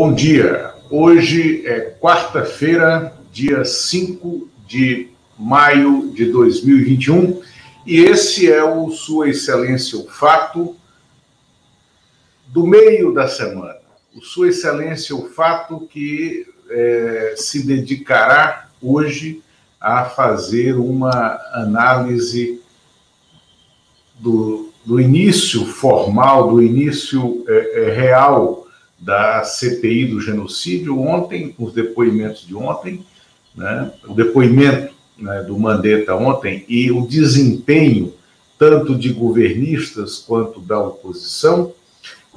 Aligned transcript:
Bom 0.00 0.14
dia. 0.14 0.74
Hoje 0.88 1.66
é 1.66 1.80
quarta-feira, 2.00 3.12
dia 3.32 3.64
5 3.64 4.48
de 4.64 5.08
maio 5.36 6.12
de 6.14 6.26
2021, 6.26 7.42
e 7.84 8.04
esse 8.04 8.48
é 8.48 8.62
o 8.62 8.92
Sua 8.92 9.28
Excelência 9.28 9.98
o 9.98 10.06
Fato 10.06 10.76
do 12.46 12.64
meio 12.64 13.12
da 13.12 13.26
semana. 13.26 13.80
O 14.14 14.20
Sua 14.20 14.50
Excelência 14.50 15.16
o 15.16 15.30
Fato 15.30 15.80
que 15.90 16.46
é, 16.70 17.34
se 17.36 17.66
dedicará 17.66 18.68
hoje 18.80 19.42
a 19.80 20.04
fazer 20.04 20.74
uma 20.74 21.40
análise 21.52 22.62
do, 24.16 24.70
do 24.86 25.00
início 25.00 25.66
formal, 25.66 26.52
do 26.52 26.62
início 26.62 27.44
é, 27.48 27.80
é, 27.80 27.90
real 27.90 28.57
da 28.98 29.44
CPI 29.44 30.06
do 30.06 30.20
genocídio 30.20 31.00
ontem, 31.00 31.54
os 31.58 31.72
depoimentos 31.72 32.46
de 32.46 32.54
ontem, 32.54 33.04
né, 33.54 33.92
o 34.06 34.14
depoimento 34.14 34.92
né, 35.16 35.42
do 35.42 35.58
Mandetta 35.58 36.14
ontem 36.14 36.64
e 36.68 36.90
o 36.90 37.06
desempenho 37.06 38.14
tanto 38.58 38.96
de 38.96 39.12
governistas 39.12 40.18
quanto 40.18 40.60
da 40.60 40.80
oposição, 40.80 41.72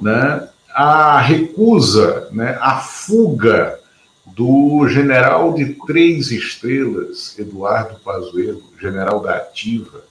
né, 0.00 0.48
a 0.70 1.20
recusa, 1.20 2.28
né, 2.30 2.56
a 2.60 2.78
fuga 2.78 3.78
do 4.24 4.86
general 4.88 5.52
de 5.52 5.76
três 5.86 6.30
estrelas, 6.30 7.36
Eduardo 7.38 7.96
Pazuello, 8.04 8.62
general 8.80 9.20
da 9.20 9.36
Ativa, 9.36 10.04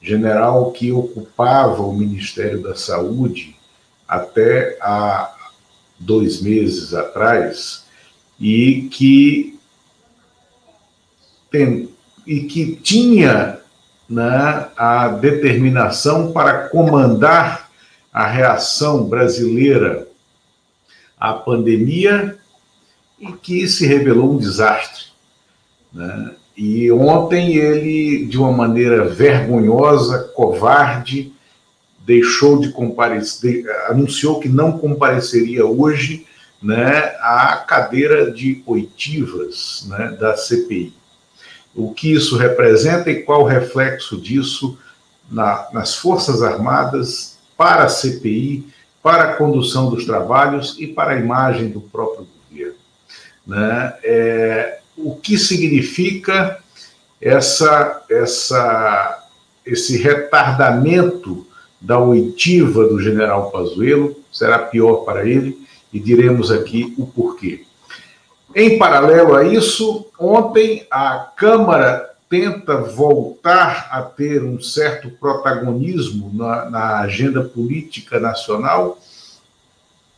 general 0.00 0.72
que 0.72 0.90
ocupava 0.90 1.82
o 1.82 1.94
Ministério 1.94 2.62
da 2.62 2.74
Saúde 2.74 3.54
até 4.08 4.78
há 4.80 5.34
dois 6.00 6.40
meses 6.40 6.94
atrás 6.94 7.84
e 8.40 8.88
que 8.90 9.58
tem, 11.50 11.90
e 12.26 12.40
que 12.40 12.74
tinha 12.76 13.60
né, 14.08 14.68
a 14.76 15.08
determinação 15.08 16.32
para 16.32 16.68
comandar 16.68 17.70
a 18.12 18.26
reação 18.26 19.04
brasileira 19.04 20.08
à 21.18 21.34
pandemia 21.34 22.38
e 23.20 23.30
que 23.32 23.68
se 23.68 23.86
revelou 23.86 24.32
um 24.32 24.38
desastre. 24.38 25.06
Né? 25.92 26.34
E 26.56 26.90
ontem 26.90 27.56
ele, 27.56 28.26
de 28.26 28.38
uma 28.38 28.50
maneira 28.50 29.04
vergonhosa, 29.04 30.30
covarde, 30.34 31.32
deixou 32.10 32.58
de 32.58 32.70
comparecer, 32.70 33.64
anunciou 33.86 34.40
que 34.40 34.48
não 34.48 34.76
compareceria 34.76 35.64
hoje 35.64 36.26
né, 36.60 37.14
à 37.20 37.64
cadeira 37.64 38.32
de 38.32 38.64
oitivas 38.66 39.86
né, 39.86 40.16
da 40.18 40.36
CPI. 40.36 40.92
O 41.72 41.94
que 41.94 42.12
isso 42.12 42.36
representa 42.36 43.12
e 43.12 43.22
qual 43.22 43.42
o 43.42 43.46
reflexo 43.46 44.20
disso 44.20 44.76
na, 45.30 45.68
nas 45.72 45.94
Forças 45.94 46.42
Armadas, 46.42 47.38
para 47.56 47.84
a 47.84 47.88
CPI, 47.88 48.66
para 49.00 49.30
a 49.30 49.36
condução 49.36 49.88
dos 49.88 50.04
trabalhos 50.04 50.74
e 50.80 50.88
para 50.88 51.12
a 51.12 51.16
imagem 51.16 51.68
do 51.68 51.80
próprio 51.80 52.26
governo. 52.50 52.74
Né? 53.46 53.94
É, 54.02 54.80
o 54.96 55.14
que 55.14 55.38
significa 55.38 56.58
essa, 57.20 58.02
essa, 58.10 59.28
esse 59.64 59.96
retardamento 59.96 61.46
da 61.80 61.98
oitiva 61.98 62.86
do 62.86 63.00
general 63.00 63.50
Pazuello, 63.50 64.16
será 64.30 64.58
pior 64.58 65.04
para 65.04 65.26
ele, 65.26 65.58
e 65.92 65.98
diremos 65.98 66.50
aqui 66.50 66.94
o 66.98 67.06
porquê. 67.06 67.64
Em 68.54 68.78
paralelo 68.78 69.34
a 69.34 69.44
isso, 69.44 70.06
ontem 70.18 70.86
a 70.90 71.30
Câmara 71.36 72.10
tenta 72.28 72.76
voltar 72.76 73.88
a 73.90 74.02
ter 74.02 74.44
um 74.44 74.60
certo 74.60 75.10
protagonismo 75.10 76.30
na, 76.32 76.70
na 76.70 77.00
agenda 77.00 77.42
política 77.42 78.20
nacional 78.20 78.98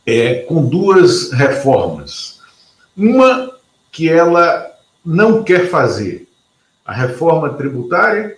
é, 0.05 0.35
com 0.41 0.67
duas 0.67 1.31
reformas. 1.31 2.39
Uma 2.95 3.51
que 3.91 4.09
ela 4.09 4.71
não 5.03 5.43
quer 5.43 5.69
fazer, 5.69 6.27
a 6.85 6.93
reforma 6.93 7.49
tributária, 7.53 8.37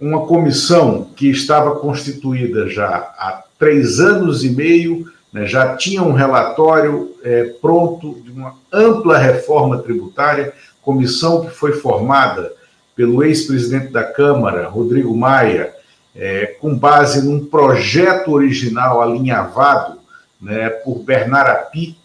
uma 0.00 0.26
comissão 0.26 1.10
que 1.14 1.28
estava 1.28 1.76
constituída 1.76 2.68
já 2.68 2.88
há 2.88 3.42
três 3.58 4.00
anos 4.00 4.42
e 4.42 4.50
meio, 4.50 5.06
né, 5.32 5.46
já 5.46 5.76
tinha 5.76 6.02
um 6.02 6.12
relatório 6.12 7.14
é, 7.22 7.44
pronto 7.60 8.20
de 8.24 8.30
uma 8.30 8.54
ampla 8.72 9.18
reforma 9.18 9.78
tributária, 9.78 10.52
comissão 10.82 11.44
que 11.44 11.50
foi 11.50 11.72
formada 11.72 12.52
pelo 12.96 13.22
ex-presidente 13.22 13.92
da 13.92 14.02
Câmara, 14.02 14.68
Rodrigo 14.68 15.14
Maia, 15.14 15.74
é, 16.16 16.46
com 16.60 16.76
base 16.76 17.22
num 17.22 17.44
projeto 17.44 18.32
original 18.32 19.00
alinhavado 19.00 19.98
né, 20.40 20.70
por 20.70 21.00
Bernard 21.00 21.50
Api, 21.50 21.96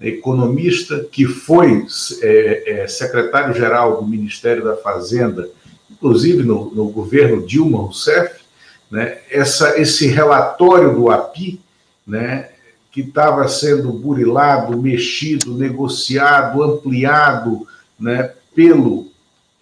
economista, 0.00 1.06
que 1.10 1.24
foi 1.24 1.86
é, 2.20 2.82
é, 2.82 2.88
secretário-geral 2.88 4.02
do 4.02 4.06
Ministério 4.06 4.64
da 4.64 4.76
Fazenda 4.76 5.48
inclusive 6.04 6.42
no, 6.42 6.70
no 6.74 6.90
governo 6.90 7.46
Dilma 7.46 7.78
Rousseff, 7.78 8.44
né, 8.90 9.16
essa, 9.30 9.80
esse 9.80 10.06
relatório 10.06 10.94
do 10.94 11.10
API, 11.10 11.58
né, 12.06 12.50
que 12.92 13.00
estava 13.00 13.48
sendo 13.48 13.90
burilado, 13.90 14.78
mexido, 14.80 15.56
negociado, 15.56 16.62
ampliado 16.62 17.66
né, 17.98 18.34
pelo 18.54 19.10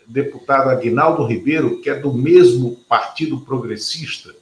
deputado 0.05 0.69
Aguinaldo 0.69 1.25
Ribeiro, 1.25 1.81
que 1.81 1.89
é 1.89 1.95
do 1.95 2.13
mesmo 2.13 2.77
Partido 2.89 3.41
Progressista, 3.41 4.35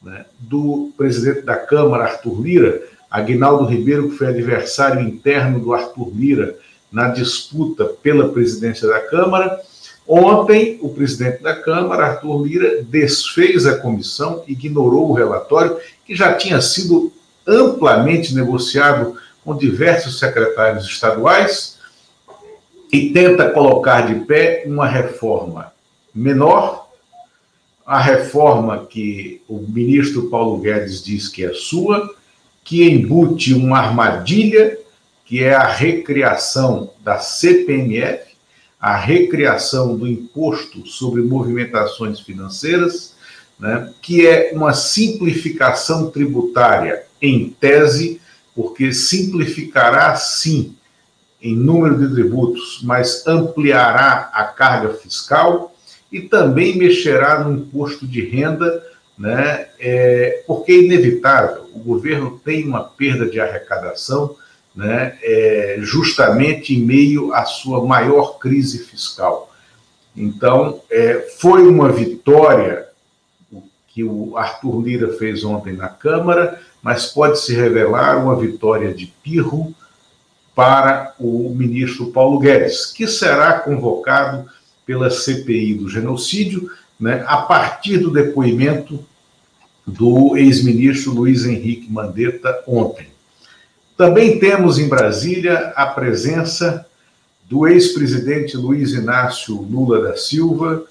né, 0.00 0.24
do 0.38 0.92
presidente 0.96 1.42
da 1.42 1.56
Câmara, 1.56 2.04
Arthur 2.04 2.40
Lira, 2.40 2.82
Aguinaldo 3.10 3.66
Ribeiro, 3.66 4.10
que 4.10 4.16
foi 4.16 4.28
adversário 4.28 5.00
interno 5.00 5.58
do 5.58 5.74
Arthur 5.74 6.08
Lira 6.14 6.56
na 6.90 7.08
disputa 7.08 7.84
pela 7.84 8.28
presidência 8.28 8.86
da 8.86 9.00
Câmara, 9.00 9.60
Ontem, 10.06 10.78
o 10.82 10.88
presidente 10.88 11.42
da 11.42 11.54
Câmara, 11.54 12.06
Arthur 12.06 12.44
Lira, 12.44 12.82
desfez 12.82 13.66
a 13.66 13.78
comissão, 13.78 14.42
ignorou 14.48 15.10
o 15.10 15.12
relatório, 15.12 15.78
que 16.04 16.14
já 16.14 16.34
tinha 16.34 16.60
sido 16.60 17.12
amplamente 17.46 18.34
negociado 18.34 19.16
com 19.44 19.56
diversos 19.56 20.18
secretários 20.18 20.86
estaduais, 20.86 21.78
e 22.92 23.10
tenta 23.10 23.50
colocar 23.50 24.02
de 24.02 24.26
pé 24.26 24.64
uma 24.66 24.86
reforma 24.86 25.72
menor, 26.14 26.90
a 27.86 27.98
reforma 27.98 28.86
que 28.86 29.42
o 29.48 29.58
ministro 29.58 30.28
Paulo 30.28 30.58
Guedes 30.58 31.02
diz 31.02 31.28
que 31.28 31.44
é 31.44 31.52
sua, 31.54 32.14
que 32.62 32.88
embute 32.88 33.54
uma 33.54 33.78
armadilha, 33.78 34.78
que 35.24 35.42
é 35.42 35.54
a 35.54 35.66
recriação 35.66 36.90
da 37.00 37.18
CPMF, 37.18 38.31
a 38.82 38.96
recriação 38.96 39.96
do 39.96 40.08
imposto 40.08 40.84
sobre 40.88 41.22
movimentações 41.22 42.18
financeiras, 42.18 43.14
né, 43.56 43.92
que 44.02 44.26
é 44.26 44.50
uma 44.52 44.74
simplificação 44.74 46.10
tributária 46.10 47.04
em 47.20 47.48
tese, 47.48 48.20
porque 48.56 48.92
simplificará 48.92 50.16
sim 50.16 50.74
em 51.40 51.54
número 51.54 51.96
de 51.96 52.12
tributos, 52.12 52.80
mas 52.82 53.24
ampliará 53.24 54.30
a 54.34 54.44
carga 54.46 54.94
fiscal 54.94 55.72
e 56.10 56.20
também 56.20 56.76
mexerá 56.76 57.44
no 57.44 57.52
imposto 57.52 58.04
de 58.04 58.20
renda, 58.20 58.84
né, 59.16 59.68
é, 59.78 60.42
porque 60.44 60.72
é 60.72 60.82
inevitável. 60.82 61.70
O 61.72 61.78
governo 61.78 62.40
tem 62.44 62.66
uma 62.66 62.82
perda 62.82 63.26
de 63.26 63.38
arrecadação 63.38 64.34
né, 64.74 65.18
é, 65.22 65.76
justamente 65.80 66.74
em 66.74 66.82
meio 66.82 67.32
à 67.34 67.44
sua 67.44 67.84
maior 67.84 68.38
crise 68.38 68.78
fiscal. 68.84 69.52
Então, 70.16 70.80
é, 70.90 71.28
foi 71.38 71.66
uma 71.66 71.90
vitória 71.90 72.86
que 73.88 74.02
o 74.02 74.36
Arthur 74.36 74.80
Lira 74.80 75.12
fez 75.14 75.44
ontem 75.44 75.74
na 75.74 75.88
Câmara, 75.88 76.60
mas 76.82 77.06
pode 77.06 77.38
se 77.38 77.54
revelar 77.54 78.22
uma 78.22 78.34
vitória 78.34 78.92
de 78.92 79.06
pirro 79.22 79.74
para 80.54 81.14
o 81.18 81.54
ministro 81.54 82.10
Paulo 82.10 82.38
Guedes, 82.38 82.86
que 82.86 83.06
será 83.06 83.60
convocado 83.60 84.46
pela 84.84 85.10
CPI 85.10 85.74
do 85.74 85.88
genocídio, 85.88 86.70
né, 86.98 87.24
a 87.26 87.38
partir 87.38 87.98
do 87.98 88.10
depoimento 88.10 89.04
do 89.86 90.36
ex-ministro 90.36 91.12
Luiz 91.12 91.44
Henrique 91.44 91.90
Mandetta 91.90 92.62
ontem. 92.66 93.11
Também 94.02 94.36
temos 94.36 94.80
em 94.80 94.88
Brasília 94.88 95.72
a 95.76 95.86
presença 95.86 96.84
do 97.44 97.68
ex-presidente 97.68 98.56
Luiz 98.56 98.94
Inácio 98.94 99.54
Lula 99.54 100.02
da 100.02 100.16
Silva, 100.16 100.86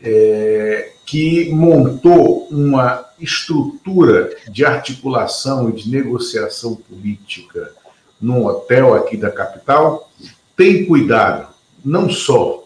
é, 0.00 0.92
que 1.04 1.50
montou 1.50 2.46
uma 2.48 3.04
estrutura 3.18 4.30
de 4.48 4.64
articulação 4.64 5.70
e 5.70 5.72
de 5.72 5.90
negociação 5.90 6.76
política 6.76 7.72
num 8.20 8.46
hotel 8.46 8.94
aqui 8.94 9.16
da 9.16 9.32
capital, 9.32 10.08
tem 10.56 10.86
cuidado 10.86 11.48
não 11.84 12.08
só 12.08 12.62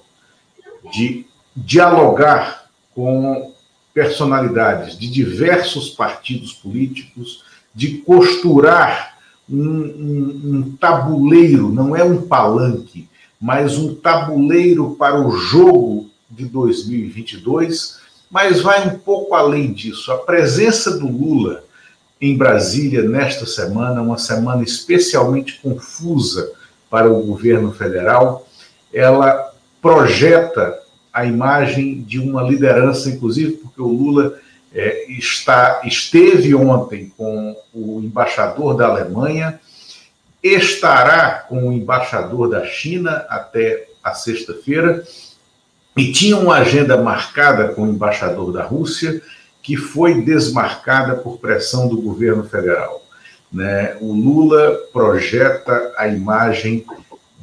de 0.93 1.25
dialogar 1.57 2.67
com 2.95 3.55
personalidades 3.95 4.99
de 4.99 5.11
diversos 5.11 5.89
partidos 5.89 6.53
políticos, 6.53 7.43
de 7.75 7.97
costurar 7.97 9.10
um, 9.51 10.59
um, 10.59 10.77
tabuleiro, 10.79 11.73
não 11.73 11.97
é 11.97 12.05
um 12.05 12.23
palanque, 12.23 13.09
mas 13.41 13.77
um 13.77 13.95
tabuleiro 13.95 14.95
para 14.99 15.21
o 15.21 15.33
jogo 15.33 16.11
de 16.31 16.45
2022, 16.45 17.99
mas 18.31 18.61
vai 18.61 18.87
um 18.87 18.99
pouco 18.99 19.35
além 19.35 19.73
disso. 19.73 20.13
A 20.13 20.19
presença 20.19 20.99
do 20.99 21.09
Lula 21.09 21.65
em 22.21 22.37
Brasília 22.37 23.03
nesta 23.03 23.47
semana, 23.47 24.03
uma 24.03 24.19
semana 24.19 24.63
especialmente 24.63 25.59
confusa 25.61 26.53
para 26.89 27.11
o 27.11 27.23
governo 27.23 27.73
federal, 27.73 28.47
ela 28.93 29.53
projeta 29.81 30.79
a 31.13 31.25
imagem 31.25 32.03
de 32.03 32.19
uma 32.19 32.43
liderança, 32.43 33.09
inclusive 33.09 33.53
porque 33.53 33.81
o 33.81 33.89
Lula 33.89 34.39
é, 34.75 35.11
está, 35.11 35.83
esteve 35.85 36.55
ontem 36.55 37.13
com 37.17 37.57
o 37.75 38.01
embaixador 38.03 38.77
da 38.77 38.87
Alemanha, 38.87 39.61
estará 40.43 41.45
com 41.49 41.69
o 41.69 41.73
embaixador 41.73 42.49
da 42.49 42.65
China 42.65 43.27
até 43.29 43.89
a 44.03 44.15
sexta-feira, 44.15 45.05
e 45.97 46.13
tinha 46.13 46.37
uma 46.37 46.57
agenda 46.57 46.97
marcada 46.97 47.69
com 47.69 47.83
o 47.83 47.91
embaixador 47.91 48.53
da 48.53 48.63
Rússia, 48.63 49.21
que 49.63 49.77
foi 49.77 50.23
desmarcada 50.23 51.17
por 51.17 51.39
pressão 51.39 51.89
do 51.89 52.01
governo 52.01 52.45
federal. 52.45 53.03
Né? 53.53 53.97
O 54.01 54.13
Lula 54.13 54.79
projeta 54.93 55.93
a 55.97 56.09
imagem 56.09 56.87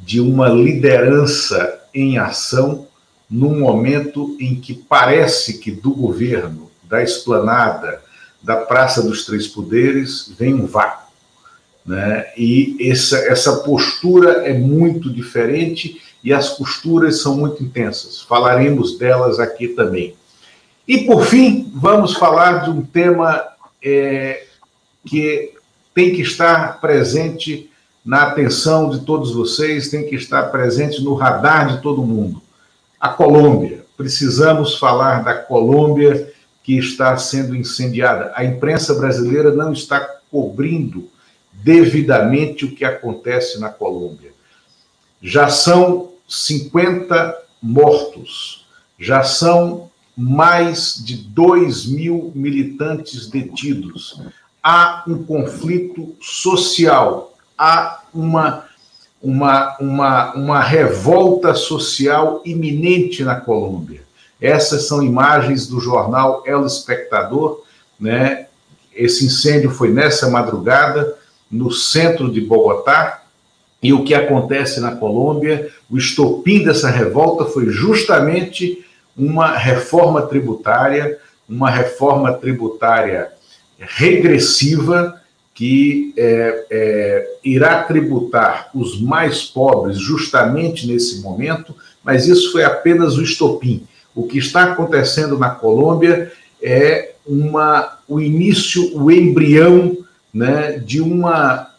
de 0.04 0.22
uma 0.22 0.48
liderança 0.48 1.82
em 1.94 2.18
ação 2.18 2.88
num 3.30 3.60
momento 3.60 4.38
em 4.40 4.56
que 4.56 4.74
parece 4.74 5.60
que 5.60 5.70
do 5.70 5.92
governo, 5.92 6.67
da 6.88 7.04
esplanada, 7.04 8.02
da 8.42 8.58
Praça 8.58 9.02
dos 9.02 9.26
Três 9.26 9.48
Poderes, 9.48 10.32
vem 10.38 10.54
um 10.54 10.66
vácuo. 10.66 11.08
Né? 11.86 12.26
E 12.38 12.78
essa, 12.90 13.18
essa 13.18 13.58
postura 13.58 14.48
é 14.48 14.54
muito 14.54 15.12
diferente 15.12 16.02
e 16.24 16.34
as 16.34 16.50
costuras 16.50 17.22
são 17.22 17.38
muito 17.38 17.64
intensas. 17.64 18.22
Falaremos 18.22 18.98
delas 18.98 19.40
aqui 19.40 19.70
também. 19.70 20.16
E, 20.88 21.00
por 21.00 21.26
fim, 21.26 21.72
vamos 21.74 22.14
falar 22.14 22.64
de 22.64 22.70
um 22.70 22.82
tema 22.82 23.44
é, 23.84 24.46
que 25.06 25.54
tem 25.94 26.14
que 26.14 26.22
estar 26.22 26.80
presente 26.80 27.70
na 28.06 28.24
atenção 28.24 28.90
de 28.90 29.02
todos 29.02 29.34
vocês, 29.34 29.90
tem 29.90 30.08
que 30.08 30.16
estar 30.16 30.44
presente 30.44 31.02
no 31.02 31.14
radar 31.14 31.76
de 31.76 31.82
todo 31.82 32.02
mundo 32.02 32.42
a 33.00 33.10
Colômbia. 33.10 33.86
Precisamos 33.96 34.78
falar 34.78 35.24
da 35.24 35.34
Colômbia 35.34 36.32
que 36.68 36.78
está 36.78 37.16
sendo 37.16 37.56
incendiada. 37.56 38.34
A 38.36 38.44
imprensa 38.44 38.94
brasileira 38.94 39.56
não 39.56 39.72
está 39.72 40.02
cobrindo 40.30 41.10
devidamente 41.54 42.66
o 42.66 42.76
que 42.76 42.84
acontece 42.84 43.58
na 43.58 43.70
Colômbia. 43.70 44.34
Já 45.22 45.48
são 45.48 46.12
50 46.28 47.38
mortos, 47.64 48.68
já 49.00 49.24
são 49.24 49.90
mais 50.18 51.02
de 51.02 51.16
2 51.16 51.86
mil 51.86 52.34
militantes 52.36 53.30
detidos. 53.30 54.22
Há 54.62 55.06
um 55.08 55.24
conflito 55.24 56.18
social, 56.20 57.34
há 57.58 58.04
uma 58.14 58.68
uma, 59.20 59.76
uma, 59.80 60.34
uma 60.36 60.60
revolta 60.62 61.56
social 61.56 62.42
iminente 62.46 63.24
na 63.24 63.40
Colômbia. 63.40 64.07
Essas 64.40 64.88
são 64.88 65.02
imagens 65.02 65.68
do 65.68 65.80
jornal 65.80 66.44
El 66.46 66.66
Espectador, 66.66 67.64
né? 68.00 68.48
Esse 68.94 69.26
incêndio 69.26 69.70
foi 69.70 69.90
nessa 69.90 70.30
madrugada 70.30 71.16
no 71.50 71.72
centro 71.72 72.32
de 72.32 72.42
Bogotá. 72.42 73.24
E 73.82 73.94
o 73.94 74.04
que 74.04 74.14
acontece 74.14 74.80
na 74.80 74.96
Colômbia, 74.96 75.70
o 75.90 75.98
estopim 75.98 76.64
dessa 76.64 76.90
revolta 76.90 77.46
foi 77.46 77.68
justamente 77.68 78.84
uma 79.16 79.56
reforma 79.56 80.24
tributária, 80.24 81.20
uma 81.48 81.70
reforma 81.70 82.34
tributária 82.34 83.32
regressiva 83.80 85.22
que 85.54 86.14
é, 86.16 86.66
é, 86.70 87.28
irá 87.44 87.82
tributar 87.84 88.70
os 88.76 89.02
mais 89.02 89.44
pobres 89.44 89.98
justamente 89.98 90.86
nesse 90.86 91.22
momento, 91.22 91.74
mas 92.04 92.28
isso 92.28 92.52
foi 92.52 92.64
apenas 92.64 93.18
o 93.18 93.24
estopim. 93.24 93.88
O 94.18 94.24
que 94.24 94.40
está 94.40 94.64
acontecendo 94.64 95.38
na 95.38 95.52
Colômbia 95.52 96.32
é 96.60 97.14
uma, 97.24 98.00
o 98.08 98.20
início, 98.20 98.98
o 98.98 99.12
embrião 99.12 99.96
né, 100.34 100.80
de 100.80 101.00
uma, 101.00 101.70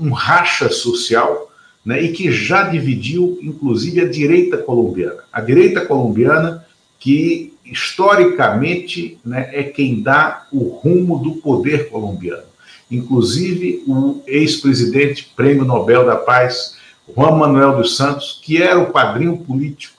um, 0.00 0.10
racha 0.10 0.68
social 0.68 1.52
né, 1.86 2.02
e 2.02 2.10
que 2.10 2.32
já 2.32 2.64
dividiu, 2.64 3.38
inclusive, 3.40 4.00
a 4.00 4.08
direita 4.08 4.56
colombiana. 4.58 5.22
A 5.32 5.40
direita 5.40 5.86
colombiana 5.86 6.66
que 6.98 7.54
historicamente, 7.64 9.20
né, 9.24 9.50
é 9.52 9.62
quem 9.62 10.02
dá 10.02 10.48
o 10.50 10.64
rumo 10.64 11.20
do 11.20 11.36
poder 11.36 11.90
colombiano. 11.90 12.42
Inclusive, 12.90 13.84
o 13.86 14.20
ex-presidente, 14.26 15.30
prêmio 15.36 15.64
Nobel 15.64 16.04
da 16.04 16.16
Paz, 16.16 16.76
Juan 17.14 17.36
Manuel 17.36 17.76
dos 17.76 17.96
Santos, 17.96 18.40
que 18.42 18.60
era 18.60 18.80
o 18.80 18.90
padrinho 18.90 19.36
político 19.38 19.97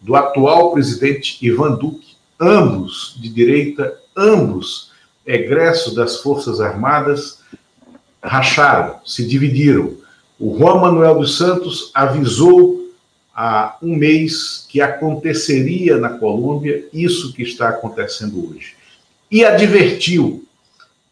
do 0.00 0.14
atual 0.14 0.72
presidente 0.72 1.38
Ivan 1.44 1.74
Duque, 1.74 2.16
ambos 2.40 3.16
de 3.20 3.28
direita, 3.28 3.98
ambos 4.16 4.92
egressos 5.26 5.94
das 5.94 6.18
Forças 6.18 6.60
Armadas, 6.60 7.40
racharam, 8.22 9.00
se 9.04 9.26
dividiram. 9.26 9.96
O 10.38 10.56
Juan 10.56 10.80
Manuel 10.80 11.18
dos 11.18 11.36
Santos 11.36 11.90
avisou 11.94 12.92
há 13.34 13.76
um 13.82 13.94
mês 13.96 14.66
que 14.68 14.80
aconteceria 14.80 15.96
na 15.96 16.10
Colômbia 16.10 16.86
isso 16.92 17.32
que 17.32 17.42
está 17.42 17.68
acontecendo 17.68 18.50
hoje. 18.50 18.74
E 19.30 19.44
advertiu 19.44 20.44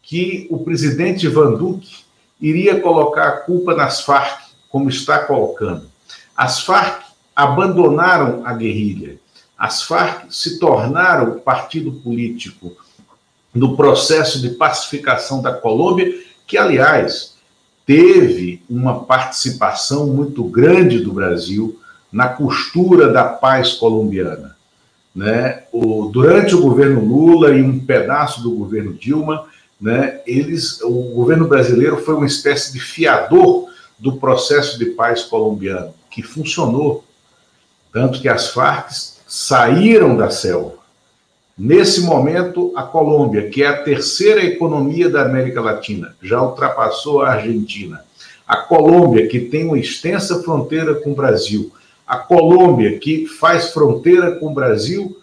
que 0.01 0.47
o 0.49 0.63
presidente 0.63 1.27
Van 1.27 1.53
Duque 1.53 2.05
iria 2.39 2.79
colocar 2.79 3.27
a 3.27 3.37
culpa 3.37 3.75
nas 3.75 4.01
Farc, 4.01 4.41
como 4.69 4.89
está 4.89 5.19
colocando. 5.19 5.85
As 6.35 6.61
Farc 6.61 7.06
abandonaram 7.37 8.41
a 8.43 8.51
guerrilha. 8.53 9.19
As 9.55 9.83
Farc 9.83 10.25
se 10.31 10.57
tornaram 10.59 11.39
partido 11.39 11.91
político 11.91 12.75
no 13.53 13.77
processo 13.77 14.41
de 14.41 14.49
pacificação 14.49 15.39
da 15.39 15.53
Colômbia, 15.53 16.11
que, 16.47 16.57
aliás, 16.57 17.35
teve 17.85 18.63
uma 18.67 19.03
participação 19.03 20.07
muito 20.07 20.43
grande 20.45 20.99
do 20.99 21.13
Brasil 21.13 21.79
na 22.11 22.27
costura 22.27 23.13
da 23.13 23.23
paz 23.23 23.73
colombiana. 23.73 24.57
Né? 25.15 25.63
O, 25.71 26.09
durante 26.11 26.55
o 26.55 26.61
governo 26.61 27.05
Lula 27.05 27.51
e 27.51 27.61
um 27.61 27.79
pedaço 27.79 28.41
do 28.41 28.51
governo 28.51 28.93
Dilma, 28.93 29.45
né, 29.79 30.21
eles, 30.25 30.81
o 30.81 31.13
governo 31.13 31.47
brasileiro 31.47 31.97
foi 31.97 32.15
uma 32.15 32.25
espécie 32.25 32.73
de 32.73 32.79
fiador 32.79 33.67
do 33.99 34.17
processo 34.17 34.79
de 34.79 34.85
paz 34.85 35.23
colombiano, 35.23 35.93
que 36.09 36.23
funcionou. 36.23 37.06
Tanto 37.91 38.21
que 38.21 38.29
as 38.29 38.49
Farc 38.49 38.89
saíram 39.27 40.15
da 40.15 40.29
selva. 40.29 40.77
Nesse 41.57 42.01
momento, 42.01 42.71
a 42.75 42.83
Colômbia, 42.83 43.49
que 43.49 43.63
é 43.63 43.67
a 43.67 43.81
terceira 43.81 44.43
economia 44.43 45.09
da 45.09 45.23
América 45.23 45.59
Latina, 45.59 46.15
já 46.21 46.41
ultrapassou 46.41 47.23
a 47.23 47.31
Argentina. 47.31 48.05
A 48.47 48.57
Colômbia, 48.57 49.27
que 49.27 49.39
tem 49.39 49.65
uma 49.65 49.79
extensa 49.79 50.43
fronteira 50.43 50.95
com 50.95 51.11
o 51.11 51.15
Brasil, 51.15 51.71
a 52.05 52.17
Colômbia, 52.17 52.99
que 52.99 53.25
faz 53.25 53.71
fronteira 53.71 54.35
com 54.35 54.47
o 54.47 54.53
Brasil, 54.53 55.17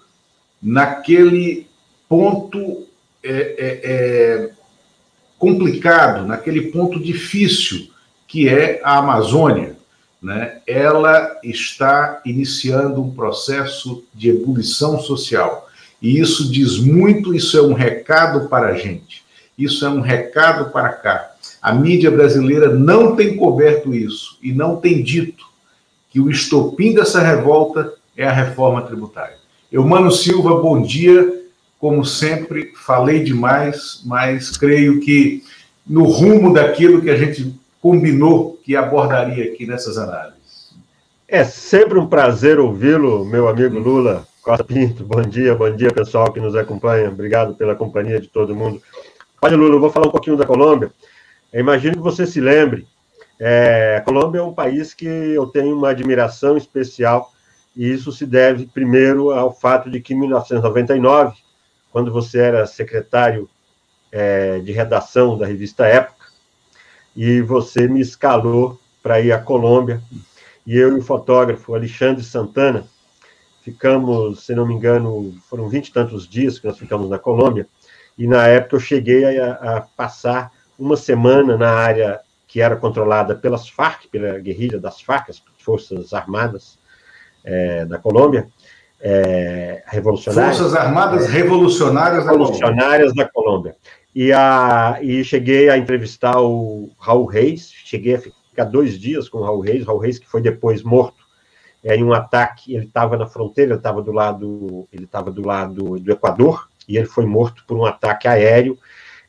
naquele 0.60 1.66
ponto 2.08 2.84
é, 3.22 3.30
é, 3.30 3.80
é, 3.84 4.50
complicado, 5.38 6.26
naquele 6.26 6.70
ponto 6.72 6.98
difícil 6.98 7.88
que 8.26 8.48
é 8.48 8.80
a 8.82 8.98
Amazônia. 8.98 9.73
Né? 10.24 10.62
Ela 10.66 11.38
está 11.44 12.22
iniciando 12.24 13.02
um 13.02 13.10
processo 13.10 14.02
de 14.14 14.30
ebulição 14.30 14.98
social. 14.98 15.68
E 16.00 16.18
isso 16.18 16.50
diz 16.50 16.78
muito, 16.78 17.34
isso 17.34 17.58
é 17.58 17.60
um 17.60 17.74
recado 17.74 18.48
para 18.48 18.68
a 18.68 18.74
gente. 18.74 19.22
Isso 19.58 19.84
é 19.84 19.90
um 19.90 20.00
recado 20.00 20.70
para 20.70 20.94
cá. 20.94 21.30
A 21.60 21.74
mídia 21.74 22.10
brasileira 22.10 22.72
não 22.74 23.14
tem 23.14 23.36
coberto 23.36 23.94
isso 23.94 24.38
e 24.42 24.50
não 24.50 24.76
tem 24.76 25.02
dito 25.02 25.44
que 26.08 26.20
o 26.20 26.30
estopim 26.30 26.94
dessa 26.94 27.20
revolta 27.20 27.92
é 28.16 28.26
a 28.26 28.32
reforma 28.32 28.80
tributária. 28.80 29.36
Eu, 29.70 29.84
Mano 29.84 30.10
Silva, 30.10 30.58
bom 30.58 30.80
dia. 30.80 31.44
Como 31.78 32.02
sempre, 32.02 32.72
falei 32.74 33.22
demais, 33.22 34.00
mas 34.06 34.56
creio 34.56 35.00
que 35.00 35.44
no 35.86 36.04
rumo 36.04 36.54
daquilo 36.54 37.02
que 37.02 37.10
a 37.10 37.16
gente 37.16 37.54
combinou 37.84 38.58
que 38.64 38.74
abordaria 38.74 39.44
aqui 39.44 39.66
nessas 39.66 39.98
análises. 39.98 40.74
É 41.28 41.44
sempre 41.44 41.98
um 41.98 42.06
prazer 42.06 42.58
ouvi-lo, 42.58 43.26
meu 43.26 43.46
amigo 43.46 43.78
Lula 43.78 44.26
Costa 44.40 44.64
Pinto. 44.64 45.04
Bom 45.04 45.20
dia, 45.20 45.54
bom 45.54 45.70
dia, 45.70 45.92
pessoal 45.92 46.32
que 46.32 46.40
nos 46.40 46.56
acompanha. 46.56 47.10
Obrigado 47.10 47.54
pela 47.54 47.74
companhia 47.74 48.18
de 48.18 48.28
todo 48.28 48.56
mundo. 48.56 48.80
Olha, 49.42 49.54
Lula, 49.54 49.74
eu 49.74 49.80
vou 49.80 49.90
falar 49.90 50.06
um 50.06 50.10
pouquinho 50.10 50.34
da 50.34 50.46
Colômbia. 50.46 50.90
Eu 51.52 51.60
imagino 51.60 51.96
que 51.96 52.02
você 52.02 52.26
se 52.26 52.40
lembre. 52.40 52.88
É, 53.38 53.96
a 53.98 54.00
Colômbia 54.00 54.38
é 54.38 54.42
um 54.42 54.54
país 54.54 54.94
que 54.94 55.04
eu 55.04 55.46
tenho 55.48 55.76
uma 55.76 55.90
admiração 55.90 56.56
especial, 56.56 57.32
e 57.76 57.92
isso 57.92 58.10
se 58.12 58.24
deve, 58.24 58.64
primeiro, 58.64 59.30
ao 59.30 59.52
fato 59.52 59.90
de 59.90 60.00
que 60.00 60.14
em 60.14 60.20
1999, 60.20 61.36
quando 61.92 62.10
você 62.10 62.38
era 62.38 62.64
secretário 62.64 63.46
é, 64.10 64.58
de 64.60 64.72
redação 64.72 65.36
da 65.36 65.44
revista 65.44 65.86
Época, 65.86 66.23
e 67.16 67.40
você 67.40 67.86
me 67.86 68.00
escalou 68.00 68.78
para 69.02 69.20
ir 69.20 69.32
à 69.32 69.38
Colômbia, 69.38 70.00
e 70.66 70.76
eu 70.76 70.96
e 70.96 71.00
o 71.00 71.02
fotógrafo 71.02 71.74
Alexandre 71.74 72.22
Santana 72.24 72.84
ficamos, 73.62 74.44
se 74.44 74.54
não 74.54 74.66
me 74.66 74.74
engano, 74.74 75.34
foram 75.48 75.68
vinte 75.68 75.88
e 75.88 75.92
tantos 75.92 76.28
dias 76.28 76.58
que 76.58 76.66
nós 76.66 76.78
ficamos 76.78 77.08
na 77.08 77.18
Colômbia, 77.18 77.66
e 78.16 78.26
na 78.26 78.46
época 78.46 78.76
eu 78.76 78.80
cheguei 78.80 79.38
a, 79.38 79.52
a 79.52 79.80
passar 79.80 80.52
uma 80.78 80.96
semana 80.96 81.56
na 81.56 81.70
área 81.70 82.20
que 82.46 82.60
era 82.60 82.76
controlada 82.76 83.34
pelas 83.34 83.68
FARC, 83.68 84.06
pela 84.08 84.38
guerrilha 84.38 84.78
das 84.78 85.00
FARC, 85.00 85.30
as 85.30 85.42
Forças 85.58 86.12
Armadas 86.12 86.78
é, 87.42 87.84
da 87.84 87.98
Colômbia, 87.98 88.46
é, 89.00 89.82
revolucionárias. 89.86 90.58
Forças 90.58 90.76
Armadas 90.76 91.26
Revolucionárias, 91.26 92.24
revolucionárias 92.24 93.14
da, 93.14 93.28
Colômbia. 93.28 93.72
da 93.72 93.74
Colômbia. 93.74 93.76
E, 94.14 94.32
a, 94.32 94.98
e 95.02 95.24
cheguei 95.24 95.68
a 95.68 95.76
entrevistar 95.76 96.40
o 96.40 96.90
Raul 96.98 97.26
Reis, 97.26 97.72
cheguei 97.84 98.14
a 98.14 98.20
ficar 98.20 98.64
dois 98.64 98.98
dias 98.98 99.28
com 99.28 99.38
o 99.38 99.42
Raul 99.42 99.60
Reis, 99.60 99.84
Raul 99.84 99.98
Reis 99.98 100.18
que 100.18 100.28
foi 100.28 100.40
depois 100.40 100.82
morto 100.82 101.24
é, 101.84 101.96
em 101.96 102.02
um 102.02 102.14
ataque, 102.14 102.74
ele 102.74 102.86
estava 102.86 103.16
na 103.16 103.26
fronteira, 103.26 103.72
ele 103.72 103.78
estava 103.78 104.00
do 104.00 104.10
lado, 104.10 104.88
ele 104.92 105.04
estava 105.04 105.30
do 105.30 105.46
lado 105.46 105.98
do 105.98 106.12
Equador, 106.12 106.68
e 106.88 106.96
ele 106.96 107.06
foi 107.06 107.26
morto 107.26 107.62
por 107.66 107.76
um 107.76 107.84
ataque 107.84 108.26
aéreo 108.26 108.78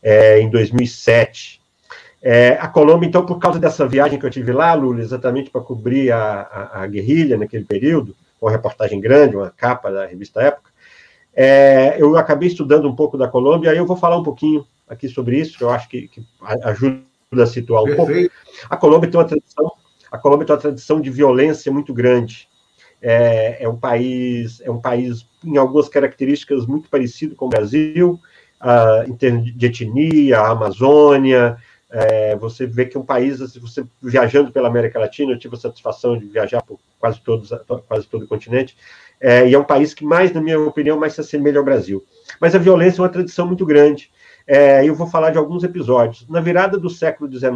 é, 0.01 0.39
em 0.39 0.49
2007. 0.49 1.61
É, 2.21 2.57
a 2.59 2.67
Colômbia, 2.67 3.07
então, 3.07 3.25
por 3.25 3.37
causa 3.39 3.59
dessa 3.59 3.85
viagem 3.87 4.17
que 4.17 4.25
eu 4.25 4.31
tive 4.31 4.51
lá, 4.51 4.73
Lula, 4.73 5.01
exatamente 5.01 5.49
para 5.49 5.61
cobrir 5.61 6.11
a, 6.11 6.41
a, 6.41 6.83
a, 6.83 6.87
guerrilha 6.87 7.37
naquele 7.37 7.65
período, 7.65 8.15
uma 8.41 8.51
reportagem 8.51 8.99
grande, 8.99 9.35
uma 9.35 9.49
capa 9.49 9.91
da 9.91 10.05
revista 10.05 10.41
Época, 10.41 10.69
é, 11.35 11.97
eu 11.99 12.15
acabei 12.17 12.47
estudando 12.47 12.87
um 12.87 12.95
pouco 12.95 13.17
da 13.17 13.27
Colômbia, 13.27 13.73
e 13.73 13.77
eu 13.77 13.85
vou 13.85 13.97
falar 13.97 14.17
um 14.17 14.23
pouquinho 14.23 14.65
aqui 14.87 15.07
sobre 15.09 15.39
isso, 15.39 15.63
eu 15.63 15.69
acho 15.69 15.89
que, 15.89 16.07
que 16.07 16.23
ajuda 16.63 17.03
a 17.33 17.45
situar 17.45 17.83
um 17.83 17.95
Perfeito. 17.95 18.31
pouco. 18.31 18.65
A 18.69 18.77
Colômbia 18.77 19.09
tem 19.09 19.19
uma 19.19 19.27
tradição, 19.27 19.71
a 20.11 20.17
Colômbia 20.17 20.45
tem 20.45 20.55
uma 20.55 20.61
tradição 20.61 21.01
de 21.01 21.09
violência 21.09 21.71
muito 21.71 21.93
grande. 21.93 22.47
É, 23.01 23.63
é, 23.63 23.69
um 23.69 23.77
país, 23.77 24.61
é 24.61 24.71
um 24.71 24.79
país 24.79 25.27
em 25.43 25.57
algumas 25.57 25.87
características 25.89 26.65
muito 26.65 26.89
parecido 26.89 27.35
com 27.35 27.45
o 27.45 27.49
Brasil, 27.49 28.19
uh, 28.61 29.09
em 29.09 29.15
termos 29.15 29.55
de 29.55 29.65
etnia, 29.65 30.39
a 30.39 30.49
Amazônia. 30.49 31.57
É, 31.91 32.35
você 32.35 32.65
vê 32.65 32.85
que 32.85 32.97
é 32.97 32.99
um 32.99 33.05
país, 33.05 33.39
assim, 33.41 33.59
você 33.59 33.85
viajando 34.01 34.51
pela 34.51 34.67
América 34.67 34.99
Latina, 34.99 35.31
eu 35.31 35.39
tive 35.39 35.55
a 35.55 35.59
satisfação 35.59 36.17
de 36.17 36.25
viajar 36.25 36.61
por 36.63 36.79
quase 36.99 37.21
todos, 37.21 37.51
quase 37.87 38.07
todo 38.07 38.25
o 38.25 38.27
continente, 38.27 38.75
é, 39.19 39.47
e 39.47 39.53
é 39.53 39.59
um 39.59 39.63
país 39.63 39.93
que 39.93 40.03
mais, 40.03 40.33
na 40.33 40.41
minha 40.41 40.59
opinião, 40.59 40.99
mais 40.99 41.13
se 41.13 41.21
assemelha 41.21 41.59
ao 41.59 41.63
Brasil. 41.63 42.03
Mas 42.41 42.55
a 42.55 42.59
violência 42.59 42.99
é 42.99 43.03
uma 43.03 43.09
tradição 43.09 43.47
muito 43.47 43.65
grande. 43.65 44.11
É, 44.47 44.87
eu 44.87 44.93
vou 44.93 45.07
falar 45.07 45.31
de 45.31 45.37
alguns 45.37 45.63
episódios. 45.63 46.27
Na 46.29 46.39
virada 46.39 46.77
do 46.77 46.89
século 46.89 47.31
XIX 47.31 47.51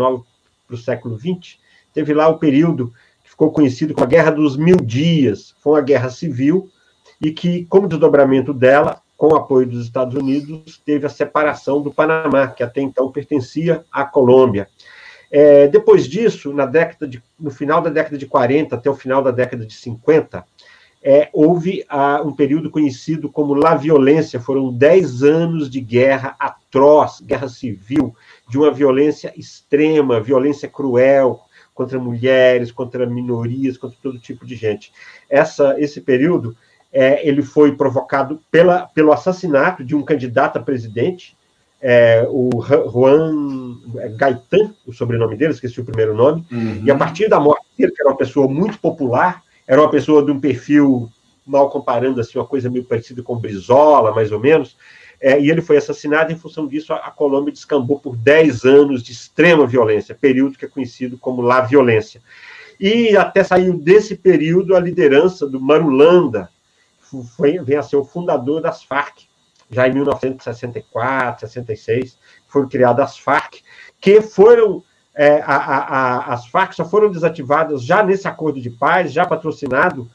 para 0.68 0.76
o 0.76 0.78
século 0.78 1.18
XX, 1.20 1.58
teve 1.94 2.14
lá 2.14 2.28
o 2.28 2.38
período 2.38 2.92
que 3.24 3.30
ficou 3.30 3.52
conhecido 3.52 3.94
como 3.94 4.06
a 4.06 4.10
Guerra 4.10 4.32
dos 4.32 4.58
Mil 4.58 4.78
Dias. 4.78 5.56
Foi 5.60 5.74
uma 5.74 5.82
guerra 5.82 6.10
civil 6.10 6.70
e 7.22 7.32
que, 7.32 7.66
como 7.66 7.88
desdobramento 7.88 8.54
dela, 8.54 9.02
com 9.18 9.34
o 9.34 9.36
apoio 9.36 9.68
dos 9.68 9.84
Estados 9.84 10.16
Unidos, 10.16 10.82
teve 10.84 11.06
a 11.06 11.10
separação 11.10 11.82
do 11.82 11.94
Panamá, 11.94 12.48
que 12.48 12.64
até 12.64 12.82
então 12.82 13.12
pertencia 13.12 13.84
à 13.92 14.06
Colômbia. 14.06 14.70
É, 15.32 15.68
depois 15.68 16.08
disso, 16.08 16.54
na 16.54 16.66
década 16.66 17.08
de, 17.08 17.22
no 17.40 17.52
final 17.52 17.82
da 17.82 17.90
década 17.90 18.18
de 18.18 18.26
40 18.26 18.76
até 18.76 18.90
o 18.90 18.96
final 18.96 19.22
da 19.22 19.30
década 19.30 19.66
de 19.66 19.74
50, 19.74 20.44
é, 21.02 21.30
houve 21.32 21.86
ah, 21.88 22.22
um 22.24 22.34
período 22.34 22.70
conhecido 22.70 23.30
como 23.30 23.54
La 23.54 23.76
Violência. 23.76 24.40
Foram 24.40 24.74
dez 24.74 25.24
anos 25.24 25.70
de 25.70 25.80
guerra 25.80 26.36
atroz, 26.40 27.22
guerra 27.22 27.48
civil, 27.48 28.16
de 28.50 28.58
uma 28.58 28.72
violência 28.72 29.34
extrema, 29.38 30.20
violência 30.20 30.68
cruel, 30.68 31.42
contra 31.74 31.98
mulheres, 31.98 32.72
contra 32.72 33.06
minorias, 33.06 33.78
contra 33.78 33.98
todo 34.04 34.20
tipo 34.20 34.46
de 34.46 34.56
gente. 34.56 34.92
Essa, 35.30 35.80
esse 35.80 36.02
período 36.02 36.56
é, 36.92 37.26
ele 37.26 37.42
foi 37.42 37.76
provocado 37.76 38.42
pela, 38.52 38.88
pelo 38.88 39.14
assassinato 39.14 39.84
de 39.84 39.96
um 39.96 40.04
candidato 40.04 40.58
a 40.58 40.62
presidente, 40.62 41.38
é, 41.82 42.28
o 42.30 42.50
Juan 42.62 43.78
Gaitan, 44.18 44.74
o 44.86 44.92
sobrenome 44.92 45.38
dele, 45.38 45.54
esqueci 45.54 45.80
o 45.80 45.86
primeiro 45.86 46.14
nome, 46.14 46.46
uhum. 46.52 46.82
e 46.84 46.92
a 46.92 46.96
partir 46.96 47.30
da 47.30 47.40
morte 47.40 47.66
dele, 47.78 47.94
que 47.94 48.02
era 48.02 48.10
uma 48.10 48.18
pessoa 48.18 48.50
muito 48.50 48.78
popular, 48.80 49.42
era 49.70 49.80
uma 49.80 49.92
pessoa 49.92 50.26
de 50.26 50.32
um 50.32 50.40
perfil, 50.40 51.12
mal 51.46 51.70
comparando 51.70 52.20
assim, 52.20 52.40
uma 52.40 52.48
coisa 52.48 52.72
meio 52.72 52.84
parecida 52.84 53.22
com 53.22 53.38
Brizola, 53.38 54.12
mais 54.12 54.32
ou 54.32 54.40
menos, 54.40 54.76
é, 55.22 55.40
e 55.40 55.52
ele 55.52 55.62
foi 55.62 55.78
assassinado. 55.78 56.34
Em 56.34 56.36
função 56.36 56.66
disso, 56.66 56.92
a, 56.92 56.96
a 56.96 57.12
Colômbia 57.12 57.54
descambou 57.54 58.00
por 58.00 58.16
10 58.16 58.66
anos 58.66 59.04
de 59.04 59.12
extrema 59.12 59.68
violência, 59.68 60.18
período 60.20 60.58
que 60.58 60.66
é 60.66 60.68
conhecido 60.68 61.20
como 61.20 61.44
La 61.44 61.62
Violência. 61.62 62.20
E 62.80 63.16
até 63.16 63.44
saiu 63.44 63.78
desse 63.78 64.16
período 64.16 64.76
a 64.76 64.80
liderança 64.80 65.46
do 65.46 65.62
Marulanda, 65.62 66.50
foi, 67.38 67.60
vem 67.60 67.78
a 67.78 67.84
ser 67.84 67.98
o 67.98 68.04
fundador 68.04 68.62
das 68.62 68.84
Farc, 68.84 69.20
já 69.70 69.88
em 69.88 69.94
1964, 69.94 71.42
66, 71.42 72.18
foram 72.48 72.68
criadas 72.68 73.12
as 73.12 73.20
Farc, 73.20 73.58
que 74.02 74.20
foram 74.20 74.84
é, 75.20 75.42
a, 75.46 75.58
a, 75.58 75.78
a, 75.78 76.34
as 76.34 76.48
Farc 76.48 76.72
só 76.72 76.86
foram 76.86 77.12
desativadas 77.12 77.84
já 77.84 78.02
nesse 78.02 78.26
acordo 78.26 78.62
de 78.62 78.70
paz, 78.70 79.12
já 79.12 79.26
patrocinado 79.26 80.10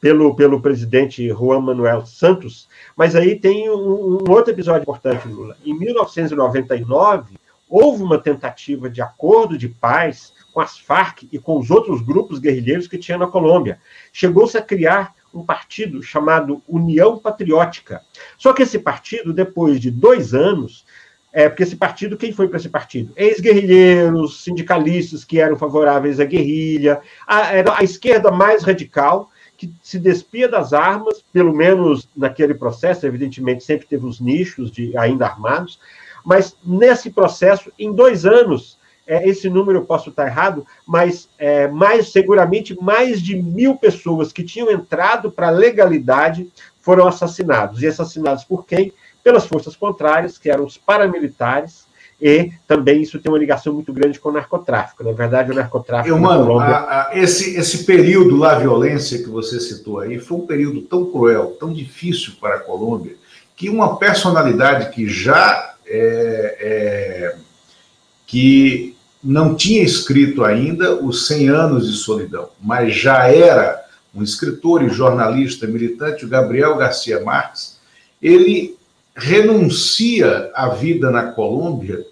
pelo, 0.00 0.36
pelo 0.36 0.62
presidente 0.62 1.28
Juan 1.28 1.60
Manuel 1.60 2.06
Santos, 2.06 2.68
mas 2.96 3.16
aí 3.16 3.36
tem 3.36 3.68
um, 3.68 4.20
um 4.22 4.30
outro 4.30 4.52
episódio 4.52 4.82
importante, 4.82 5.26
Lula. 5.26 5.56
Em 5.66 5.76
1999, 5.76 7.36
houve 7.68 8.00
uma 8.04 8.16
tentativa 8.16 8.88
de 8.88 9.02
acordo 9.02 9.58
de 9.58 9.68
paz 9.68 10.32
com 10.52 10.60
as 10.60 10.78
Farc 10.78 11.24
e 11.32 11.36
com 11.36 11.58
os 11.58 11.68
outros 11.68 12.00
grupos 12.00 12.38
guerrilheiros 12.38 12.86
que 12.86 12.96
tinha 12.96 13.18
na 13.18 13.26
Colômbia. 13.26 13.80
Chegou-se 14.12 14.56
a 14.56 14.62
criar 14.62 15.16
um 15.34 15.44
partido 15.44 16.00
chamado 16.00 16.62
União 16.68 17.18
Patriótica. 17.18 18.02
Só 18.38 18.52
que 18.52 18.62
esse 18.62 18.78
partido, 18.78 19.32
depois 19.32 19.80
de 19.80 19.90
dois 19.90 20.32
anos, 20.32 20.86
é 21.34 21.48
porque 21.48 21.64
esse 21.64 21.74
partido, 21.74 22.16
quem 22.16 22.32
foi 22.32 22.46
para 22.46 22.58
esse 22.58 22.68
partido? 22.68 23.12
Ex-guerrilheiros, 23.16 24.44
sindicalistas 24.44 25.24
que 25.24 25.40
eram 25.40 25.56
favoráveis 25.56 26.20
à 26.20 26.24
guerrilha, 26.24 27.00
a, 27.26 27.80
a 27.80 27.82
esquerda 27.82 28.30
mais 28.30 28.62
radical, 28.62 29.28
que 29.56 29.72
se 29.82 29.98
despia 29.98 30.48
das 30.48 30.72
armas, 30.72 31.24
pelo 31.32 31.52
menos 31.52 32.08
naquele 32.16 32.54
processo, 32.54 33.04
evidentemente 33.04 33.64
sempre 33.64 33.84
teve 33.84 34.06
os 34.06 34.20
nichos 34.20 34.70
de 34.70 34.96
ainda 34.96 35.26
armados, 35.26 35.80
mas 36.24 36.56
nesse 36.64 37.10
processo, 37.10 37.72
em 37.76 37.92
dois 37.92 38.24
anos, 38.24 38.78
é, 39.04 39.28
esse 39.28 39.50
número 39.50 39.80
eu 39.80 39.84
posso 39.84 40.10
estar 40.10 40.26
errado, 40.26 40.64
mas 40.86 41.28
é, 41.36 41.66
mais 41.66 42.12
seguramente 42.12 42.80
mais 42.80 43.20
de 43.20 43.34
mil 43.34 43.74
pessoas 43.74 44.32
que 44.32 44.44
tinham 44.44 44.70
entrado 44.70 45.32
para 45.32 45.48
a 45.48 45.50
legalidade 45.50 46.48
foram 46.80 47.08
assassinados. 47.08 47.82
E 47.82 47.88
assassinados 47.88 48.44
por 48.44 48.64
quem? 48.64 48.92
Pelas 49.24 49.46
forças 49.46 49.74
contrárias, 49.74 50.38
que 50.38 50.48
eram 50.48 50.64
os 50.64 50.78
paramilitares, 50.78 51.86
e 52.20 52.52
também 52.68 53.02
isso 53.02 53.18
tem 53.18 53.32
uma 53.32 53.38
ligação 53.38 53.72
muito 53.72 53.92
grande 53.92 54.20
com 54.20 54.28
o 54.28 54.32
narcotráfico. 54.32 55.02
Na 55.02 55.12
verdade, 55.12 55.50
o 55.50 55.54
narcotráfico. 55.54 56.14
Eu, 56.14 56.20
mano, 56.20 56.46
Colômbia... 56.46 56.76
a, 56.76 57.08
a, 57.08 57.18
esse, 57.18 57.56
esse 57.56 57.84
período 57.84 58.36
lá, 58.36 58.58
violência 58.58 59.18
que 59.18 59.28
você 59.28 59.58
citou 59.58 59.98
aí, 59.98 60.18
foi 60.20 60.38
um 60.38 60.46
período 60.46 60.82
tão 60.82 61.06
cruel, 61.06 61.56
tão 61.58 61.72
difícil 61.72 62.34
para 62.40 62.56
a 62.56 62.60
Colômbia, 62.60 63.16
que 63.56 63.68
uma 63.68 63.96
personalidade 63.96 64.94
que 64.94 65.08
já 65.08 65.74
é, 65.86 66.56
é, 66.60 67.36
que 68.26 68.96
não 69.22 69.54
tinha 69.54 69.82
escrito 69.82 70.44
ainda 70.44 70.94
os 70.94 71.26
100 71.26 71.48
anos 71.48 71.90
de 71.90 71.96
solidão, 71.96 72.50
mas 72.60 72.94
já 72.94 73.28
era 73.28 73.82
um 74.14 74.22
escritor 74.22 74.82
e 74.82 74.88
jornalista 74.88 75.66
militante, 75.66 76.24
o 76.24 76.28
Gabriel 76.28 76.76
Garcia 76.76 77.20
Marques, 77.20 77.78
ele 78.22 78.76
renuncia 79.14 80.50
à 80.54 80.68
vida 80.68 81.10
na 81.10 81.32
Colômbia 81.32 82.04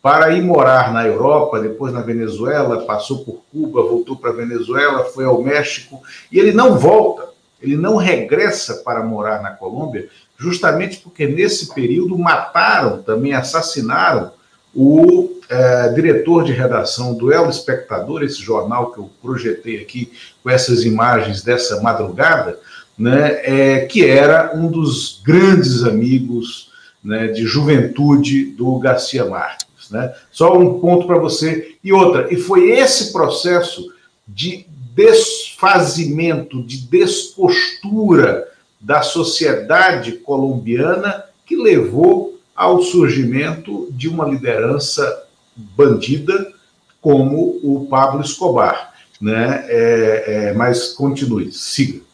para 0.00 0.32
ir 0.32 0.42
morar 0.42 0.92
na 0.92 1.06
Europa, 1.06 1.60
depois 1.60 1.92
na 1.92 2.00
Venezuela, 2.00 2.84
passou 2.86 3.24
por 3.24 3.42
Cuba, 3.52 3.82
voltou 3.82 4.16
para 4.16 4.30
a 4.30 4.34
Venezuela, 4.34 5.04
foi 5.04 5.24
ao 5.24 5.42
México, 5.42 6.00
e 6.30 6.38
ele 6.38 6.52
não 6.52 6.78
volta, 6.78 7.28
ele 7.60 7.76
não 7.76 7.96
regressa 7.96 8.76
para 8.76 9.02
morar 9.02 9.42
na 9.42 9.50
Colômbia, 9.50 10.08
justamente 10.38 10.98
porque 10.98 11.26
nesse 11.26 11.74
período 11.74 12.16
mataram, 12.16 13.02
também 13.02 13.34
assassinaram 13.34 14.30
o 14.74 15.38
é, 15.48 15.88
diretor 15.88 16.44
de 16.44 16.52
redação 16.52 17.14
do 17.14 17.32
El 17.32 17.48
Espectador, 17.50 18.22
esse 18.22 18.40
jornal 18.40 18.92
que 18.92 18.98
eu 18.98 19.10
projetei 19.20 19.82
aqui 19.82 20.12
com 20.42 20.48
essas 20.48 20.84
imagens 20.84 21.42
dessa 21.42 21.80
madrugada, 21.80 22.58
né, 22.98 23.40
é, 23.44 23.86
que 23.86 24.04
era 24.04 24.56
um 24.56 24.68
dos 24.68 25.20
grandes 25.24 25.84
amigos 25.84 26.72
né, 27.02 27.28
de 27.28 27.46
juventude 27.46 28.46
do 28.46 28.78
Garcia 28.78 29.24
Marques. 29.24 29.90
Né? 29.90 30.12
Só 30.30 30.58
um 30.58 30.80
ponto 30.80 31.06
para 31.06 31.18
você. 31.18 31.76
E 31.82 31.92
outra, 31.92 32.26
e 32.32 32.36
foi 32.36 32.70
esse 32.70 33.12
processo 33.12 33.92
de 34.26 34.66
desfazimento, 34.94 36.62
de 36.62 36.78
despostura 36.78 38.48
da 38.80 39.02
sociedade 39.02 40.12
colombiana 40.12 41.24
que 41.46 41.56
levou 41.56 42.38
ao 42.54 42.82
surgimento 42.82 43.88
de 43.92 44.08
uma 44.08 44.26
liderança 44.26 45.24
bandida 45.56 46.52
como 47.00 47.60
o 47.62 47.86
Pablo 47.88 48.20
Escobar. 48.20 48.92
Né? 49.20 49.64
É, 49.68 50.24
é, 50.26 50.52
mas 50.54 50.92
continue, 50.92 51.52
siga. 51.52 52.07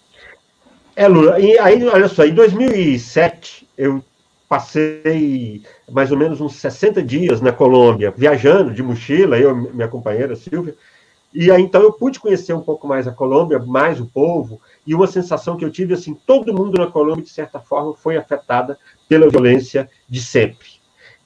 É, 0.97 1.09
Lula, 1.09 1.41
e 1.41 1.59
aí, 1.59 1.85
olha 1.89 2.07
só, 2.07 2.25
em 2.25 2.33
2007, 2.33 3.69
eu 3.77 4.03
passei 4.49 5.63
mais 5.91 6.13
ou 6.13 6.19
menos 6.19 6.41
uns 6.41 6.55
60 6.57 7.03
dias 7.03 7.41
na 7.41 7.51
Colômbia, 7.51 8.15
viajando 8.17 8.73
de 8.73 8.83
mochila, 8.83 9.37
eu 9.37 9.51
e 9.57 9.75
minha 9.75 9.89
companheira 9.89 10.37
Silvia, 10.37 10.77
e 11.33 11.51
aí 11.51 11.61
então 11.61 11.83
eu 11.83 11.93
pude 11.93 12.21
conhecer 12.21 12.53
um 12.53 12.61
pouco 12.61 12.87
mais 12.87 13.09
a 13.09 13.13
Colômbia, 13.13 13.59
mais 13.59 13.99
o 13.99 14.07
povo, 14.07 14.61
e 14.87 14.95
uma 14.95 15.09
sensação 15.09 15.57
que 15.57 15.65
eu 15.65 15.71
tive, 15.71 15.95
assim, 15.95 16.15
todo 16.15 16.55
mundo 16.55 16.79
na 16.79 16.87
Colômbia, 16.87 17.25
de 17.25 17.31
certa 17.31 17.59
forma, 17.59 17.95
foi 17.97 18.17
afetada 18.17 18.79
pela 19.09 19.29
violência 19.29 19.91
de 20.09 20.21
sempre. 20.21 20.69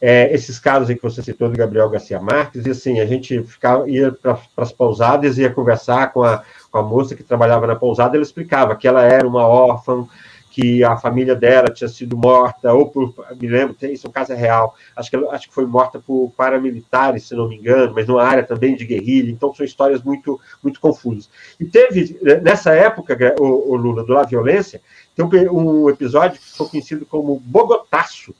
É, 0.01 0.33
esses 0.33 0.59
casos 0.59 0.89
aí 0.89 0.97
que 0.97 1.03
você 1.03 1.23
citou 1.23 1.51
do 1.51 1.59
Gabriel 1.59 1.91
Garcia 1.91 2.21
Marques, 2.21 2.65
e 2.65 2.71
assim, 2.71 3.01
a 3.01 3.05
gente 3.05 3.43
ficava, 3.43 3.91
ia 3.91 4.13
para 4.13 4.39
as 4.57 4.73
pousadas, 4.73 5.37
ia 5.37 5.53
conversar 5.53 6.11
com 6.13 6.23
a, 6.23 6.43
com 6.71 6.79
a 6.79 6.83
moça 6.83 7.15
que 7.15 7.23
trabalhava 7.23 7.67
na 7.67 7.77
pousada, 7.77 8.17
ela 8.17 8.23
explicava 8.23 8.77
que 8.77 8.87
ela 8.87 9.03
era 9.03 9.27
uma 9.27 9.47
órfã, 9.47 10.07
que 10.51 10.83
a 10.83 10.97
família 10.97 11.37
dela 11.37 11.71
tinha 11.71 11.89
sido 11.89 12.17
morta, 12.17 12.73
ou 12.73 12.91
por, 12.91 13.15
me 13.41 13.47
lembro, 13.47 13.75
tem, 13.75 13.93
isso 13.93 14.07
é 14.07 14.11
um 14.11 14.13
caso 14.13 14.35
real, 14.35 14.75
acho 14.97 15.09
que, 15.09 15.17
acho 15.17 15.49
que 15.49 15.55
foi 15.55 15.67
morta 15.67 16.01
por 16.01 16.33
paramilitares, 16.37 17.29
se 17.29 17.35
não 17.35 17.49
me 17.49 17.57
engano, 17.57 17.93
mas 17.95 18.09
numa 18.09 18.25
área 18.25 18.43
também 18.43 18.75
de 18.75 18.85
guerrilha, 18.85 19.31
então 19.31 19.55
são 19.55 19.65
histórias 19.65 20.03
muito, 20.03 20.41
muito 20.63 20.81
confusas. 20.81 21.31
E 21.61 21.65
teve, 21.65 22.19
nessa 22.43 22.73
época, 22.73 23.17
o, 23.39 23.73
o 23.73 23.77
Lula, 23.77 24.05
do 24.05 24.13
La 24.13 24.25
Violência, 24.25 24.81
tem 25.15 25.25
um, 25.25 25.85
um 25.85 25.91
episódio 25.91 26.41
que 26.41 26.57
foi 26.57 26.67
conhecido 26.67 27.07
como 27.07 27.39
Bogotaço, 27.39 28.35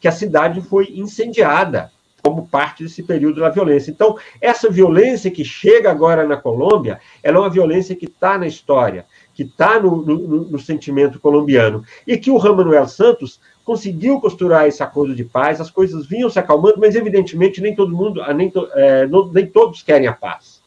que 0.00 0.08
a 0.08 0.12
cidade 0.12 0.60
foi 0.62 0.86
incendiada 0.92 1.92
como 2.22 2.46
parte 2.46 2.82
desse 2.82 3.02
período 3.02 3.40
da 3.40 3.48
violência. 3.48 3.90
Então, 3.90 4.16
essa 4.40 4.70
violência 4.70 5.30
que 5.30 5.44
chega 5.44 5.90
agora 5.90 6.26
na 6.26 6.36
Colômbia, 6.36 7.00
ela 7.22 7.38
é 7.38 7.40
uma 7.40 7.50
violência 7.50 7.96
que 7.96 8.06
está 8.06 8.38
na 8.38 8.46
história, 8.46 9.06
que 9.34 9.42
está 9.42 9.80
no, 9.80 10.04
no, 10.04 10.18
no, 10.44 10.58
sentimento 10.58 11.18
colombiano, 11.18 11.84
e 12.06 12.16
que 12.18 12.30
o 12.30 12.38
Manuel 12.38 12.86
Santos 12.86 13.40
conseguiu 13.64 14.20
costurar 14.20 14.66
esse 14.66 14.82
acordo 14.82 15.14
de 15.14 15.24
paz, 15.24 15.60
as 15.60 15.70
coisas 15.70 16.06
vinham 16.06 16.28
se 16.28 16.38
acalmando, 16.38 16.80
mas 16.80 16.94
evidentemente 16.94 17.60
nem 17.60 17.74
todo 17.74 17.96
mundo, 17.96 18.22
ah, 18.22 18.34
nem, 18.34 18.52
é, 18.74 19.06
não, 19.06 19.30
nem 19.32 19.46
todos 19.46 19.82
querem 19.82 20.06
a 20.06 20.12
paz. 20.12 20.60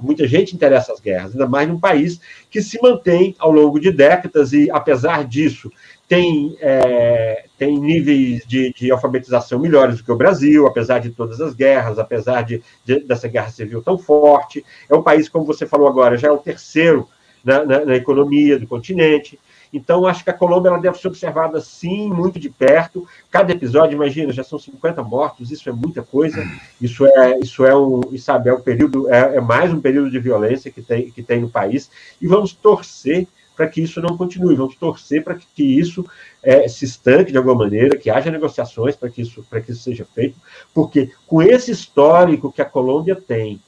Muita 0.00 0.26
gente 0.26 0.54
interessa 0.54 0.92
as 0.92 1.00
guerras, 1.00 1.32
ainda 1.32 1.46
mais 1.46 1.68
num 1.68 1.78
país 1.78 2.20
que 2.50 2.60
se 2.60 2.80
mantém 2.82 3.34
ao 3.38 3.50
longo 3.50 3.78
de 3.78 3.92
décadas 3.92 4.52
e, 4.52 4.68
apesar 4.70 5.24
disso, 5.24 5.70
tem, 6.14 6.56
é, 6.60 7.44
tem 7.58 7.76
níveis 7.76 8.46
de, 8.46 8.72
de, 8.72 8.92
alfabetização 8.92 9.58
melhores 9.58 9.96
do 9.96 10.04
que 10.04 10.12
o 10.12 10.16
Brasil, 10.16 10.64
apesar 10.64 11.00
de 11.00 11.10
todas 11.10 11.40
as 11.40 11.54
guerras, 11.54 11.98
apesar 11.98 12.42
de, 12.42 12.62
de, 12.84 13.00
dessa 13.00 13.26
guerra 13.26 13.50
civil 13.50 13.82
tão 13.82 13.98
forte. 13.98 14.64
É 14.88 14.94
um 14.94 15.02
país, 15.02 15.28
como 15.28 15.44
você 15.44 15.66
falou 15.66 15.88
agora, 15.88 16.16
já 16.16 16.28
é 16.28 16.30
o 16.30 16.38
terceiro 16.38 17.08
na, 17.44 17.64
na, 17.64 17.84
na 17.84 17.96
economia 17.96 18.60
do 18.60 18.66
continente. 18.66 19.40
Então, 19.72 20.06
acho 20.06 20.22
que 20.22 20.30
a 20.30 20.34
Colômbia 20.34 20.68
ela 20.68 20.78
deve 20.78 20.98
ser 20.98 21.08
observada, 21.08 21.60
sim, 21.60 22.08
muito 22.08 22.38
de 22.38 22.48
perto. 22.48 23.08
Cada 23.28 23.50
episódio, 23.50 23.96
imagina, 23.96 24.32
já 24.32 24.44
são 24.44 24.56
50 24.56 25.02
mortos, 25.02 25.50
isso 25.50 25.68
é 25.68 25.72
muita 25.72 26.00
coisa. 26.00 26.48
Isso 26.80 27.04
é, 27.04 27.40
isso 27.40 27.64
é 27.64 27.76
um, 27.76 28.02
sabe, 28.18 28.50
é 28.50 28.54
um 28.54 28.60
período, 28.60 29.12
é, 29.12 29.36
é 29.36 29.40
mais 29.40 29.72
um 29.72 29.80
período 29.80 30.12
de 30.12 30.20
violência 30.20 30.70
que 30.70 30.80
tem, 30.80 31.10
que 31.10 31.24
tem 31.24 31.40
no 31.40 31.50
país. 31.50 31.90
E 32.22 32.28
vamos 32.28 32.52
torcer 32.52 33.26
para 33.56 33.68
que 33.68 33.80
isso 33.80 34.00
não 34.00 34.16
continue. 34.16 34.54
Vamos 34.54 34.76
torcer 34.76 35.22
para 35.22 35.34
que, 35.34 35.62
isso 35.62 36.04
é, 36.42 36.66
se 36.68 36.84
estanque 36.84 37.32
de 37.32 37.38
alguma 37.38 37.54
maneira, 37.54 37.96
que 37.96 38.10
haja 38.10 38.30
negociações 38.30 38.96
para 38.96 39.08
que, 39.08 39.22
isso, 39.22 39.44
que 39.64 39.72
isso 39.72 39.82
seja 39.82 40.04
feito, 40.14 40.36
porque 40.72 41.10
com 41.26 41.42
esse 41.42 41.70
histórico 41.70 42.52
que 42.52 42.62
a 42.62 42.66
Colômbia 42.66 43.16
tem, 43.16 43.60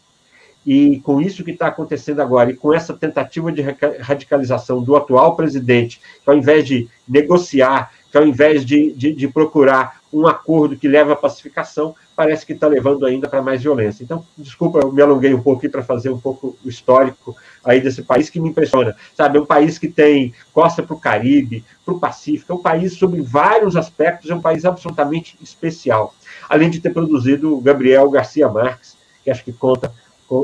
e 0.66 0.98
com 1.00 1.20
isso 1.20 1.44
que 1.44 1.52
está 1.52 1.68
acontecendo 1.68 2.20
agora, 2.20 2.50
e 2.50 2.56
com 2.56 2.74
essa 2.74 2.92
tentativa 2.92 3.52
de 3.52 3.62
radicalização 4.00 4.82
do 4.82 4.96
atual 4.96 5.36
presidente, 5.36 6.00
que 6.24 6.28
ao 6.28 6.36
invés 6.36 6.66
de 6.66 6.88
negociar, 7.08 7.92
que 8.16 8.18
ao 8.18 8.26
invés 8.26 8.64
de, 8.64 8.92
de, 8.92 9.12
de 9.12 9.28
procurar 9.28 10.00
um 10.10 10.26
acordo 10.26 10.76
que 10.76 10.88
leva 10.88 11.12
à 11.12 11.16
pacificação, 11.16 11.94
parece 12.14 12.46
que 12.46 12.54
está 12.54 12.66
levando 12.66 13.04
ainda 13.04 13.28
para 13.28 13.42
mais 13.42 13.62
violência. 13.62 14.02
Então, 14.02 14.24
desculpa, 14.38 14.78
eu 14.78 14.90
me 14.90 15.02
alonguei 15.02 15.34
um 15.34 15.42
pouco 15.42 15.58
aqui 15.58 15.68
para 15.68 15.82
fazer 15.82 16.08
um 16.08 16.18
pouco 16.18 16.56
o 16.64 16.68
histórico 16.68 17.36
aí 17.62 17.78
desse 17.78 18.02
país 18.02 18.30
que 18.30 18.40
me 18.40 18.48
impressiona. 18.48 18.96
Sabe, 19.14 19.36
é 19.36 19.40
um 19.40 19.44
país 19.44 19.78
que 19.78 19.88
tem 19.88 20.32
costa 20.54 20.82
para 20.82 20.94
o 20.94 20.98
Caribe, 20.98 21.62
para 21.84 21.92
o 21.92 22.00
Pacífico, 22.00 22.52
é 22.52 22.56
um 22.56 22.62
país 22.62 22.94
sobre 22.94 23.20
vários 23.20 23.76
aspectos, 23.76 24.30
é 24.30 24.34
um 24.34 24.40
país 24.40 24.64
absolutamente 24.64 25.36
especial. 25.42 26.14
Além 26.48 26.70
de 26.70 26.80
ter 26.80 26.94
produzido 26.94 27.54
o 27.54 27.60
Gabriel 27.60 28.08
Garcia 28.08 28.48
Marques, 28.48 28.96
que 29.22 29.30
acho 29.30 29.44
que 29.44 29.52
conta 29.52 29.92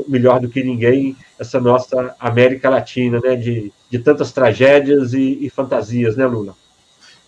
melhor 0.07 0.39
do 0.39 0.47
que 0.47 0.63
ninguém 0.63 1.15
essa 1.39 1.59
nossa 1.59 2.15
América 2.19 2.69
Latina, 2.69 3.19
né, 3.19 3.35
de, 3.35 3.73
de 3.89 3.99
tantas 3.99 4.31
tragédias 4.31 5.13
e, 5.13 5.39
e 5.41 5.49
fantasias, 5.49 6.15
né, 6.15 6.25
Lula? 6.27 6.55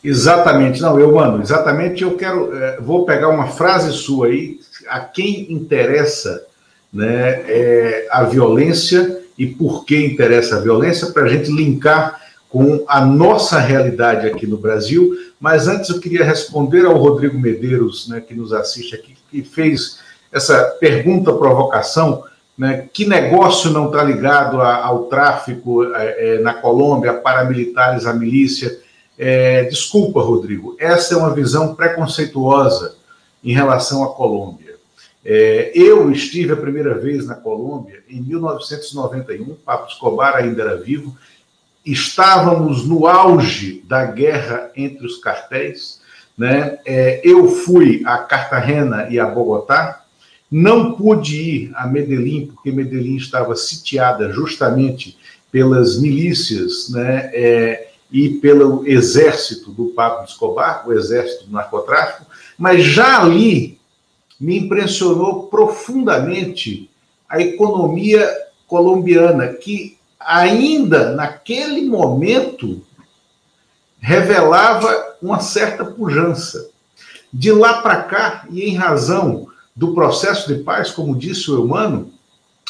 Exatamente, 0.07 0.83
não, 0.83 0.99
eu, 0.99 1.11
mano, 1.15 1.41
exatamente 1.41 2.03
eu 2.03 2.15
quero, 2.15 2.55
é, 2.55 2.79
vou 2.79 3.05
pegar 3.05 3.29
uma 3.29 3.47
frase 3.47 3.91
sua 3.91 4.27
aí, 4.27 4.59
a 4.87 4.99
quem 4.99 5.51
interessa 5.51 6.45
né, 6.93 7.41
é, 7.47 8.07
a 8.11 8.23
violência 8.23 9.19
e 9.35 9.47
por 9.47 9.83
que 9.83 9.97
interessa 9.97 10.57
a 10.57 10.59
violência, 10.59 11.11
para 11.11 11.23
a 11.23 11.27
gente 11.27 11.51
linkar 11.51 12.21
com 12.47 12.85
a 12.87 13.03
nossa 13.03 13.57
realidade 13.57 14.27
aqui 14.27 14.45
no 14.45 14.57
Brasil. 14.57 15.11
Mas 15.39 15.67
antes 15.67 15.89
eu 15.89 15.99
queria 15.99 16.23
responder 16.23 16.85
ao 16.85 16.97
Rodrigo 16.97 17.39
Medeiros, 17.39 18.07
né, 18.07 18.21
que 18.21 18.35
nos 18.35 18.53
assiste 18.53 18.93
aqui, 18.93 19.15
que 19.31 19.41
fez 19.41 19.99
essa 20.31 20.65
pergunta 20.79 21.33
provocação, 21.33 22.23
né, 22.55 22.87
que 22.93 23.07
negócio 23.07 23.71
não 23.71 23.87
está 23.87 24.03
ligado 24.03 24.61
a, 24.61 24.85
ao 24.85 25.05
tráfico 25.05 25.83
é, 25.95 26.35
é, 26.35 26.39
na 26.41 26.53
Colômbia, 26.53 27.15
paramilitares, 27.15 28.05
a 28.05 28.13
milícia? 28.13 28.84
É, 29.17 29.63
desculpa, 29.63 30.21
Rodrigo, 30.21 30.75
essa 30.79 31.13
é 31.13 31.17
uma 31.17 31.33
visão 31.33 31.73
preconceituosa 31.73 32.95
em 33.43 33.53
relação 33.53 34.03
à 34.03 34.13
Colômbia. 34.13 34.75
É, 35.23 35.71
eu 35.73 36.11
estive 36.11 36.53
a 36.53 36.57
primeira 36.57 36.99
vez 36.99 37.25
na 37.25 37.35
Colômbia 37.35 38.03
em 38.09 38.21
1991, 38.21 39.55
Papo 39.65 39.91
Escobar 39.91 40.35
ainda 40.35 40.61
era 40.61 40.77
vivo, 40.77 41.17
estávamos 41.85 42.85
no 42.85 43.07
auge 43.07 43.83
da 43.87 44.05
guerra 44.05 44.69
entre 44.75 45.05
os 45.05 45.17
cartéis. 45.17 46.01
Né? 46.37 46.77
É, 46.85 47.21
eu 47.23 47.47
fui 47.47 48.03
a 48.05 48.17
Cartagena 48.17 49.07
e 49.09 49.19
a 49.19 49.25
Bogotá, 49.25 50.03
não 50.51 50.93
pude 50.93 51.37
ir 51.37 51.71
a 51.75 51.87
Medellín, 51.87 52.47
porque 52.47 52.71
Medellín 52.71 53.15
estava 53.15 53.55
sitiada 53.55 54.31
justamente 54.31 55.17
pelas 55.51 55.99
milícias 55.99 56.89
né, 56.89 57.31
é, 57.33 57.87
e 58.11 58.29
pelo 58.29 58.87
exército 58.87 59.71
do 59.71 59.85
Pablo 59.87 60.25
Escobar, 60.25 60.87
o 60.87 60.93
exército 60.93 61.45
do 61.45 61.53
narcotráfico, 61.53 62.25
mas 62.57 62.83
já 62.83 63.21
ali 63.21 63.79
me 64.39 64.59
impressionou 64.59 65.47
profundamente 65.47 66.89
a 67.27 67.39
economia 67.39 68.29
colombiana, 68.67 69.47
que 69.47 69.97
ainda 70.19 71.11
naquele 71.13 71.87
momento 71.87 72.81
revelava 73.99 75.15
uma 75.21 75.39
certa 75.39 75.83
pujança. 75.83 76.69
De 77.33 77.51
lá 77.51 77.81
para 77.81 78.03
cá, 78.03 78.45
e 78.49 78.63
em 78.63 78.75
razão 78.75 79.47
do 79.75 79.93
processo 79.93 80.53
de 80.53 80.63
paz, 80.63 80.91
como 80.91 81.17
disse 81.17 81.51
o 81.51 81.55
Eumano, 81.55 82.11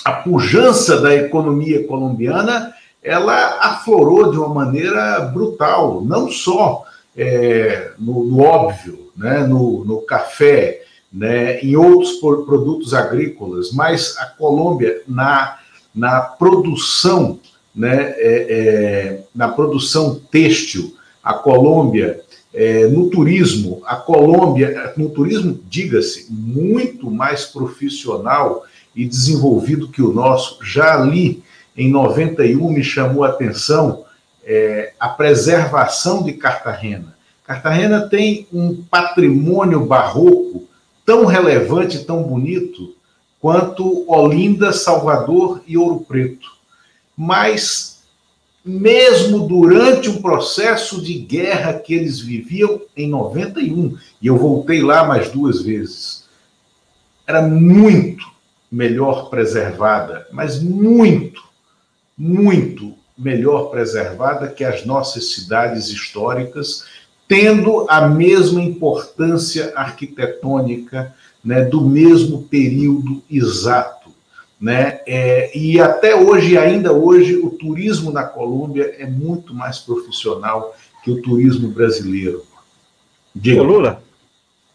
a 0.04 0.14
pujança 0.14 1.00
da 1.00 1.14
economia 1.14 1.86
colombiana 1.88 2.74
ela 3.06 3.60
aflorou 3.62 4.32
de 4.32 4.38
uma 4.38 4.50
maneira 4.50 5.20
brutal, 5.34 6.02
não 6.04 6.30
só 6.30 6.84
é, 7.16 7.92
no, 8.00 8.26
no, 8.26 8.42
óbvio, 8.42 9.12
né, 9.16 9.46
no, 9.46 9.86
no 9.86 10.02
café, 10.02 10.82
né, 11.14 11.60
em 11.60 11.76
outros 11.76 12.14
produtos 12.14 12.94
agrícolas, 12.94 13.72
mas 13.72 14.18
a 14.18 14.26
Colômbia 14.26 15.04
na, 15.08 15.60
na 15.94 16.20
produção, 16.20 17.40
né, 17.74 18.16
é, 18.18 18.46
é, 18.50 19.24
na 19.34 19.48
produção 19.48 20.20
têxtil, 20.32 20.96
a 21.24 21.34
Colômbia 21.34 22.22
É, 22.58 22.88
no 22.88 23.10
turismo, 23.10 23.82
a 23.86 23.98
Colômbia, 23.98 24.94
no 24.96 25.10
turismo, 25.10 25.60
diga-se, 25.70 26.32
muito 26.32 27.12
mais 27.12 27.44
profissional 27.44 28.64
e 28.96 29.06
desenvolvido 29.06 29.90
que 29.90 30.02
o 30.02 30.14
nosso. 30.14 30.64
Já 30.64 30.96
ali, 30.96 31.44
em 31.78 31.90
91, 31.90 32.70
me 32.70 32.84
chamou 32.84 33.24
a 33.24 33.30
atenção 33.30 34.06
é, 34.44 34.94
a 35.00 35.10
preservação 35.10 36.24
de 36.24 36.34
Cartagena. 36.34 37.16
Cartagena 37.46 38.08
tem 38.08 38.48
um 38.52 38.84
patrimônio 38.84 39.86
barroco 39.86 40.68
tão 41.06 41.26
relevante, 41.26 42.04
tão 42.06 42.24
bonito, 42.24 42.96
quanto 43.40 44.10
Olinda, 44.12 44.72
Salvador 44.72 45.62
e 45.68 45.78
Ouro 45.78 46.00
Preto. 46.08 46.48
Mas 47.16 47.96
mesmo 48.66 49.48
durante 49.48 50.10
um 50.10 50.20
processo 50.20 51.00
de 51.00 51.14
guerra 51.14 51.74
que 51.74 51.94
eles 51.94 52.20
viviam 52.20 52.82
em 52.98 53.08
91, 53.08 53.96
e 54.20 54.26
eu 54.26 54.38
voltei 54.38 54.82
lá 54.82 55.06
mais 55.06 55.30
duas 55.30 55.62
vezes, 55.62 56.26
era 57.28 57.44
muito 57.44 58.26
melhor 58.72 59.30
preservada, 59.30 60.28
mas 60.32 60.60
muito, 60.62 61.44
muito 62.18 62.94
melhor 63.18 63.70
preservada 63.70 64.48
que 64.48 64.64
as 64.64 64.86
nossas 64.86 65.34
cidades 65.34 65.90
históricas, 65.90 66.86
tendo 67.28 67.86
a 67.90 68.08
mesma 68.08 68.62
importância 68.62 69.74
arquitetônica 69.76 71.14
né, 71.44 71.64
do 71.64 71.82
mesmo 71.82 72.44
período 72.44 73.24
exato 73.30 74.06
né? 74.60 75.00
É, 75.06 75.56
e 75.58 75.80
até 75.80 76.16
hoje, 76.16 76.58
ainda 76.58 76.94
hoje, 76.94 77.36
o 77.36 77.50
turismo 77.50 78.12
na 78.12 78.24
Colômbia 78.24 78.96
é 78.98 79.06
muito 79.06 79.54
mais 79.54 79.80
profissional 79.80 80.74
que 81.04 81.12
o 81.12 81.22
turismo 81.22 81.70
brasileiro. 81.70 82.44
Diga. 83.34 83.62
Ô, 83.62 83.66
Lula, 83.66 84.02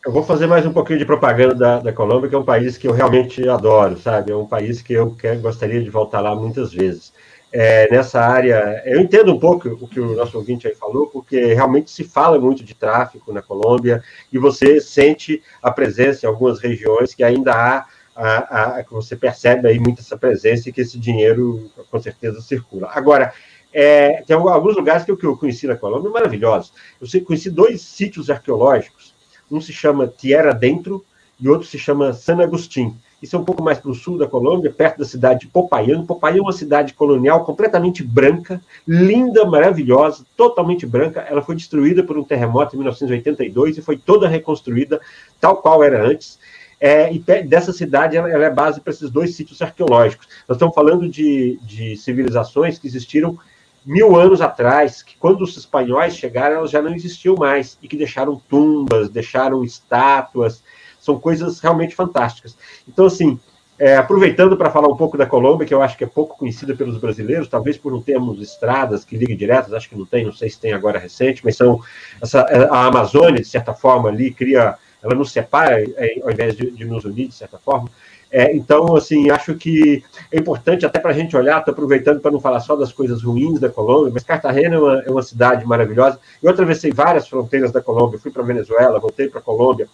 eu 0.05 0.13
vou 0.13 0.23
fazer 0.23 0.47
mais 0.47 0.67
um 0.67 0.73
pouquinho 0.73 0.99
de 0.99 1.05
propaganda 1.05 1.55
da, 1.55 1.79
da 1.81 1.93
Colômbia, 1.93 2.29
que 2.29 2.35
é 2.35 2.39
um 2.39 2.45
país 2.45 2.77
que 2.77 2.87
eu 2.87 2.93
realmente 2.93 3.49
adoro, 3.49 3.99
sabe? 3.99 4.31
É 4.31 4.37
um 4.37 4.47
país 4.47 4.83
que 4.83 4.93
eu 4.93 5.13
quer, 5.13 5.39
gostaria 5.39 5.83
de 5.83 5.91
voltar 5.91 6.21
lá 6.21 6.35
muitas 6.35 6.73
vezes. 6.73 7.13
É, 7.53 7.91
nessa 7.91 8.21
área, 8.21 8.81
eu 8.87 9.01
entendo 9.01 9.35
um 9.35 9.39
pouco 9.39 9.69
o 9.69 9.89
que 9.89 9.99
o 9.99 10.15
nosso 10.15 10.39
ouvinte 10.39 10.69
aí 10.69 10.75
falou, 10.75 11.09
porque 11.09 11.53
realmente 11.53 11.91
se 11.91 12.05
fala 12.05 12.39
muito 12.39 12.63
de 12.63 12.75
tráfico 12.75 13.33
na 13.33 13.43
Colômbia 13.43 14.03
e 14.33 14.39
você 14.39 14.81
sente 14.81 15.43
a 15.61 15.71
presença 15.71 16.25
em 16.25 16.29
algumas 16.29 16.61
regiões 16.61 17.13
que 17.13 17.25
ainda 17.25 17.53
há 17.53 17.87
a, 18.15 18.81
a, 18.81 18.85
você 18.91 19.17
percebe 19.17 19.67
aí 19.67 19.81
muito 19.81 20.01
essa 20.01 20.17
presença 20.17 20.69
e 20.69 20.73
que 20.73 20.81
esse 20.81 20.99
dinheiro 20.99 21.71
com 21.91 22.01
certeza 22.01 22.41
circula. 22.41 22.89
Agora, 22.93 23.33
é, 23.73 24.23
tem 24.23 24.37
alguns 24.37 24.77
lugares 24.77 25.05
que 25.05 25.11
eu, 25.11 25.17
que 25.17 25.27
eu 25.27 25.37
conheci 25.37 25.67
na 25.67 25.77
Colômbia 25.77 26.11
maravilhosos. 26.11 26.73
Eu 27.01 27.25
conheci 27.25 27.51
dois 27.51 27.83
sítios 27.83 28.29
arqueológicos. 28.29 29.15
Um 29.51 29.61
se 29.61 29.73
chama 29.73 30.07
Tierra 30.07 30.53
Dentro 30.53 31.05
e 31.39 31.49
outro 31.49 31.67
se 31.67 31.79
chama 31.79 32.13
San 32.13 32.41
Agustín. 32.41 32.97
Isso 33.23 33.37
é 33.37 33.39
um 33.39 33.45
pouco 33.45 33.63
mais 33.63 33.79
para 33.79 33.91
o 33.91 33.95
sul 33.95 34.17
da 34.17 34.27
Colômbia, 34.27 34.73
perto 34.73 34.99
da 34.99 35.05
cidade 35.05 35.41
de 35.41 35.47
Popayán. 35.49 36.07
Popayán 36.07 36.39
é 36.39 36.43
uma 36.43 36.53
cidade 36.53 36.95
colonial 36.95 37.45
completamente 37.45 38.03
branca, 38.03 38.63
linda, 38.89 39.45
maravilhosa, 39.45 40.25
totalmente 40.37 40.87
branca. 40.87 41.21
Ela 41.21 41.43
foi 41.43 41.55
destruída 41.55 42.03
por 42.03 42.17
um 42.17 42.25
terremoto 42.25 42.75
em 42.75 42.79
1982 42.79 43.79
e 43.79 43.83
foi 43.83 43.99
toda 43.99 44.27
reconstruída 44.27 45.01
tal 45.39 45.59
qual 45.59 45.85
era 45.85 46.03
antes. 46.03 46.39
É, 46.81 47.13
e 47.13 47.19
dessa 47.43 47.75
cidade 47.75 48.17
ela, 48.17 48.31
ela 48.31 48.47
é 48.47 48.51
base 48.51 48.81
para 48.81 48.91
esses 48.91 49.11
dois 49.11 49.35
sítios 49.35 49.61
arqueológicos. 49.61 50.27
Nós 50.49 50.57
estamos 50.57 50.75
falando 50.75 51.07
de, 51.07 51.59
de 51.63 51.95
civilizações 51.99 52.79
que 52.79 52.87
existiram 52.87 53.39
mil 53.85 54.17
anos 54.17 54.41
atrás, 54.41 55.03
que 55.03 55.17
quando 55.19 55.43
os 55.43 55.57
espanhóis 55.57 56.17
chegaram, 56.17 56.57
elas 56.57 56.71
já 56.71 56.81
não 56.81 56.95
existiam 56.95 57.35
mais, 57.35 57.79
e 57.83 57.89
que 57.89 57.97
deixaram 57.97 58.41
tumbas, 58.49 59.11
deixaram 59.11 59.65
estátuas, 59.65 60.63
são 61.01 61.19
coisas 61.19 61.59
realmente 61.61 61.95
fantásticas. 61.95 62.57
Então, 62.87 63.07
assim, 63.07 63.39
é, 63.79 63.97
aproveitando 63.97 64.57
para 64.57 64.71
falar 64.71 64.89
um 64.89 64.97
pouco 64.97 65.17
da 65.17 65.25
Colômbia, 65.25 65.67
que 65.67 65.73
eu 65.73 65.83
acho 65.83 65.97
que 65.97 66.05
é 66.05 66.07
pouco 66.07 66.37
conhecida 66.37 66.77
pelos 66.77 66.99
brasileiros, 66.99 67.49
talvez 67.49 67.79
por 67.79 67.91
não 67.91 68.03
termos 68.03 68.41
estradas 68.41 69.05
que 69.05 69.17
liguem 69.17 69.37
diretas, 69.37 69.73
acho 69.73 69.89
que 69.89 69.97
não 69.97 70.05
tem, 70.05 70.25
não 70.25 70.33
sei 70.33 70.51
se 70.51 70.61
tem 70.61 70.75
agora 70.75 70.99
recente, 70.99 71.43
mas 71.43 71.57
são 71.57 71.81
essa, 72.21 72.43
a 72.71 72.87
Amazônia, 72.87 73.41
de 73.41 73.49
certa 73.49 73.73
forma, 73.73 74.11
ali 74.11 74.31
cria 74.31 74.77
ela 75.03 75.15
nos 75.15 75.33
separa 75.33 75.83
é, 75.83 76.21
ao 76.23 76.31
invés 76.31 76.55
de, 76.55 76.71
de, 76.71 76.85
nos 76.85 77.05
unir, 77.05 77.29
de 77.29 77.35
certa 77.35 77.59
forma. 77.59 77.89
É, 78.31 78.55
então, 78.55 78.95
assim, 78.95 79.31
acho 79.31 79.55
que 79.55 80.05
é 80.31 80.39
importante 80.39 80.87
até 80.87 81.01
para 81.01 81.11
a 81.11 81.15
gente 81.15 81.37
olhar, 81.37 81.59
estou 81.59 81.73
aproveitando 81.73 82.21
para 82.21 82.31
não 82.31 82.41
falar 82.41 82.61
só 82.61 82.77
das 82.77 82.93
coisas 82.93 83.23
ruins 83.23 83.59
da 83.59 83.69
Colômbia, 83.69 84.13
mas 84.13 84.23
Cartagena 84.23 84.77
é 84.77 84.79
uma, 84.79 85.03
é 85.07 85.11
uma 85.11 85.23
cidade 85.23 85.67
maravilhosa. 85.67 86.21
Eu 86.43 86.51
atravessei 86.51 86.93
várias 86.93 87.27
fronteiras 87.27 87.73
da 87.73 87.81
Colômbia, 87.81 88.21
fui 88.21 88.31
para 88.31 88.43
Venezuela, 88.43 89.01
voltei 89.01 89.29
para 89.29 89.41
a 89.41 89.43
Colômbia. 89.43 89.89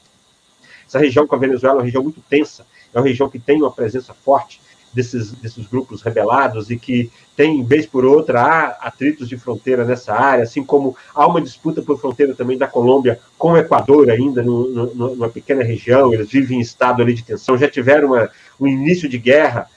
Essa 0.87 0.99
região 0.99 1.27
com 1.27 1.35
a 1.35 1.39
Venezuela 1.39 1.77
é 1.77 1.79
uma 1.79 1.85
região 1.85 2.03
muito 2.03 2.21
tensa, 2.29 2.67
é 2.93 2.99
uma 2.99 3.07
região 3.07 3.29
que 3.29 3.39
tem 3.39 3.61
uma 3.61 3.71
presença 3.71 4.15
forte 4.15 4.61
desses, 4.97 5.33
desses 5.33 5.67
grupos 5.67 6.01
rebelados 6.01 6.71
e 6.71 6.79
que 6.79 7.11
tem, 7.37 7.63
vez 7.63 7.85
por 7.85 8.05
outra, 8.05 8.41
há 8.41 8.67
atritos 8.87 9.29
de 9.29 9.37
fronteira 9.37 9.85
nessa 9.85 10.15
área, 10.15 10.45
assim 10.45 10.65
como 10.65 10.97
há 11.15 11.27
uma 11.27 11.41
disputa 11.41 11.83
por 11.83 12.01
fronteira 12.01 12.35
também 12.35 12.57
da 12.57 12.67
Colômbia 12.67 13.21
com 13.37 13.53
o 13.53 13.57
Equador 13.59 14.09
ainda, 14.09 14.43
no, 14.43 14.69
no, 14.69 15.15
numa 15.15 15.29
pequena 15.29 15.63
região, 15.63 16.15
eles 16.15 16.31
vivem 16.31 16.59
em 16.59 16.63
estado 16.63 17.03
ali 17.03 17.13
de 17.13 17.23
tensão, 17.23 17.59
já 17.59 17.69
tiveram 17.69 18.09
uma, 18.09 18.31
um 18.59 18.67
início 18.67 19.07
de 19.07 19.19
guerra, 19.19 19.69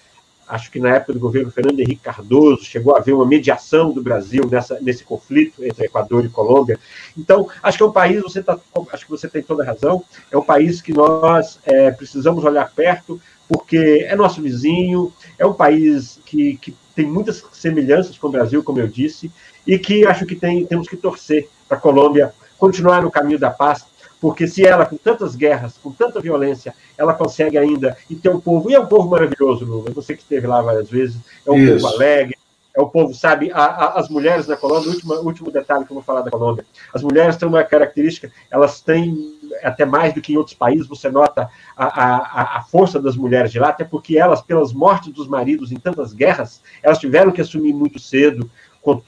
acho 0.50 0.72
que 0.72 0.80
na 0.80 0.96
época 0.96 1.14
do 1.14 1.20
governo 1.20 1.52
Fernando 1.52 1.80
Henrique 1.80 2.02
Cardoso 2.02 2.66
chegou 2.66 2.96
a 2.96 3.00
haver 3.00 3.14
uma 3.14 3.26
mediação 3.26 3.92
do 3.92 4.02
Brasil 4.02 4.48
nessa, 4.50 4.80
nesse 4.82 5.04
conflito 5.04 5.64
entre 5.64 5.86
Equador 5.86 6.26
e 6.26 6.30
Colômbia. 6.30 6.80
Então, 7.16 7.48
acho 7.62 7.78
que 7.78 7.84
é 7.84 7.86
um 7.86 7.92
país, 7.92 8.22
você 8.22 8.42
tá, 8.42 8.60
acho 8.92 9.06
que 9.06 9.12
você 9.12 9.28
tem 9.28 9.44
toda 9.44 9.62
a 9.62 9.66
razão, 9.66 10.04
é 10.32 10.38
um 10.38 10.44
país 10.44 10.82
que 10.82 10.92
nós 10.92 11.60
é, 11.64 11.92
precisamos 11.92 12.44
olhar 12.44 12.70
perto, 12.72 13.22
porque 13.48 14.06
é 14.08 14.16
nosso 14.16 14.42
vizinho, 14.42 15.14
é 15.38 15.46
um 15.46 15.54
país 15.54 16.20
que, 16.26 16.58
que 16.58 16.76
tem 16.96 17.06
muitas 17.06 17.44
semelhanças 17.54 18.18
com 18.18 18.28
o 18.28 18.32
Brasil, 18.32 18.64
como 18.64 18.80
eu 18.80 18.88
disse, 18.88 19.32
e 19.66 19.78
que 19.78 20.06
acho 20.06 20.26
que 20.26 20.36
tem, 20.36 20.66
temos 20.66 20.88
que 20.88 20.98
torcer 20.98 21.48
para 21.68 21.78
a 21.78 21.82
Colômbia 21.82 22.34
continuar 22.58 23.02
no 23.04 23.12
caminho 23.12 23.40
da 23.40 23.50
paz, 23.50 23.86
porque 24.20 24.48
se 24.48 24.66
ela, 24.66 24.86
com 24.86 24.98
tantas 24.98 25.36
guerras, 25.36 25.78
com 25.82 25.92
tanta 25.92 26.20
violência, 26.20 26.74
ela 26.98 27.14
consegue 27.14 27.58
ainda, 27.58 27.98
e 28.10 28.16
ter 28.16 28.30
um 28.30 28.40
povo, 28.40 28.70
e 28.70 28.76
é 28.76 28.80
um 28.80 28.86
povo 28.86 29.10
maravilhoso, 29.10 29.66
Lula, 29.66 29.92
você 29.92 30.16
que 30.16 30.22
esteve 30.22 30.46
lá 30.46 30.62
várias 30.62 30.90
vezes, 30.90 31.18
é 31.46 31.52
um 31.52 31.58
Isso. 31.58 31.82
povo 31.82 31.96
alegre, 31.96 32.38
é 32.76 32.82
o 32.82 32.88
povo, 32.88 33.14
sabe, 33.14 33.52
a, 33.52 33.64
a, 33.64 34.00
as 34.00 34.10
mulheres 34.10 34.48
na 34.48 34.56
Colômbia, 34.56 34.92
último, 34.92 35.14
último 35.16 35.52
detalhe 35.52 35.86
que 35.86 35.92
eu 35.92 35.96
vou 35.96 36.04
falar 36.04 36.22
da 36.22 36.32
Colômbia, 36.32 36.66
as 36.94 37.02
mulheres 37.02 37.36
têm 37.36 37.48
uma 37.48 37.64
característica, 37.64 38.32
elas 38.52 38.82
têm 38.82 39.38
até 39.64 39.86
mais 39.86 40.14
do 40.14 40.22
que 40.22 40.34
em 40.34 40.38
outros 40.38 40.56
países, 40.56 40.88
você 40.88 41.10
nota 41.10 41.50
a, 41.76 41.86
a, 41.86 42.58
a 42.60 42.62
força 42.64 43.00
das 43.02 43.16
mulheres 43.16 43.52
de 43.52 43.60
lá, 43.60 43.70
até 43.70 43.84
porque 43.84 44.18
elas, 44.18 44.42
pelas 44.42 44.72
mortes 44.72 45.12
dos 45.12 45.28
maridos 45.28 45.72
em 45.72 45.78
tantas 45.78 46.14
guerras, 46.14 46.62
elas 46.84 47.00
tiveram 47.00 47.32
que 47.32 47.42
assumir 47.42 47.74
muito 47.74 48.00
cedo 48.00 48.50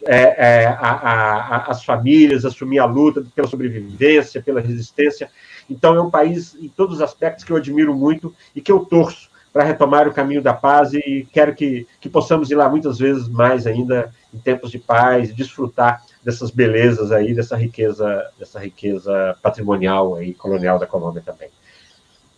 é, 0.06 0.64
é, 0.64 0.68
a, 0.68 0.92
a, 0.92 1.72
as 1.72 1.84
famílias, 1.84 2.46
assumir 2.46 2.80
a 2.80 2.86
luta 2.86 3.24
pela 3.34 3.48
sobrevivência, 3.48 4.42
pela 4.42 4.62
resistência. 4.62 5.30
Então, 5.70 5.96
é 5.96 6.02
um 6.02 6.10
país, 6.10 6.56
em 6.56 6.68
todos 6.68 6.96
os 6.96 7.02
aspectos, 7.02 7.44
que 7.44 7.52
eu 7.52 7.58
admiro 7.58 7.96
muito 7.96 8.34
e 8.56 8.62
que 8.62 8.72
eu 8.72 8.80
torço 8.82 9.30
para 9.54 9.64
retomar 9.64 10.08
o 10.08 10.14
caminho 10.14 10.42
da 10.42 10.54
paz 10.54 10.94
e 10.94 11.28
quero 11.32 11.54
que, 11.54 11.86
que 12.00 12.10
possamos 12.10 12.50
ir 12.50 12.56
lá 12.56 12.70
muitas 12.70 12.98
vezes 12.98 13.28
mais 13.28 13.68
ainda 13.68 14.14
em 14.34 14.38
tempos 14.38 14.72
de 14.72 14.80
paz 14.80 15.36
desfrutar 15.36 16.02
dessas 16.24 16.52
belezas 16.52 17.12
aí, 17.12 17.34
dessa 17.34 17.58
riqueza, 17.58 18.26
dessa 18.40 18.60
riqueza 18.60 19.36
patrimonial 19.42 20.22
e 20.24 20.34
colonial 20.34 20.80
da 20.80 20.88
Colômbia 20.88 21.22
também. 21.26 21.50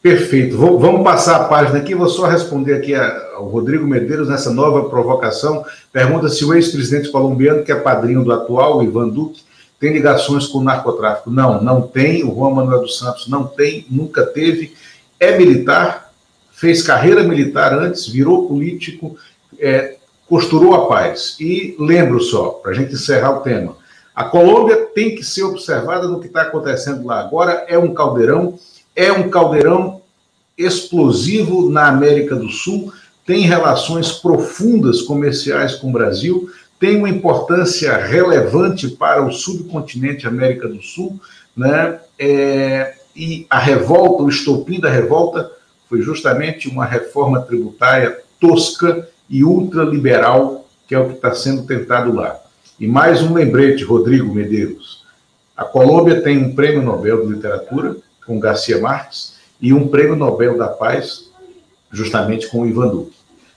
Perfeito. 0.04 0.58
Vou, 0.58 0.78
vamos 0.78 1.02
passar 1.02 1.38
a 1.38 1.44
página 1.46 1.80
aqui. 1.80 1.96
Vou 1.96 2.10
só 2.10 2.28
responder 2.28 2.74
aqui 2.74 2.94
ao 2.94 3.48
Rodrigo 3.48 3.88
Medeiros 3.88 4.28
nessa 4.28 4.52
nova 4.52 4.89
provocação. 4.89 5.63
Pergunta 5.94 6.28
se 6.28 6.44
o 6.44 6.54
ex-presidente 6.54 7.10
colombiano, 7.10 7.63
que 7.63 7.72
é 7.72 7.76
padrinho 7.76 8.22
do 8.22 8.34
atual, 8.34 8.84
Ivan 8.84 9.08
Duque, 9.08 9.42
tem 9.80 9.94
ligações 9.94 10.46
com 10.46 10.58
o 10.58 10.63
narcotráfico. 10.63 11.32
Não, 11.32 11.63
não 11.63 11.82
tem. 11.82 12.22
O 12.26 12.36
Juan 12.36 12.50
Manuel 12.50 12.82
dos 12.82 13.00
Santos 13.00 13.30
não 13.30 13.48
tem, 13.48 13.86
nunca 13.89 14.26
teve. 14.26 14.74
É 15.18 15.38
militar, 15.38 16.12
fez 16.52 16.84
carreira 16.84 17.24
militar 17.24 17.72
antes, 17.72 18.06
virou 18.06 18.46
político, 18.46 19.16
é, 19.58 19.96
costurou 20.28 20.76
a 20.76 20.86
paz. 20.88 21.38
E 21.39 21.78
lembro 21.80 22.20
só, 22.20 22.50
para 22.50 22.72
a 22.72 22.76
gente 22.76 22.94
encerrar 22.94 23.38
o 23.38 23.42
tema, 23.42 23.78
a 24.13 24.26
Colômbia 24.26 24.86
tem 24.94 25.16
que 25.16 25.24
ser 25.24 25.44
observada 25.44 26.10
no 26.10 26.20
que 26.20 26.28
está 26.28 26.42
acontecendo 26.42 27.08
lá 27.08 27.22
agora. 27.22 27.63
É 27.70 27.78
um 27.78 27.94
caldeirão, 27.94 28.60
é 28.96 29.12
um 29.12 29.30
caldeirão 29.30 30.02
explosivo 30.58 31.70
na 31.70 31.88
América 31.88 32.36
do 32.36 32.50
Sul, 32.50 32.94
tem 33.26 33.42
relações 33.42 34.12
profundas 34.12 35.02
comerciais 35.02 35.76
com 35.76 35.90
o 35.90 35.94
Brasil, 35.94 36.50
tem 36.80 36.98
uma 36.98 37.10
importância 37.10 37.96
relevante 37.96 38.90
para 38.90 39.26
o 39.26 39.32
subcontinente 39.32 40.28
América 40.28 40.68
do 40.68 40.82
Sul, 40.82 41.20
né? 41.56 42.00
É, 42.20 42.96
e 43.16 43.46
a 43.50 43.60
revolta, 43.60 44.24
o 44.24 44.30
estopim 44.30 44.80
da 44.80 44.90
revolta 44.90 45.50
foi 45.88 46.02
justamente 46.02 46.68
uma 46.68 46.86
reforma 46.86 47.42
tributária 47.42 48.20
tosca 48.40 49.08
e 49.30 49.44
ultraliberal, 49.44 50.68
que 50.88 50.94
é 50.94 51.00
o 51.00 51.08
que 51.08 51.16
está 51.16 51.34
sendo 51.34 51.66
tentado 51.66 52.14
lá. 52.14 52.40
E 52.80 52.88
mais 52.88 53.22
um 53.22 53.34
lembrete, 53.34 53.84
Rodrigo 53.84 54.34
Medeiros. 54.34 55.04
A 55.56 55.64
Colômbia 55.64 56.22
tem 56.22 56.38
um 56.38 56.54
prêmio 56.54 56.82
Nobel 56.82 57.26
de 57.26 57.34
Literatura, 57.34 57.96
com 58.26 58.40
Garcia 58.40 58.80
Marques, 58.80 59.36
e 59.62 59.74
um 59.74 59.88
prêmio 59.88 60.16
Nobel 60.16 60.58
da 60.58 60.68
Paz, 60.68 61.32
justamente 61.92 62.48
com 62.50 62.62
o 62.62 62.68
Ivan 62.68 62.88
Duque. 62.88 63.16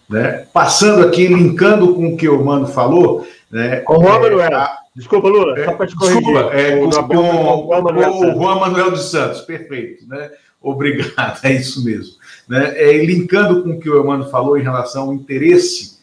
Né? 0.08 0.46
Passando 0.52 1.04
aqui, 1.04 1.26
linkando 1.26 1.94
com 1.94 2.14
o 2.14 2.16
que 2.16 2.28
o 2.28 2.44
Mano 2.44 2.66
falou. 2.66 3.26
Né? 3.50 3.80
Com 3.80 3.98
o 3.98 4.02
Juan 4.02 4.16
é, 4.16 4.20
Manuel. 4.20 4.56
A... 4.56 4.78
Desculpa, 4.94 5.28
Lula, 5.28 5.58
é, 5.58 5.64
só 5.64 5.72
para 5.72 5.86
te 5.86 5.96
corrigir. 5.96 6.22
Desculpa, 6.22 6.54
é, 6.54 6.82
o, 6.82 6.90
com, 6.90 7.66
com, 7.66 7.82
Manuel 7.82 8.12
com 8.12 8.32
o 8.32 8.34
Juan 8.34 8.54
Manuel 8.60 8.90
dos 8.92 9.10
Santos, 9.10 9.40
perfeito. 9.40 10.06
Né? 10.08 10.30
Obrigado, 10.60 11.40
é 11.44 11.52
isso 11.52 11.84
mesmo. 11.84 12.14
Né? 12.48 12.72
É, 12.76 13.04
linkando 13.04 13.62
com 13.62 13.70
o 13.70 13.80
que 13.80 13.90
o 13.90 14.02
Emmanuel 14.02 14.30
falou 14.30 14.58
em 14.58 14.62
relação 14.62 15.04
ao 15.04 15.14
interesse 15.14 15.96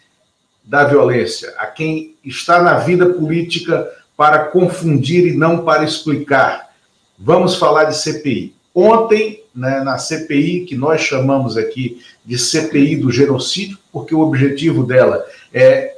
da 0.64 0.86
violência, 0.86 1.54
a 1.58 1.68
quem 1.68 2.16
está 2.24 2.62
na 2.62 2.78
vida 2.78 3.06
política 3.08 3.90
para 4.16 4.46
confundir 4.46 5.28
e 5.28 5.36
não 5.36 5.66
para 5.66 5.84
explicar. 5.84 6.73
Vamos 7.18 7.56
falar 7.56 7.86
de 7.86 7.98
CPI. 7.98 8.56
Ontem, 8.74 9.44
né, 9.56 9.82
na 9.82 9.98
CPI, 9.98 10.66
que 10.66 10.76
nós 10.76 11.02
chamamos 11.02 11.58
aqui 11.58 12.02
de 12.26 12.38
CPI 12.38 12.98
do 12.98 13.12
genocídio, 13.12 13.78
porque 13.92 14.16
o 14.16 14.22
objetivo 14.22 14.84
dela 14.84 15.24
é 15.54 15.96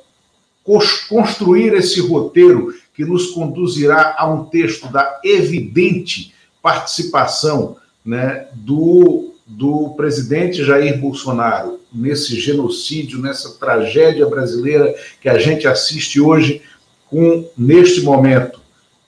construir 1.07 1.73
esse 1.73 2.01
roteiro 2.01 2.73
que 2.93 3.05
nos 3.05 3.27
conduzirá 3.27 4.15
a 4.17 4.27
um 4.27 4.45
texto 4.45 4.91
da 4.91 5.19
evidente 5.23 6.33
participação 6.61 7.77
né, 8.03 8.47
do, 8.53 9.33
do 9.45 9.93
presidente 9.95 10.63
Jair 10.63 10.99
Bolsonaro 10.99 11.79
nesse 11.93 12.39
genocídio, 12.39 13.19
nessa 13.19 13.57
tragédia 13.57 14.25
brasileira 14.25 14.93
que 15.21 15.29
a 15.29 15.37
gente 15.37 15.67
assiste 15.67 16.19
hoje, 16.19 16.61
com, 17.09 17.47
neste 17.57 18.01
momento, 18.01 18.59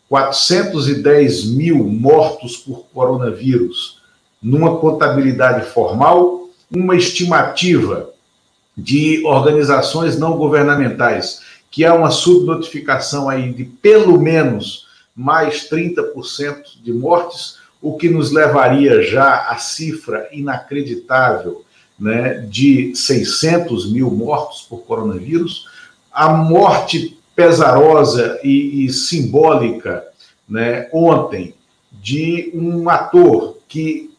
410 0.09 1.45
mil 1.51 1.83
mortos 1.83 2.57
por 2.57 2.85
coronavírus, 2.93 4.01
numa 4.41 4.77
contabilidade 4.77 5.67
formal, 5.67 6.49
uma 6.73 6.95
estimativa 6.95 8.09
de 8.77 9.23
organizações 9.25 10.17
não 10.17 10.37
governamentais, 10.37 11.41
que 11.71 11.83
há 11.83 11.93
uma 11.93 12.11
subnotificação 12.11 13.27
aí 13.29 13.51
de 13.51 13.65
pelo 13.65 14.19
menos 14.19 14.87
mais 15.15 15.67
30% 15.67 16.81
de 16.83 16.93
mortes, 16.93 17.57
o 17.81 17.97
que 17.97 18.09
nos 18.09 18.31
levaria 18.31 19.01
já 19.01 19.49
à 19.49 19.57
cifra 19.57 20.27
inacreditável 20.31 21.63
né, 21.99 22.45
de 22.47 22.95
600 22.95 23.91
mil 23.91 24.11
mortos 24.11 24.61
por 24.61 24.83
coronavírus, 24.83 25.67
a 26.11 26.29
morte 26.29 27.16
pesarosa 27.37 28.39
e, 28.43 28.83
e 28.83 28.91
simbólica 28.91 30.03
né, 30.49 30.89
ontem 30.91 31.53
de 31.91 32.49
um 32.55 32.89
ator 32.89 33.59
que 33.67 34.09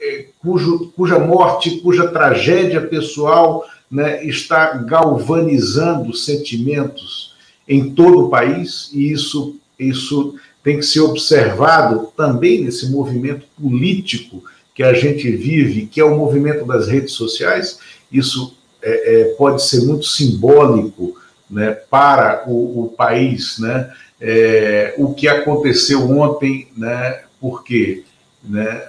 é, 0.00 0.26
cujo, 0.38 0.92
cuja 0.94 1.18
morte, 1.18 1.80
cuja 1.80 2.06
tragédia 2.06 2.80
pessoal 2.80 3.66
né, 3.90 4.24
está 4.24 4.74
galvanizando 4.74 6.14
sentimentos 6.14 7.34
em 7.68 7.92
todo 7.92 8.26
o 8.26 8.30
país, 8.30 8.88
e 8.92 9.10
isso, 9.10 9.56
isso 9.76 10.36
tem 10.62 10.76
que 10.78 10.84
ser 10.84 11.00
observado 11.00 12.12
também 12.16 12.62
nesse 12.62 12.88
movimento 12.88 13.46
político 13.60 14.44
que 14.76 14.84
a 14.84 14.92
gente 14.92 15.28
vive, 15.28 15.86
que 15.86 16.00
é 16.00 16.04
o 16.04 16.16
movimento 16.16 16.64
das 16.64 16.86
redes 16.86 17.14
sociais. 17.14 17.80
Isso 18.12 18.56
é, 18.80 19.22
é, 19.22 19.24
pode 19.34 19.62
ser 19.62 19.84
muito 19.84 20.06
simbólico 20.06 21.19
né, 21.50 21.72
para 21.72 22.44
o, 22.46 22.84
o 22.84 22.88
país, 22.88 23.58
né? 23.58 23.92
É, 24.20 24.94
o 24.98 25.14
que 25.14 25.26
aconteceu 25.26 26.10
ontem, 26.10 26.68
né? 26.76 27.22
Porque, 27.40 28.04
né? 28.42 28.86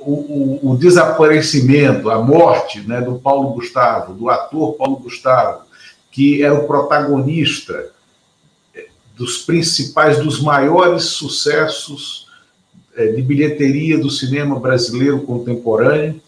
O, 0.00 0.12
o, 0.12 0.72
o, 0.72 0.76
desaparecimento, 0.76 2.10
a 2.10 2.20
morte, 2.20 2.80
né? 2.80 3.00
Do 3.00 3.18
Paulo 3.18 3.52
Gustavo, 3.52 4.14
do 4.14 4.28
ator 4.28 4.74
Paulo 4.74 4.96
Gustavo, 4.96 5.62
que 6.10 6.42
era 6.42 6.54
o 6.54 6.66
protagonista 6.66 7.92
dos 9.16 9.38
principais, 9.38 10.18
dos 10.18 10.40
maiores 10.40 11.04
sucessos 11.04 12.26
é, 12.96 13.06
de 13.08 13.22
bilheteria 13.22 13.98
do 13.98 14.10
cinema 14.10 14.58
brasileiro 14.58 15.20
contemporâneo. 15.22 16.20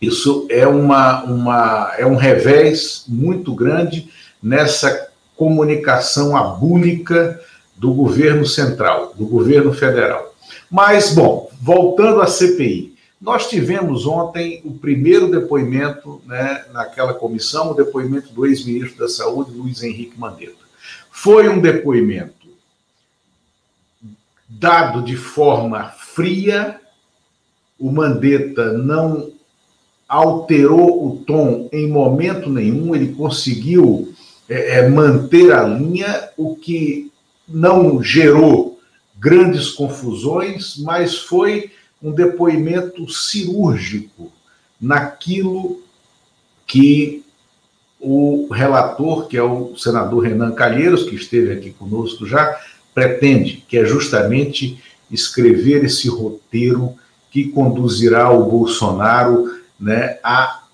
Isso 0.00 0.46
é, 0.50 0.66
uma, 0.66 1.22
uma, 1.24 1.92
é 1.96 2.04
um 2.04 2.16
revés 2.16 3.04
muito 3.08 3.54
grande 3.54 4.10
nessa 4.42 5.08
comunicação 5.36 6.36
abúlica 6.36 7.40
do 7.76 7.92
governo 7.94 8.46
central, 8.46 9.12
do 9.14 9.26
governo 9.26 9.72
federal. 9.72 10.34
Mas, 10.70 11.14
bom, 11.14 11.50
voltando 11.60 12.20
à 12.20 12.26
CPI, 12.26 12.92
nós 13.20 13.48
tivemos 13.48 14.04
ontem 14.06 14.60
o 14.64 14.72
primeiro 14.72 15.30
depoimento 15.30 16.20
né, 16.26 16.64
naquela 16.72 17.14
comissão, 17.14 17.70
o 17.70 17.74
depoimento 17.74 18.32
do 18.32 18.44
ex-ministro 18.44 18.98
da 18.98 19.08
Saúde, 19.08 19.52
Luiz 19.52 19.82
Henrique 19.82 20.18
Mandetta. 20.18 20.62
Foi 21.10 21.48
um 21.48 21.60
depoimento 21.60 22.48
dado 24.48 25.02
de 25.02 25.16
forma 25.16 25.84
fria, 25.90 26.80
o 27.78 27.90
Mandetta 27.90 28.72
não 28.72 29.32
alterou 30.08 31.06
o 31.06 31.16
tom 31.24 31.68
em 31.72 31.88
momento 31.88 32.50
nenhum, 32.50 32.94
ele 32.94 33.14
conseguiu 33.14 34.11
é, 34.52 34.78
é, 34.78 34.88
manter 34.88 35.50
a 35.50 35.62
linha, 35.64 36.28
o 36.36 36.54
que 36.54 37.10
não 37.48 38.02
gerou 38.02 38.78
grandes 39.18 39.70
confusões, 39.70 40.76
mas 40.76 41.16
foi 41.16 41.70
um 42.02 42.12
depoimento 42.12 43.10
cirúrgico 43.10 44.30
naquilo 44.78 45.80
que 46.66 47.24
o 47.98 48.48
relator, 48.52 49.26
que 49.26 49.38
é 49.38 49.42
o 49.42 49.74
senador 49.76 50.24
Renan 50.24 50.52
Calheiros, 50.52 51.08
que 51.08 51.14
esteve 51.14 51.52
aqui 51.52 51.70
conosco 51.70 52.26
já, 52.26 52.60
pretende, 52.92 53.64
que 53.66 53.78
é 53.78 53.86
justamente 53.86 54.82
escrever 55.10 55.84
esse 55.84 56.08
roteiro 56.08 56.94
que 57.30 57.48
conduzirá 57.48 58.30
o 58.30 58.50
Bolsonaro 58.50 59.62
né, 59.80 60.18
a 60.22 60.64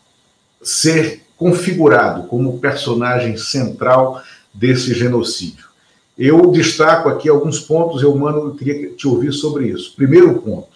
ser 0.61 1.28
configurado 1.39 2.25
como 2.25 2.59
personagem 2.59 3.37
central 3.37 4.23
desse 4.53 4.93
genocídio. 4.93 5.69
Eu 6.19 6.51
destaco 6.51 7.09
aqui 7.09 7.29
alguns 7.29 7.61
pontos, 7.61 8.03
eu, 8.03 8.15
mano, 8.17 8.49
eu 8.49 8.55
queria 8.55 8.91
te 8.91 9.07
ouvir 9.07 9.33
sobre 9.33 9.69
isso. 9.69 9.95
Primeiro 9.95 10.43
ponto: 10.43 10.69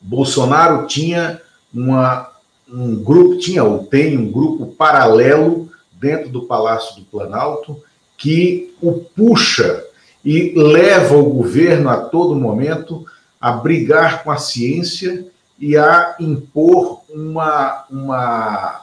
Bolsonaro 0.00 0.86
tinha 0.86 1.40
uma 1.72 2.36
um 2.68 2.96
grupo, 2.96 3.38
tinha 3.38 3.62
ou 3.62 3.84
tem 3.84 4.18
um 4.18 4.30
grupo 4.30 4.66
paralelo 4.66 5.70
dentro 5.92 6.28
do 6.28 6.42
Palácio 6.42 6.96
do 6.96 7.02
Planalto 7.02 7.80
que 8.16 8.74
o 8.80 8.92
puxa 8.92 9.84
e 10.24 10.52
leva 10.56 11.16
o 11.16 11.30
governo 11.30 11.88
a 11.88 11.98
todo 11.98 12.34
momento 12.34 13.06
a 13.40 13.52
brigar 13.52 14.24
com 14.24 14.30
a 14.30 14.38
ciência 14.38 15.26
e 15.58 15.76
a 15.76 16.16
impor 16.18 17.02
uma, 17.08 17.84
uma, 17.88 18.82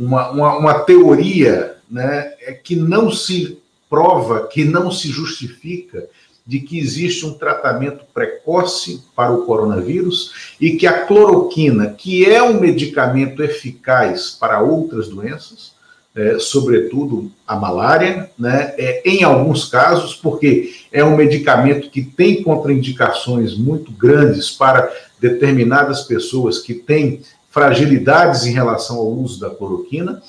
uma, 0.00 0.30
uma, 0.30 0.56
uma 0.56 0.74
teoria 0.80 1.76
né, 1.90 2.32
é 2.40 2.52
que 2.52 2.74
não 2.74 3.10
se 3.10 3.58
prova, 3.88 4.46
que 4.46 4.64
não 4.64 4.90
se 4.90 5.08
justifica 5.08 6.06
de 6.46 6.60
que 6.60 6.78
existe 6.78 7.26
um 7.26 7.34
tratamento 7.34 8.04
precoce 8.14 9.02
para 9.14 9.30
o 9.30 9.44
coronavírus 9.44 10.54
e 10.58 10.72
que 10.76 10.86
a 10.86 11.04
cloroquina, 11.06 11.90
que 11.90 12.24
é 12.24 12.42
um 12.42 12.58
medicamento 12.58 13.42
eficaz 13.42 14.30
para 14.30 14.62
outras 14.62 15.08
doenças, 15.08 15.72
é, 16.16 16.38
sobretudo 16.38 17.30
a 17.46 17.54
malária, 17.54 18.30
né, 18.38 18.74
é, 18.78 19.02
em 19.04 19.22
alguns 19.22 19.66
casos, 19.66 20.14
porque 20.14 20.72
é 20.90 21.04
um 21.04 21.16
medicamento 21.16 21.90
que 21.90 22.02
tem 22.02 22.42
contraindicações 22.42 23.54
muito 23.56 23.92
grandes 23.92 24.50
para 24.50 24.90
determinadas 25.20 26.02
pessoas 26.02 26.58
que 26.58 26.74
têm 26.74 27.20
fragilidades 27.50 28.46
em 28.46 28.52
relação 28.52 28.96
ao 28.96 29.08
uso 29.08 29.40
da 29.40 29.50
cloroquina, 29.50 30.22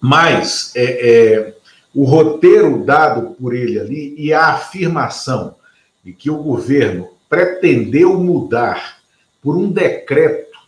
mas 0.00 0.72
é, 0.74 0.82
é 0.82 1.54
o 1.94 2.04
roteiro 2.04 2.84
dado 2.84 3.36
por 3.40 3.54
ele 3.54 3.78
ali 3.78 4.14
e 4.18 4.32
a 4.32 4.48
afirmação 4.48 5.54
de 6.02 6.12
que 6.12 6.30
o 6.30 6.42
governo 6.42 7.08
pretendeu 7.28 8.18
mudar 8.18 8.98
por 9.40 9.56
um 9.56 9.70
decreto 9.70 10.58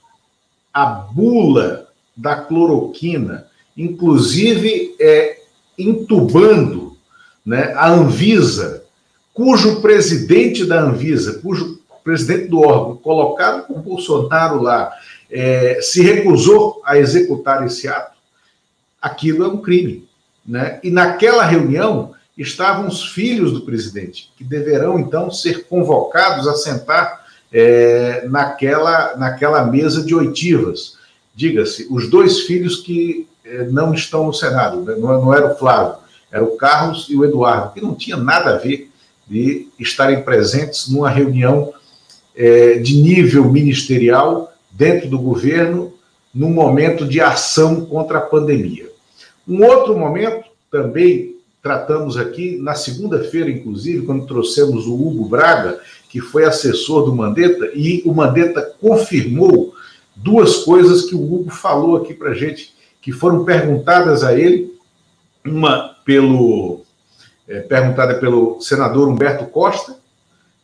a 0.73 0.87
bula 0.87 1.89
da 2.17 2.37
cloroquina, 2.37 3.47
inclusive 3.77 4.95
é, 5.01 5.41
entubando 5.79 6.97
né, 7.45 7.73
a 7.75 7.91
Anvisa, 7.91 8.85
cujo 9.33 9.81
presidente 9.81 10.65
da 10.65 10.81
Anvisa, 10.81 11.41
cujo 11.41 11.81
presidente 12.05 12.49
do 12.49 12.61
órgão, 12.61 12.97
colocado 12.97 13.67
por 13.67 13.81
Bolsonaro 13.81 14.63
lá, 14.63 14.93
é, 15.31 15.81
se 15.81 16.03
recusou 16.03 16.81
a 16.85 16.99
executar 16.99 17.65
esse 17.67 17.89
ato, 17.89 18.17
aquilo 19.01 19.45
é 19.45 19.49
um 19.49 19.61
crime. 19.61 20.09
Né? 20.47 20.81
E 20.83 20.91
naquela 20.91 21.45
reunião, 21.45 22.15
estavam 22.37 22.87
os 22.87 23.13
filhos 23.13 23.53
do 23.53 23.63
presidente, 23.63 24.31
que 24.37 24.45
deverão 24.45 24.99
então 24.99 25.31
ser 25.31 25.65
convocados 25.65 26.47
a 26.47 26.55
sentar 26.55 27.25
é, 27.53 28.27
naquela, 28.29 29.17
naquela 29.17 29.65
mesa 29.65 30.05
de 30.05 30.15
oitivas. 30.15 30.99
Diga-se, 31.35 31.87
os 31.91 32.11
dois 32.11 32.41
filhos 32.41 32.77
que 32.77 33.27
é, 33.45 33.65
não 33.65 33.95
estão 33.95 34.27
no 34.27 34.35
Senado, 34.35 34.83
né? 34.83 34.95
não, 34.97 35.25
não 35.25 35.35
era 35.35 35.53
o 35.53 35.57
Flávio, 35.57 35.97
era 36.31 36.45
o 36.45 36.57
Carlos 36.57 37.07
e 37.09 37.17
o 37.17 37.25
Eduardo, 37.25 37.73
que 37.73 37.81
não 37.81 37.95
tinha 37.95 38.17
nada 38.17 38.55
a 38.55 38.59
ver 38.59 38.91
de 39.27 39.69
estarem 39.79 40.23
presentes 40.23 40.89
numa 40.89 41.09
reunião 41.09 41.73
é, 42.37 42.75
de 42.79 42.97
nível 42.97 43.51
ministerial 43.51 44.53
dentro 44.77 45.09
do 45.09 45.19
governo 45.19 45.95
num 46.35 46.51
momento 46.51 47.07
de 47.07 47.21
ação 47.21 47.87
contra 47.87 48.19
a 48.19 48.23
pandemia. 48.23 48.91
Um 49.49 49.65
outro 49.65 49.97
momento, 49.97 50.45
também 50.71 51.37
tratamos 51.63 52.17
aqui, 52.17 52.59
na 52.59 52.75
segunda-feira, 52.75 53.51
inclusive, 53.51 54.05
quando 54.05 54.27
trouxemos 54.27 54.87
o 54.87 54.95
Hugo 54.95 55.29
Braga, 55.29 55.81
que 56.11 56.21
foi 56.21 56.45
assessor 56.45 57.05
do 57.05 57.15
Mandetta, 57.15 57.71
e 57.75 58.03
o 58.05 58.13
Mandetta 58.13 58.63
confirmou 58.81 59.73
duas 60.15 60.59
coisas 60.59 61.07
que 61.07 61.15
o 61.15 61.23
Hugo 61.23 61.51
falou 61.51 61.97
aqui 61.97 62.13
para 62.13 62.35
gente, 62.35 62.75
que 63.01 63.13
foram 63.13 63.45
perguntadas 63.45 64.23
a 64.23 64.39
ele, 64.39 64.75
uma 65.45 65.97
pelo 66.05 66.83
é, 67.49 67.61
perguntada 67.61 68.15
pelo 68.19 68.61
senador 68.61 69.09
Humberto 69.09 69.47
Costa 69.47 69.97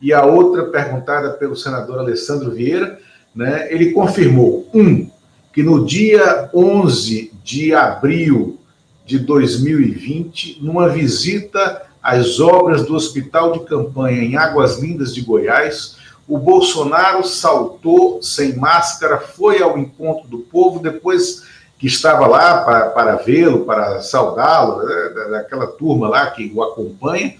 e 0.01 0.11
a 0.13 0.25
outra 0.25 0.65
perguntada 0.65 1.31
pelo 1.31 1.55
senador 1.55 1.99
Alessandro 1.99 2.51
Vieira, 2.51 2.99
né? 3.35 3.67
Ele 3.73 3.91
confirmou 3.91 4.67
um 4.73 5.09
que 5.51 5.61
no 5.61 5.85
dia 5.85 6.49
11 6.53 7.31
de 7.43 7.73
abril 7.73 8.59
de 9.05 9.19
2020, 9.19 10.59
numa 10.61 10.89
visita 10.89 11.83
às 12.01 12.39
obras 12.39 12.85
do 12.85 12.95
Hospital 12.95 13.51
de 13.53 13.59
Campanha 13.61 14.23
em 14.23 14.35
Águas 14.35 14.79
Lindas 14.79 15.13
de 15.13 15.21
Goiás, 15.21 15.97
o 16.27 16.37
Bolsonaro 16.37 17.23
saltou 17.23 18.21
sem 18.21 18.55
máscara, 18.55 19.19
foi 19.19 19.61
ao 19.61 19.77
encontro 19.77 20.27
do 20.27 20.39
povo, 20.39 20.79
depois 20.79 21.43
que 21.77 21.87
estava 21.87 22.25
lá 22.27 22.89
para, 22.93 23.15
vê-lo, 23.17 23.65
para 23.65 24.01
saudá-lo, 24.01 24.83
né, 24.83 25.27
daquela 25.31 25.67
turma 25.67 26.07
lá 26.07 26.31
que 26.31 26.51
o 26.55 26.63
acompanha, 26.63 27.35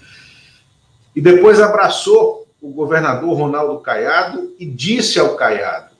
e 1.16 1.20
depois 1.20 1.60
abraçou 1.60 2.43
o 2.64 2.70
governador 2.70 3.36
Ronaldo 3.36 3.78
Caiado 3.80 4.54
e 4.58 4.64
disse 4.64 5.18
ao 5.20 5.36
Caiado: 5.36 5.90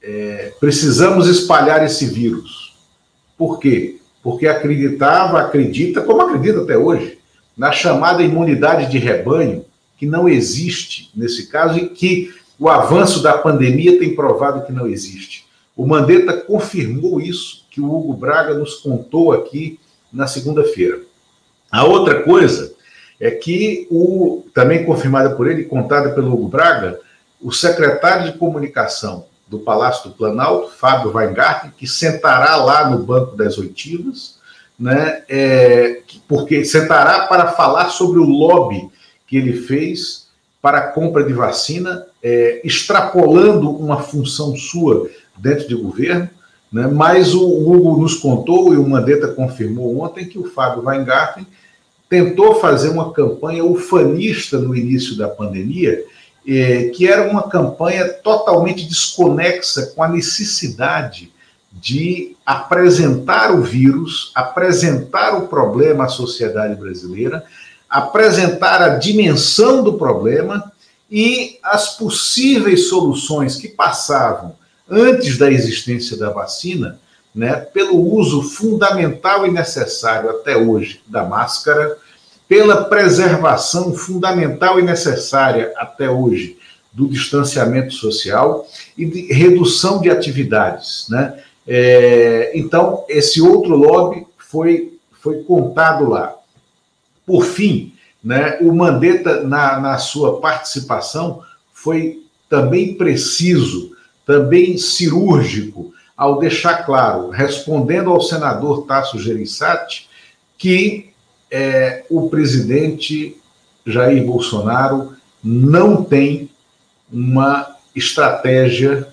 é, 0.00 0.52
precisamos 0.60 1.26
espalhar 1.26 1.84
esse 1.84 2.06
vírus. 2.06 2.76
Por 3.36 3.58
quê? 3.58 3.98
Porque 4.22 4.46
acreditava, 4.46 5.40
acredita, 5.40 6.00
como 6.00 6.22
acredita 6.22 6.62
até 6.62 6.78
hoje, 6.78 7.18
na 7.56 7.72
chamada 7.72 8.22
imunidade 8.22 8.88
de 8.92 8.98
rebanho, 8.98 9.64
que 9.98 10.06
não 10.06 10.28
existe 10.28 11.10
nesse 11.16 11.48
caso 11.48 11.78
e 11.78 11.88
que 11.88 12.32
o 12.56 12.68
avanço 12.68 13.20
da 13.20 13.36
pandemia 13.36 13.98
tem 13.98 14.14
provado 14.14 14.64
que 14.64 14.72
não 14.72 14.86
existe. 14.86 15.46
O 15.76 15.84
Mandetta 15.84 16.34
confirmou 16.34 17.20
isso 17.20 17.66
que 17.68 17.80
o 17.80 17.92
Hugo 17.92 18.12
Braga 18.12 18.54
nos 18.54 18.76
contou 18.76 19.32
aqui 19.32 19.80
na 20.12 20.28
segunda-feira. 20.28 21.00
A 21.70 21.84
outra 21.84 22.22
coisa 22.22 22.72
é 23.22 23.30
que 23.30 23.86
o 23.88 24.44
também 24.52 24.84
confirmada 24.84 25.30
por 25.30 25.48
ele, 25.48 25.62
contada 25.62 26.10
pelo 26.10 26.34
Hugo 26.34 26.48
Braga, 26.48 26.98
o 27.40 27.52
secretário 27.52 28.32
de 28.32 28.36
comunicação 28.36 29.26
do 29.46 29.60
Palácio 29.60 30.10
do 30.10 30.16
Planalto, 30.16 30.72
Fábio 30.72 31.14
Weingarten, 31.14 31.70
que 31.70 31.86
sentará 31.86 32.56
lá 32.56 32.90
no 32.90 32.98
banco 32.98 33.36
das 33.36 33.56
oitivas, 33.58 34.40
né, 34.76 35.22
é, 35.28 36.00
porque 36.26 36.64
sentará 36.64 37.28
para 37.28 37.52
falar 37.52 37.90
sobre 37.90 38.18
o 38.18 38.24
lobby 38.24 38.90
que 39.24 39.36
ele 39.36 39.52
fez 39.52 40.26
para 40.60 40.78
a 40.78 40.88
compra 40.88 41.22
de 41.22 41.32
vacina, 41.32 42.04
é, 42.20 42.60
extrapolando 42.64 43.70
uma 43.70 44.02
função 44.02 44.56
sua 44.56 45.08
dentro 45.38 45.68
de 45.68 45.76
governo, 45.76 46.28
né? 46.72 46.88
mas 46.88 47.34
o 47.34 47.46
Hugo 47.46 48.00
nos 48.00 48.14
contou, 48.14 48.74
e 48.74 48.76
o 48.76 48.88
Mandetta 48.88 49.28
confirmou 49.28 50.00
ontem, 50.00 50.26
que 50.26 50.40
o 50.40 50.50
Fábio 50.50 50.84
Weingarten 50.84 51.46
tentou 52.12 52.56
fazer 52.56 52.90
uma 52.90 53.10
campanha 53.10 53.64
ufanista 53.64 54.58
no 54.58 54.76
início 54.76 55.16
da 55.16 55.28
pandemia, 55.28 56.04
é, 56.46 56.90
que 56.90 57.08
era 57.08 57.26
uma 57.30 57.48
campanha 57.48 58.06
totalmente 58.06 58.86
desconexa 58.86 59.86
com 59.96 60.02
a 60.02 60.08
necessidade 60.08 61.32
de 61.72 62.36
apresentar 62.44 63.50
o 63.50 63.62
vírus, 63.62 64.30
apresentar 64.34 65.38
o 65.38 65.48
problema 65.48 66.04
à 66.04 66.08
sociedade 66.08 66.78
brasileira, 66.78 67.46
apresentar 67.88 68.82
a 68.82 68.90
dimensão 68.90 69.82
do 69.82 69.94
problema 69.94 70.70
e 71.10 71.58
as 71.62 71.96
possíveis 71.96 72.90
soluções 72.90 73.56
que 73.56 73.68
passavam 73.68 74.54
antes 74.86 75.38
da 75.38 75.50
existência 75.50 76.14
da 76.18 76.28
vacina, 76.28 77.00
né, 77.34 77.54
pelo 77.54 77.98
uso 77.98 78.42
fundamental 78.42 79.46
e 79.46 79.50
necessário 79.50 80.28
até 80.28 80.54
hoje 80.54 81.00
da 81.06 81.24
máscara, 81.24 82.01
pela 82.52 82.84
preservação 82.84 83.94
fundamental 83.94 84.78
e 84.78 84.82
necessária 84.82 85.72
até 85.74 86.10
hoje 86.10 86.58
do 86.92 87.08
distanciamento 87.08 87.94
social 87.94 88.68
e 88.94 89.06
de 89.06 89.32
redução 89.32 90.02
de 90.02 90.10
atividades. 90.10 91.06
Né? 91.08 91.42
É, 91.66 92.52
então, 92.54 93.06
esse 93.08 93.40
outro 93.40 93.74
lobby 93.74 94.26
foi, 94.36 94.98
foi 95.12 95.42
contado 95.44 96.06
lá. 96.10 96.34
Por 97.24 97.42
fim, 97.42 97.94
né, 98.22 98.58
o 98.60 98.70
Mandetta, 98.70 99.42
na, 99.44 99.80
na 99.80 99.96
sua 99.96 100.38
participação, 100.38 101.42
foi 101.72 102.22
também 102.50 102.98
preciso 102.98 103.96
também 104.26 104.76
cirúrgico, 104.76 105.94
ao 106.14 106.38
deixar 106.38 106.84
claro, 106.84 107.30
respondendo 107.30 108.10
ao 108.10 108.20
senador 108.20 108.84
Tasso 108.84 109.18
Gereissati, 109.18 110.06
que 110.58 111.11
é, 111.52 112.04
o 112.08 112.30
presidente 112.30 113.36
Jair 113.86 114.24
Bolsonaro 114.24 115.12
não 115.44 116.02
tem 116.02 116.48
uma 117.12 117.76
estratégia 117.94 119.06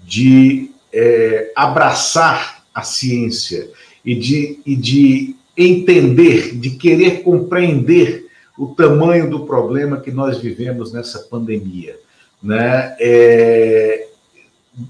de 0.00 0.70
é, 0.92 1.50
abraçar 1.56 2.64
a 2.72 2.82
ciência 2.82 3.68
e 4.04 4.14
de, 4.14 4.60
e 4.64 4.76
de 4.76 5.34
entender, 5.56 6.56
de 6.56 6.70
querer 6.70 7.22
compreender 7.22 8.26
o 8.56 8.68
tamanho 8.68 9.28
do 9.28 9.44
problema 9.44 10.00
que 10.00 10.12
nós 10.12 10.38
vivemos 10.38 10.92
nessa 10.92 11.18
pandemia. 11.20 11.98
Né? 12.40 12.94
É, 13.00 14.06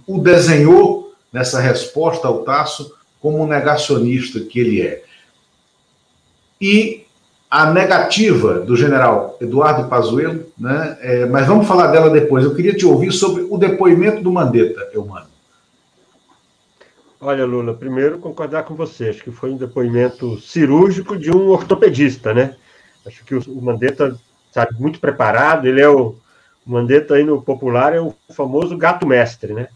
o 0.07 0.19
desenhou 0.19 1.15
nessa 1.33 1.59
resposta 1.59 2.29
ao 2.29 2.43
Tasso 2.45 2.93
como 3.19 3.43
um 3.43 3.47
negacionista 3.47 4.41
que 4.41 4.61
ele 4.61 4.83
é. 4.83 5.03
E 6.63 7.05
a 7.51 7.73
negativa 7.73 8.61
do 8.61 8.77
general 8.77 9.37
Eduardo 9.41 9.89
Pazuello, 9.89 10.47
né? 10.57 10.97
É, 11.01 11.27
mas 11.27 11.45
vamos 11.45 11.67
falar 11.67 11.89
dela 11.89 12.09
depois. 12.09 12.45
Eu 12.45 12.55
queria 12.55 12.73
te 12.73 12.87
ouvir 12.87 13.11
sobre 13.11 13.43
o 13.51 13.59
depoimento 13.59 14.23
do 14.23 14.31
Mandetta, 14.31 14.89
Eumano. 14.95 15.27
Olha, 17.21 17.45
Lula, 17.45 17.75
primeiro 17.75 18.21
concordar 18.21 18.63
com 18.63 18.77
você. 18.77 19.09
Acho 19.09 19.25
que 19.25 19.33
foi 19.33 19.51
um 19.51 19.57
depoimento 19.57 20.41
cirúrgico 20.41 21.19
de 21.19 21.33
um 21.33 21.49
ortopedista, 21.49 22.33
né? 22.33 22.55
Acho 23.05 23.25
que 23.25 23.35
o 23.35 23.61
Mandetta 23.61 24.17
sabe 24.53 24.77
muito 24.79 25.01
preparado. 25.01 25.67
Ele 25.67 25.81
é 25.81 25.89
o, 25.89 26.15
o 26.65 26.71
Mandetta 26.71 27.15
aí 27.15 27.25
no 27.25 27.43
popular 27.43 27.93
é 27.93 28.01
o 28.01 28.15
famoso 28.31 28.77
gato 28.77 29.05
mestre, 29.05 29.53
né? 29.53 29.67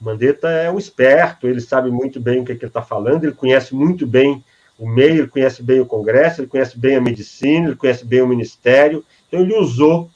O 0.00 0.04
Mandetta 0.04 0.48
é 0.48 0.68
um 0.68 0.78
esperto, 0.78 1.46
ele 1.46 1.60
sabe 1.60 1.88
muito 1.88 2.18
bem 2.18 2.40
o 2.40 2.44
que, 2.44 2.50
é 2.50 2.56
que 2.56 2.64
ele 2.64 2.70
está 2.70 2.82
falando, 2.82 3.22
ele 3.22 3.32
conhece 3.32 3.74
muito 3.76 4.04
bem 4.04 4.44
o 4.82 4.88
meio, 4.88 5.20
ele 5.20 5.28
conhece 5.28 5.62
bem 5.62 5.78
o 5.78 5.86
Congresso, 5.86 6.40
ele 6.40 6.48
conhece 6.48 6.76
bem 6.76 6.96
a 6.96 7.00
medicina, 7.00 7.68
ele 7.68 7.76
conhece 7.76 8.04
bem 8.04 8.20
o 8.20 8.26
Ministério, 8.26 9.04
então 9.28 9.38
ele 9.38 9.54
usou 9.54 10.10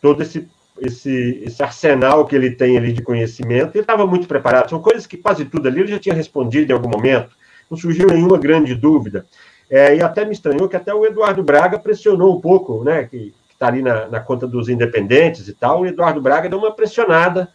todo 0.00 0.22
esse, 0.22 0.48
esse, 0.80 1.42
esse 1.44 1.62
arsenal 1.62 2.24
que 2.24 2.34
ele 2.34 2.50
tem 2.50 2.78
ali 2.78 2.94
de 2.94 3.02
conhecimento, 3.02 3.74
ele 3.74 3.82
estava 3.82 4.06
muito 4.06 4.26
preparado, 4.26 4.70
são 4.70 4.80
coisas 4.80 5.06
que 5.06 5.18
quase 5.18 5.44
tudo 5.44 5.68
ali 5.68 5.80
ele 5.80 5.90
já 5.92 5.98
tinha 5.98 6.14
respondido 6.14 6.72
em 6.72 6.74
algum 6.74 6.88
momento, 6.88 7.28
não 7.70 7.76
surgiu 7.76 8.06
nenhuma 8.06 8.38
grande 8.38 8.74
dúvida, 8.74 9.26
é, 9.68 9.94
e 9.94 10.02
até 10.02 10.24
me 10.24 10.32
estranhou 10.32 10.66
que 10.66 10.76
até 10.76 10.94
o 10.94 11.04
Eduardo 11.04 11.42
Braga 11.42 11.78
pressionou 11.78 12.38
um 12.38 12.40
pouco, 12.40 12.82
né, 12.82 13.04
que 13.04 13.34
está 13.52 13.66
ali 13.66 13.82
na, 13.82 14.08
na, 14.08 14.20
conta 14.20 14.46
dos 14.46 14.70
independentes 14.70 15.46
e 15.46 15.52
tal, 15.52 15.82
o 15.82 15.86
Eduardo 15.86 16.22
Braga 16.22 16.48
deu 16.48 16.58
uma 16.58 16.72
pressionada 16.72 17.50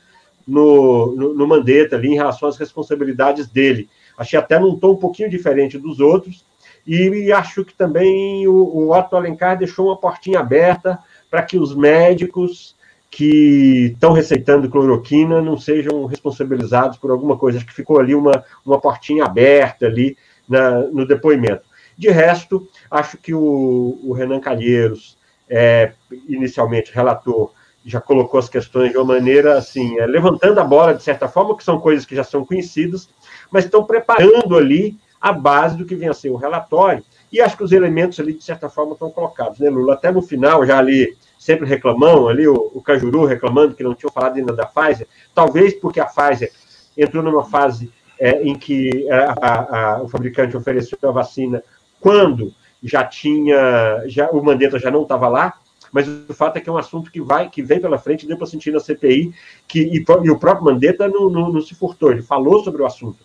no, 0.48 1.16
no, 1.16 1.34
no 1.34 1.48
Mandetta 1.48 1.96
ali 1.96 2.10
em 2.10 2.16
relação 2.16 2.48
às 2.48 2.56
responsabilidades 2.56 3.48
dele. 3.48 3.90
Achei 4.18 4.38
até 4.38 4.60
num 4.60 4.78
tom 4.78 4.92
um 4.92 4.98
pouquinho 4.98 5.30
diferente 5.30 5.78
dos 5.78 6.00
outros, 6.00 6.46
e 6.86 7.32
acho 7.32 7.66
que 7.66 7.74
também 7.74 8.48
o, 8.48 8.54
o 8.54 8.98
Otto 8.98 9.16
Alencar 9.16 9.58
deixou 9.58 9.88
uma 9.88 9.98
portinha 9.98 10.40
aberta 10.40 11.00
para 11.30 11.42
que 11.42 11.58
os 11.58 11.76
médicos 11.76 12.76
que 13.10 13.92
estão 13.94 14.12
receitando 14.12 14.70
cloroquina 14.70 15.42
não 15.42 15.58
sejam 15.58 16.06
responsabilizados 16.06 16.98
por 16.98 17.12
alguma 17.12 17.38
coisa. 17.38 17.58
Acho 17.58 17.68
que 17.68 17.74
ficou 17.74 18.00
ali 18.00 18.14
uma, 18.14 18.44
uma 18.66 18.80
portinha 18.80 19.24
aberta 19.24 19.86
ali 19.86 20.18
na, 20.48 20.82
no 20.82 21.08
depoimento. 21.08 21.64
De 21.98 22.10
resto, 22.10 22.68
acho 22.92 23.18
que 23.18 23.34
o, 23.34 23.98
o 24.04 24.14
Renan 24.14 24.40
Calheiros, 24.40 25.18
é, 25.50 25.94
inicialmente 26.28 26.94
relator, 26.94 27.52
já 27.86 28.02
colocou 28.02 28.40
as 28.40 28.50
questões 28.50 28.92
de 28.92 28.98
uma 28.98 29.14
maneira 29.14 29.58
assim, 29.58 29.98
é, 30.00 30.06
levantando 30.06 30.60
a 30.60 30.64
bola 30.64 30.94
de 30.94 31.04
certa 31.04 31.28
forma, 31.28 31.56
que 31.56 31.64
são 31.64 31.80
coisas 31.80 32.06
que 32.06 32.16
já 32.16 32.24
são 32.24 32.44
conhecidas, 32.44 33.08
mas 33.56 33.64
estão 33.64 33.86
preparando 33.86 34.58
ali 34.58 34.98
a 35.22 35.32
base 35.32 35.78
do 35.78 35.86
que 35.86 35.96
vem 35.96 36.10
a 36.10 36.14
ser 36.14 36.30
o 36.30 36.36
relatório. 36.36 37.02
E 37.32 37.40
acho 37.40 37.56
que 37.56 37.64
os 37.64 37.72
elementos 37.72 38.20
ali, 38.20 38.34
de 38.34 38.44
certa 38.44 38.68
forma, 38.68 38.92
estão 38.92 39.10
colocados, 39.10 39.60
né, 39.60 39.70
Lula? 39.70 39.94
Até 39.94 40.12
no 40.12 40.22
final, 40.22 40.66
já 40.66 40.78
ali, 40.78 41.16
sempre 41.40 41.66
reclamam, 41.66 42.28
ali 42.28 42.46
o, 42.50 42.70
o 42.74 42.82
Cajuru 42.82 43.24
reclamando 43.24 43.74
que 43.74 43.82
não 43.82 43.96
tinham 43.96 44.12
falado 44.12 44.36
ainda 44.36 44.52
da 44.52 44.66
Pfizer, 44.66 45.08
talvez 45.34 45.74
porque 45.74 46.02
a 46.02 46.06
Pfizer 46.06 46.52
entrou 46.98 47.24
numa 47.24 47.46
fase 47.46 47.90
é, 48.20 48.44
em 48.44 48.56
que 48.56 49.10
a, 49.10 49.36
a, 49.42 49.80
a, 49.94 50.04
o 50.04 50.10
fabricante 50.10 50.58
ofereceu 50.58 50.98
a 51.04 51.12
vacina 51.12 51.64
quando 52.02 52.54
já 52.84 53.06
tinha, 53.06 54.04
já 54.06 54.30
o 54.32 54.44
Mandetta 54.44 54.78
já 54.78 54.92
não 54.92 55.04
estava 55.04 55.30
lá, 55.30 55.54
mas 55.94 56.10
o 56.10 56.34
fato 56.34 56.58
é 56.58 56.60
que 56.60 56.70
é 56.70 56.74
um 56.74 56.78
assunto 56.78 57.10
que 57.10 57.22
vai, 57.22 57.50
que 57.50 57.64
vem 57.64 57.80
pela 57.80 57.98
frente, 57.98 58.28
deu 58.28 58.38
para 58.38 58.48
sentir 58.48 58.74
na 58.74 58.82
CPI, 58.82 59.34
que, 59.66 59.80
e, 59.80 60.06
e, 60.24 60.30
o 60.30 60.38
próprio 60.38 60.66
Mandetta 60.66 61.08
não, 61.08 61.30
não, 61.30 61.54
não, 61.54 61.62
se 61.62 61.74
furtou, 61.74 62.12
ele 62.12 62.22
falou 62.22 62.62
sobre 62.62 62.82
o 62.82 62.86
assunto 62.86 63.25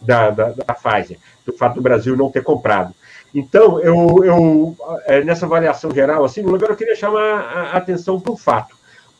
da, 0.00 0.30
da, 0.30 0.50
da 0.50 0.74
Pfizer, 0.74 1.18
do 1.44 1.52
fato 1.52 1.76
do 1.76 1.82
Brasil 1.82 2.16
não 2.16 2.30
ter 2.30 2.42
comprado. 2.42 2.94
Então, 3.34 3.78
eu, 3.80 4.24
eu 4.24 4.76
é, 5.06 5.22
nessa 5.22 5.46
avaliação 5.46 5.90
geral, 5.90 6.24
assim, 6.24 6.40
agora 6.40 6.72
eu 6.72 6.76
queria 6.76 6.96
chamar 6.96 7.40
a 7.40 7.72
atenção 7.76 8.20
para 8.20 8.32
o 8.32 8.36
fato. 8.36 8.76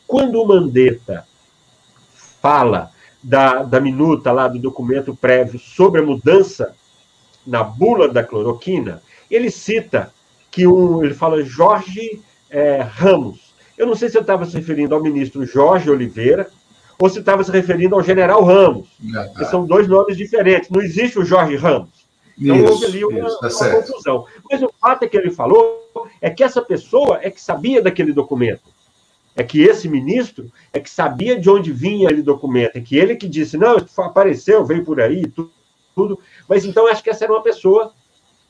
Quando 0.07 0.41
o 0.41 0.47
Mandetta 0.47 1.25
fala 2.41 2.91
da, 3.21 3.63
da 3.63 3.79
minuta 3.79 4.31
lá 4.31 4.47
do 4.47 4.57
documento 4.57 5.15
prévio 5.15 5.59
sobre 5.59 6.01
a 6.01 6.03
mudança 6.03 6.73
na 7.45 7.63
bula 7.63 8.07
da 8.09 8.23
cloroquina, 8.23 9.01
ele 9.29 9.51
cita 9.51 10.11
que 10.49 10.65
um, 10.65 11.03
ele 11.03 11.13
fala 11.13 11.43
Jorge 11.43 12.21
é, 12.49 12.81
Ramos. 12.81 13.53
Eu 13.77 13.85
não 13.85 13.95
sei 13.95 14.09
se 14.09 14.17
eu 14.17 14.21
estava 14.21 14.45
se 14.45 14.57
referindo 14.57 14.95
ao 14.95 15.01
ministro 15.01 15.45
Jorge 15.45 15.89
Oliveira 15.89 16.49
ou 16.99 17.09
se 17.09 17.19
estava 17.19 17.43
se 17.43 17.51
referindo 17.51 17.95
ao 17.95 18.03
general 18.03 18.43
Ramos, 18.43 18.87
ah, 19.15 19.23
tá. 19.23 19.39
que 19.39 19.45
são 19.45 19.65
dois 19.65 19.87
nomes 19.87 20.17
diferentes. 20.17 20.69
Não 20.69 20.81
existe 20.81 21.17
o 21.17 21.23
Jorge 21.23 21.55
Ramos. 21.55 22.07
Então 22.37 22.55
isso, 22.57 22.73
houve 22.73 22.85
ali 22.85 23.05
uma, 23.05 23.27
isso, 23.27 23.39
tá 23.39 23.47
uma 23.47 23.81
confusão. 23.81 24.25
Mas 24.49 24.61
o 24.61 24.71
fato 24.79 25.03
é 25.03 25.07
que 25.07 25.17
ele 25.17 25.31
falou 25.31 25.87
é 26.21 26.29
que 26.29 26.43
essa 26.43 26.61
pessoa 26.61 27.19
é 27.21 27.31
que 27.31 27.41
sabia 27.41 27.81
daquele 27.81 28.11
documento. 28.11 28.69
É 29.35 29.43
que 29.43 29.61
esse 29.61 29.87
ministro 29.87 30.51
é 30.73 30.79
que 30.79 30.89
sabia 30.89 31.39
de 31.39 31.49
onde 31.49 31.71
vinha 31.71 32.07
aquele 32.07 32.21
documento. 32.21 32.75
É 32.75 32.81
que 32.81 32.97
ele 32.97 33.15
que 33.15 33.27
disse, 33.27 33.57
não, 33.57 33.77
apareceu, 33.99 34.65
veio 34.65 34.83
por 34.83 34.99
aí, 34.99 35.25
tudo. 35.27 35.51
tudo. 35.95 36.19
Mas 36.47 36.65
então 36.65 36.87
acho 36.87 37.01
que 37.01 37.09
essa 37.09 37.23
era 37.23 37.33
uma 37.33 37.43
pessoa 37.43 37.93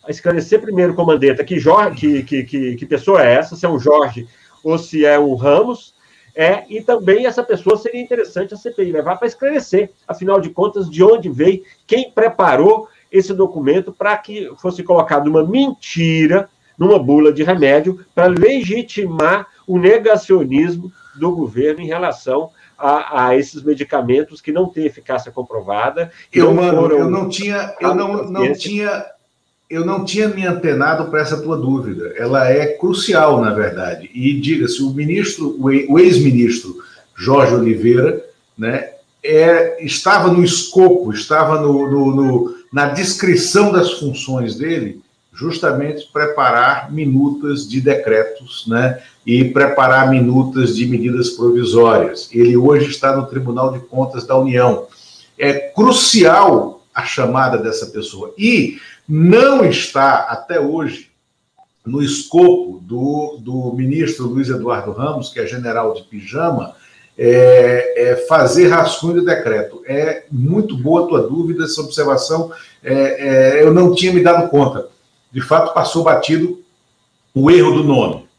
a 0.04 0.10
esclarecer 0.10 0.60
primeiro, 0.60 0.96
comandante, 0.96 1.44
que, 1.44 1.60
Jorge, 1.60 2.24
que, 2.24 2.24
que, 2.24 2.44
que, 2.44 2.76
que 2.78 2.86
pessoa 2.86 3.24
é 3.24 3.34
essa, 3.34 3.56
se 3.56 3.66
é 3.66 3.70
um 3.70 3.78
Jorge 3.78 4.28
ou 4.64 4.78
se 4.78 5.06
é 5.06 5.20
um 5.20 5.36
Ramos, 5.36 5.94
é, 6.36 6.64
e 6.70 6.82
também 6.82 7.26
essa 7.26 7.44
pessoa 7.44 7.78
seria 7.78 8.02
interessante 8.02 8.54
a 8.54 8.58
CPI 8.58 8.92
levar 8.92 9.18
para 9.18 9.28
esclarecer, 9.28 9.92
afinal 10.08 10.40
de 10.40 10.50
contas, 10.50 10.90
de 10.90 11.04
onde 11.04 11.30
veio, 11.30 11.64
quem 11.86 12.12
preparou 12.12 12.88
esse 13.12 13.34
documento 13.34 13.92
para 13.92 14.16
que 14.18 14.52
fosse 14.58 14.84
colocado 14.84 15.28
uma 15.28 15.44
mentira 15.44 16.50
numa 16.78 16.98
bula 16.98 17.34
de 17.34 17.44
remédio 17.44 18.06
para 18.16 18.28
legitimar 18.28 19.48
o 19.68 19.78
negacionismo 19.78 20.92
do 21.16 21.32
governo 21.32 21.82
em 21.82 21.88
relação 21.88 22.52
a, 22.78 23.28
a, 23.28 23.36
esses 23.36 23.62
medicamentos 23.62 24.40
que 24.40 24.54
não 24.54 24.70
têm 24.70 24.86
eficácia 24.86 25.32
comprovada. 25.32 26.12
Eu, 26.32 26.54
mano, 26.54 26.88
eu 26.88 27.10
não 27.10 27.28
tinha, 27.28 27.76
eu 27.82 27.94
não, 27.94 28.24
não 28.24 28.54
tinha 28.54 29.06
eu 29.70 29.86
não 29.86 30.04
tinha 30.04 30.28
me 30.28 30.46
antenado 30.46 31.06
para 31.06 31.22
essa 31.22 31.38
tua 31.38 31.56
dúvida. 31.56 32.14
Ela 32.18 32.50
é 32.50 32.66
crucial, 32.66 33.40
na 33.40 33.54
verdade. 33.54 34.10
E 34.14 34.34
diga-se, 34.40 34.82
o 34.82 34.90
ministro, 34.90 35.56
o 35.60 36.00
ex-ministro 36.00 36.78
Jorge 37.16 37.54
Oliveira, 37.54 38.26
né, 38.58 38.90
é, 39.24 39.84
estava 39.84 40.32
no 40.32 40.44
escopo, 40.44 41.14
estava 41.14 41.62
no, 41.62 41.90
no, 41.90 42.16
no, 42.16 42.56
na 42.74 42.88
descrição 42.88 43.72
das 43.72 43.92
funções 43.92 44.56
dele, 44.56 45.02
justamente 45.34 46.10
preparar 46.12 46.92
minutas 46.92 47.70
de 47.70 47.80
decretos, 47.80 48.66
né, 48.68 49.02
e 49.26 49.46
preparar 49.46 50.10
minutas 50.10 50.76
de 50.76 50.88
medidas 50.88 51.30
provisórias. 51.30 52.30
Ele 52.32 52.58
hoje 52.58 52.90
está 52.90 53.16
no 53.16 53.28
Tribunal 53.28 53.74
de 53.74 53.80
Contas 53.80 54.26
da 54.26 54.36
União. 54.38 54.88
É 55.38 55.54
crucial 55.54 56.84
a 56.94 57.04
chamada 57.06 57.58
dessa 57.58 57.88
pessoa. 57.88 58.34
E 58.38 58.80
não 59.10 59.66
está, 59.66 60.20
até 60.20 60.60
hoje, 60.60 61.10
no 61.84 62.00
escopo 62.00 62.80
do, 62.84 63.38
do 63.40 63.74
ministro 63.74 64.28
Luiz 64.28 64.50
Eduardo 64.50 64.92
Ramos, 64.92 65.34
que 65.34 65.40
é 65.40 65.48
general 65.48 65.96
de 65.96 66.04
pijama, 66.04 66.76
é, 67.18 68.12
é 68.12 68.16
fazer 68.28 68.68
rascunho 68.68 69.20
de 69.20 69.26
decreto. 69.26 69.82
É 69.88 70.26
muito 70.32 70.78
boa 70.78 71.06
a 71.06 71.08
tua 71.08 71.22
dúvida, 71.28 71.64
essa 71.64 71.82
observação. 71.82 72.52
É, 72.84 72.94
é, 72.94 73.64
eu 73.64 73.74
não 73.74 73.96
tinha 73.96 74.14
me 74.14 74.22
dado 74.22 74.48
conta. 74.48 74.88
De 75.32 75.42
fato, 75.42 75.74
passou 75.74 76.04
batido 76.04 76.64
o 77.34 77.50
erro 77.50 77.72
do 77.72 77.84
nome. 77.84 78.30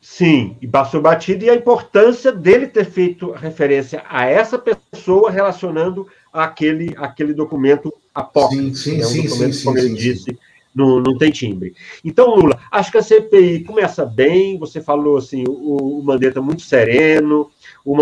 Sim, 0.00 0.56
e 0.60 0.66
passou 0.66 1.00
batido, 1.00 1.44
e 1.44 1.50
a 1.50 1.54
importância 1.54 2.32
dele 2.32 2.66
ter 2.66 2.86
feito 2.86 3.30
referência 3.30 4.02
a 4.08 4.26
essa 4.26 4.58
pessoa 4.58 5.30
relacionando 5.30 6.08
aquele, 6.32 6.94
aquele 6.98 7.32
documento 7.32 7.92
apócrifo. 8.20 8.74
Sim, 8.74 8.74
sim, 8.74 9.02
é 9.02 9.06
um 9.06 9.08
sim, 9.08 9.22
documento, 9.22 9.54
sim, 9.54 9.64
como 9.64 9.78
sim, 9.78 9.84
ele 9.86 9.94
disse. 9.94 10.38
Não, 10.74 11.00
não 11.00 11.16
tem 11.18 11.30
timbre. 11.30 11.74
Então, 12.04 12.36
Lula, 12.36 12.58
acho 12.70 12.92
que 12.92 12.98
a 12.98 13.02
CPI 13.02 13.64
começa 13.64 14.04
bem, 14.04 14.58
você 14.58 14.80
falou 14.80 15.16
assim, 15.16 15.44
o, 15.48 15.98
o 15.98 16.02
Mandetta 16.04 16.40
muito 16.40 16.62
sereno, 16.62 17.50
o 17.84 17.96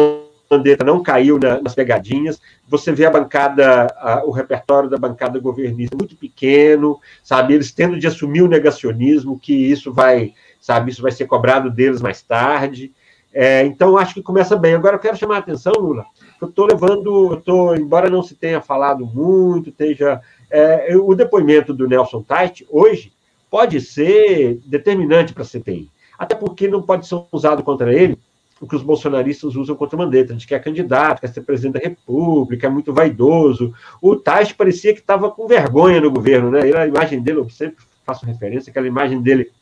Mandetta 0.51 0.85
não 0.85 1.03
caiu 1.03 1.39
na, 1.39 1.61
nas 1.63 1.75
pegadinhas, 1.75 2.41
você 2.69 2.93
vê 2.93 3.07
a 3.07 3.11
bancada, 3.11 3.87
a, 3.97 4.25
o 4.27 4.31
repertório 4.31 4.91
da 4.91 4.99
bancada 4.99 5.39
governista 5.39 5.97
muito 5.97 6.17
pequeno, 6.17 7.01
sabe, 7.23 7.55
eles 7.55 7.73
tendo 7.73 7.99
de 7.99 8.07
assumir 8.07 8.43
o 8.43 8.49
negacionismo, 8.49 9.39
que 9.39 9.55
isso 9.55 9.93
vai, 9.93 10.35
sabe, 10.61 10.91
isso 10.91 11.01
vai 11.01 11.13
ser 11.13 11.27
cobrado 11.27 11.71
deles 11.71 12.03
mais 12.03 12.21
tarde, 12.21 12.93
é, 13.39 13.67
então, 13.67 13.99
acho 13.99 14.15
que 14.15 14.23
começa 14.23 14.57
bem. 14.57 14.75
Agora, 14.75 14.97
eu 14.97 15.01
quero 15.01 15.19
chamar 15.19 15.37
a 15.37 15.39
atenção, 15.41 15.75
Lula, 15.75 16.07
eu 16.41 16.49
estou 16.49 16.65
levando, 16.65 17.33
eu 17.33 17.37
tô, 17.39 17.75
embora 17.75 18.09
não 18.09 18.23
se 18.23 18.35
tenha 18.35 18.63
falado 18.63 19.05
muito, 19.05 19.69
esteja. 19.69 20.23
É, 20.51 20.97
o 20.97 21.15
depoimento 21.15 21.75
do 21.75 21.87
Nelson 21.87 22.23
Tait, 22.23 22.65
hoje, 22.71 23.13
pode 23.51 23.79
ser 23.83 24.59
determinante 24.65 25.35
para 25.35 25.43
a 25.43 25.47
CPI. 25.47 25.91
Até 26.19 26.35
porque 26.35 26.67
não 26.67 26.81
pode 26.81 27.07
ser 27.07 27.23
usado 27.31 27.63
contra 27.63 27.93
ele 27.93 28.19
o 28.59 28.67
que 28.67 28.75
os 28.75 28.83
bolsonaristas 28.83 29.55
usam 29.55 29.77
contra 29.77 29.97
o 29.97 29.99
Mandetta, 29.99 30.35
de 30.35 30.47
que 30.47 30.55
é 30.55 30.59
candidato, 30.59 31.21
quer 31.21 31.29
ser 31.29 31.43
presidente 31.43 31.75
da 31.75 31.89
República, 31.91 32.69
é 32.69 32.71
muito 32.71 32.91
vaidoso. 32.91 33.75
O 34.01 34.17
Tait 34.17 34.55
parecia 34.55 34.95
que 34.95 35.01
estava 35.01 35.31
com 35.31 35.47
vergonha 35.47 36.01
no 36.01 36.11
governo, 36.11 36.51
né? 36.51 36.67
Ele, 36.67 36.75
a 36.75 36.87
imagem 36.87 37.21
dele, 37.21 37.41
eu 37.41 37.51
sempre 37.51 37.85
faço 38.03 38.25
referência, 38.25 38.71
aquela 38.71 38.87
imagem 38.87 39.21
dele 39.21 39.53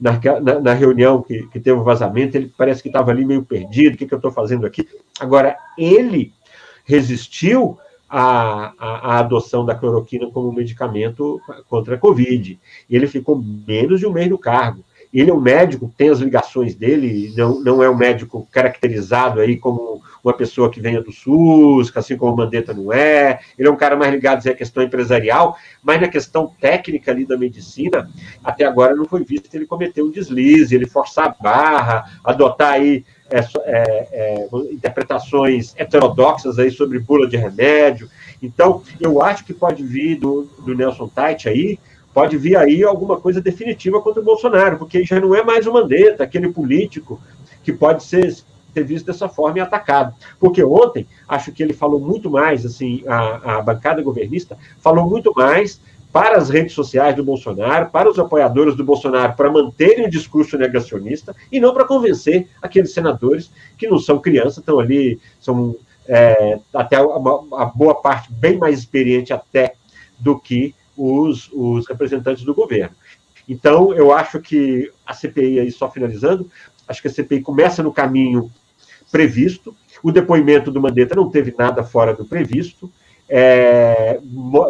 na, 0.00 0.18
na, 0.40 0.60
na 0.60 0.72
reunião 0.72 1.22
que, 1.22 1.46
que 1.48 1.60
teve 1.60 1.78
o 1.78 1.84
vazamento, 1.84 2.36
ele 2.36 2.52
parece 2.56 2.82
que 2.82 2.88
estava 2.88 3.10
ali 3.10 3.24
meio 3.24 3.44
perdido, 3.44 3.94
o 3.94 3.96
que, 3.98 4.06
que 4.06 4.14
eu 4.14 4.18
estou 4.18 4.32
fazendo 4.32 4.66
aqui? 4.66 4.88
Agora, 5.20 5.56
ele 5.76 6.32
resistiu 6.84 7.78
à, 8.08 8.72
à, 8.78 9.14
à, 9.14 9.18
adoção 9.18 9.64
da 9.64 9.74
cloroquina 9.74 10.30
como 10.30 10.52
medicamento 10.52 11.40
contra 11.68 11.94
a 11.96 11.98
Covid. 11.98 12.58
E 12.88 12.96
ele 12.96 13.06
ficou 13.06 13.40
menos 13.40 14.00
de 14.00 14.06
um 14.06 14.12
mês 14.12 14.28
no 14.28 14.38
cargo. 14.38 14.82
Ele 15.12 15.30
é 15.30 15.34
um 15.34 15.40
médico, 15.40 15.92
tem 15.96 16.08
as 16.08 16.20
ligações 16.20 16.74
dele, 16.74 17.32
não, 17.36 17.60
não 17.60 17.82
é 17.82 17.90
um 17.90 17.96
médico 17.96 18.46
caracterizado 18.50 19.40
aí 19.40 19.56
como 19.56 20.00
uma 20.22 20.34
pessoa 20.34 20.70
que 20.70 20.80
venha 20.80 21.02
do 21.02 21.10
SUS, 21.10 21.90
assim 21.94 22.16
como 22.16 22.32
o 22.32 22.36
Mandetta 22.36 22.72
não 22.72 22.92
é. 22.92 23.40
Ele 23.58 23.68
é 23.68 23.70
um 23.70 23.76
cara 23.76 23.96
mais 23.96 24.12
ligado 24.12 24.46
à 24.46 24.54
questão 24.54 24.82
empresarial, 24.82 25.56
mas 25.82 26.00
na 26.00 26.08
questão 26.08 26.52
técnica 26.60 27.10
ali 27.10 27.24
da 27.24 27.36
medicina, 27.36 28.08
até 28.44 28.64
agora 28.64 28.94
não 28.94 29.04
foi 29.04 29.24
visto 29.24 29.52
ele 29.52 29.66
cometeu 29.66 30.04
um 30.04 30.10
deslize, 30.10 30.74
ele 30.74 30.86
forçar 30.86 31.26
a 31.26 31.42
barra, 31.42 32.04
adotar 32.24 32.74
aí 32.74 33.04
é, 33.30 33.38
é, 33.38 34.08
é, 34.12 34.48
interpretações 34.72 35.74
heterodoxas 35.76 36.58
aí 36.58 36.70
sobre 36.70 36.98
bula 36.98 37.26
de 37.26 37.36
remédio. 37.36 38.08
Então, 38.42 38.82
eu 38.98 39.22
acho 39.22 39.44
que 39.44 39.52
pode 39.52 39.82
vir 39.82 40.16
do, 40.16 40.48
do 40.64 40.74
Nelson 40.74 41.08
Tait 41.08 41.46
aí 41.46 41.78
pode 42.12 42.36
vir 42.36 42.56
aí 42.56 42.82
alguma 42.82 43.20
coisa 43.20 43.40
definitiva 43.40 44.00
contra 44.00 44.20
o 44.20 44.24
Bolsonaro, 44.24 44.78
porque 44.78 45.04
já 45.04 45.20
não 45.20 45.34
é 45.34 45.42
mais 45.42 45.66
o 45.66 45.72
Mandetta, 45.72 46.24
aquele 46.24 46.50
político 46.50 47.20
que 47.62 47.72
pode 47.72 48.02
ser, 48.04 48.34
visto 48.74 49.06
dessa 49.06 49.28
forma 49.28 49.58
e 49.58 49.60
atacado. 49.60 50.14
Porque 50.38 50.62
ontem, 50.62 51.06
acho 51.28 51.52
que 51.52 51.62
ele 51.62 51.72
falou 51.72 52.00
muito 52.00 52.30
mais, 52.30 52.64
assim, 52.66 53.02
a, 53.06 53.58
a 53.58 53.62
bancada 53.62 54.02
governista 54.02 54.56
falou 54.80 55.08
muito 55.08 55.32
mais 55.34 55.80
para 56.12 56.36
as 56.36 56.50
redes 56.50 56.72
sociais 56.72 57.14
do 57.14 57.24
Bolsonaro, 57.24 57.90
para 57.90 58.10
os 58.10 58.18
apoiadores 58.18 58.74
do 58.74 58.84
Bolsonaro, 58.84 59.34
para 59.34 59.50
manterem 59.50 60.06
o 60.06 60.10
discurso 60.10 60.58
negacionista 60.58 61.34
e 61.52 61.60
não 61.60 61.72
para 61.72 61.84
convencer 61.84 62.48
aqueles 62.60 62.92
senadores 62.92 63.50
que 63.78 63.86
não 63.86 63.98
são 63.98 64.18
crianças, 64.18 64.58
estão 64.58 64.80
ali, 64.80 65.20
são 65.40 65.76
é, 66.08 66.58
até 66.74 67.00
uma, 67.00 67.38
uma 67.38 67.66
boa 67.66 67.94
parte 67.94 68.32
bem 68.32 68.58
mais 68.58 68.80
experiente 68.80 69.32
até 69.32 69.74
do 70.18 70.38
que 70.38 70.74
os, 70.96 71.50
os 71.52 71.86
representantes 71.88 72.44
do 72.44 72.54
governo. 72.54 72.94
Então, 73.48 73.92
eu 73.94 74.12
acho 74.12 74.40
que 74.40 74.90
a 75.04 75.12
CPI, 75.12 75.60
aí 75.60 75.72
só 75.72 75.90
finalizando, 75.90 76.50
acho 76.86 77.02
que 77.02 77.08
a 77.08 77.10
CPI 77.10 77.42
começa 77.42 77.82
no 77.82 77.92
caminho 77.92 78.50
previsto, 79.10 79.74
o 80.02 80.12
depoimento 80.12 80.70
do 80.70 80.80
Mandetta 80.80 81.16
não 81.16 81.30
teve 81.30 81.54
nada 81.58 81.82
fora 81.82 82.14
do 82.14 82.24
previsto, 82.24 82.90
é, 83.28 84.20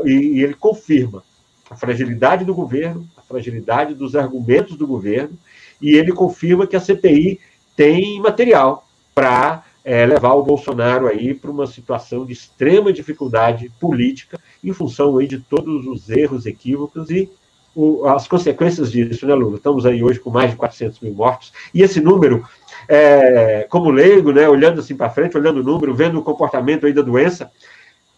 e 0.04 0.42
ele 0.42 0.54
confirma 0.54 1.22
a 1.68 1.76
fragilidade 1.76 2.44
do 2.44 2.54
governo, 2.54 3.06
a 3.16 3.22
fragilidade 3.22 3.94
dos 3.94 4.16
argumentos 4.16 4.76
do 4.76 4.86
governo, 4.86 5.38
e 5.80 5.94
ele 5.94 6.12
confirma 6.12 6.66
que 6.66 6.76
a 6.76 6.80
CPI 6.80 7.40
tem 7.76 8.20
material 8.20 8.86
para 9.14 9.64
é, 9.84 10.04
levar 10.04 10.34
o 10.34 10.42
Bolsonaro 10.42 11.06
aí 11.06 11.34
para 11.34 11.50
uma 11.50 11.66
situação 11.66 12.24
de 12.24 12.32
extrema 12.32 12.92
dificuldade 12.92 13.70
política 13.80 14.38
em 14.62 14.72
função 14.72 15.18
aí 15.18 15.26
de 15.26 15.38
todos 15.38 15.86
os 15.86 16.08
erros, 16.10 16.46
equívocos 16.46 17.10
e 17.10 17.30
o, 17.74 18.06
as 18.06 18.26
consequências 18.26 18.90
disso, 18.90 19.26
né, 19.26 19.34
Lula? 19.34 19.56
Estamos 19.56 19.86
aí 19.86 20.02
hoje 20.02 20.18
com 20.18 20.30
mais 20.30 20.50
de 20.50 20.56
400 20.56 21.00
mil 21.00 21.14
mortos, 21.14 21.52
e 21.72 21.82
esse 21.82 22.00
número, 22.00 22.44
é, 22.88 23.66
como 23.70 23.90
leigo, 23.90 24.32
né, 24.32 24.48
olhando 24.48 24.80
assim 24.80 24.96
para 24.96 25.10
frente, 25.10 25.36
olhando 25.36 25.60
o 25.60 25.64
número, 25.64 25.94
vendo 25.94 26.18
o 26.18 26.22
comportamento 26.22 26.86
aí 26.86 26.92
da 26.92 27.02
doença, 27.02 27.50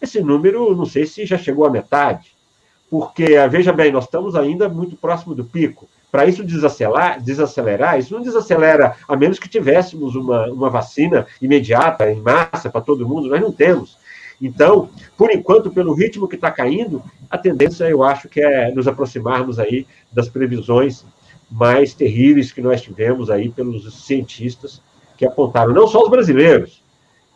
esse 0.01 0.21
número, 0.21 0.75
não 0.75 0.85
sei 0.85 1.05
se 1.05 1.25
já 1.25 1.37
chegou 1.37 1.65
à 1.65 1.69
metade, 1.69 2.33
porque, 2.89 3.25
veja 3.49 3.71
bem, 3.71 3.91
nós 3.91 4.03
estamos 4.05 4.35
ainda 4.35 4.67
muito 4.69 4.95
próximo 4.95 5.33
do 5.33 5.45
pico. 5.45 5.87
Para 6.13 6.27
isso 6.27 6.43
desacelerar, 6.43 7.19
desacelerar, 7.23 7.97
isso 7.97 8.13
não 8.13 8.21
desacelera, 8.21 8.95
a 9.07 9.15
menos 9.17 9.39
que 9.39 9.49
tivéssemos 9.49 10.15
uma, 10.15 10.45
uma 10.45 10.69
vacina 10.69 11.25
imediata, 11.41 12.07
em 12.07 12.21
massa, 12.21 12.69
para 12.69 12.81
todo 12.81 13.07
mundo, 13.09 13.29
nós 13.29 13.41
não 13.41 13.51
temos. 13.51 13.97
Então, 14.39 14.91
por 15.17 15.31
enquanto, 15.31 15.71
pelo 15.71 15.95
ritmo 15.95 16.27
que 16.27 16.35
está 16.35 16.51
caindo, 16.51 17.01
a 17.31 17.35
tendência, 17.35 17.85
eu 17.85 18.03
acho, 18.03 18.29
que 18.29 18.39
é 18.39 18.71
nos 18.71 18.87
aproximarmos 18.87 19.57
aí 19.57 19.87
das 20.11 20.29
previsões 20.29 21.03
mais 21.49 21.95
terríveis 21.95 22.51
que 22.51 22.61
nós 22.61 22.79
tivemos 22.79 23.31
aí 23.31 23.49
pelos 23.49 24.05
cientistas 24.05 24.83
que 25.17 25.25
apontaram, 25.25 25.73
não 25.73 25.87
só 25.87 26.03
os 26.03 26.11
brasileiros, 26.11 26.83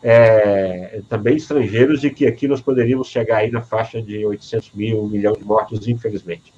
é, 0.00 1.02
também 1.08 1.34
estrangeiros, 1.34 2.00
de 2.00 2.10
que 2.10 2.28
aqui 2.28 2.46
nós 2.46 2.60
poderíamos 2.60 3.08
chegar 3.08 3.38
aí 3.38 3.50
na 3.50 3.60
faixa 3.60 4.00
de 4.00 4.24
800 4.24 4.70
mil, 4.72 5.02
um 5.02 5.08
milhão 5.08 5.32
de 5.32 5.42
mortos, 5.42 5.88
infelizmente. 5.88 6.54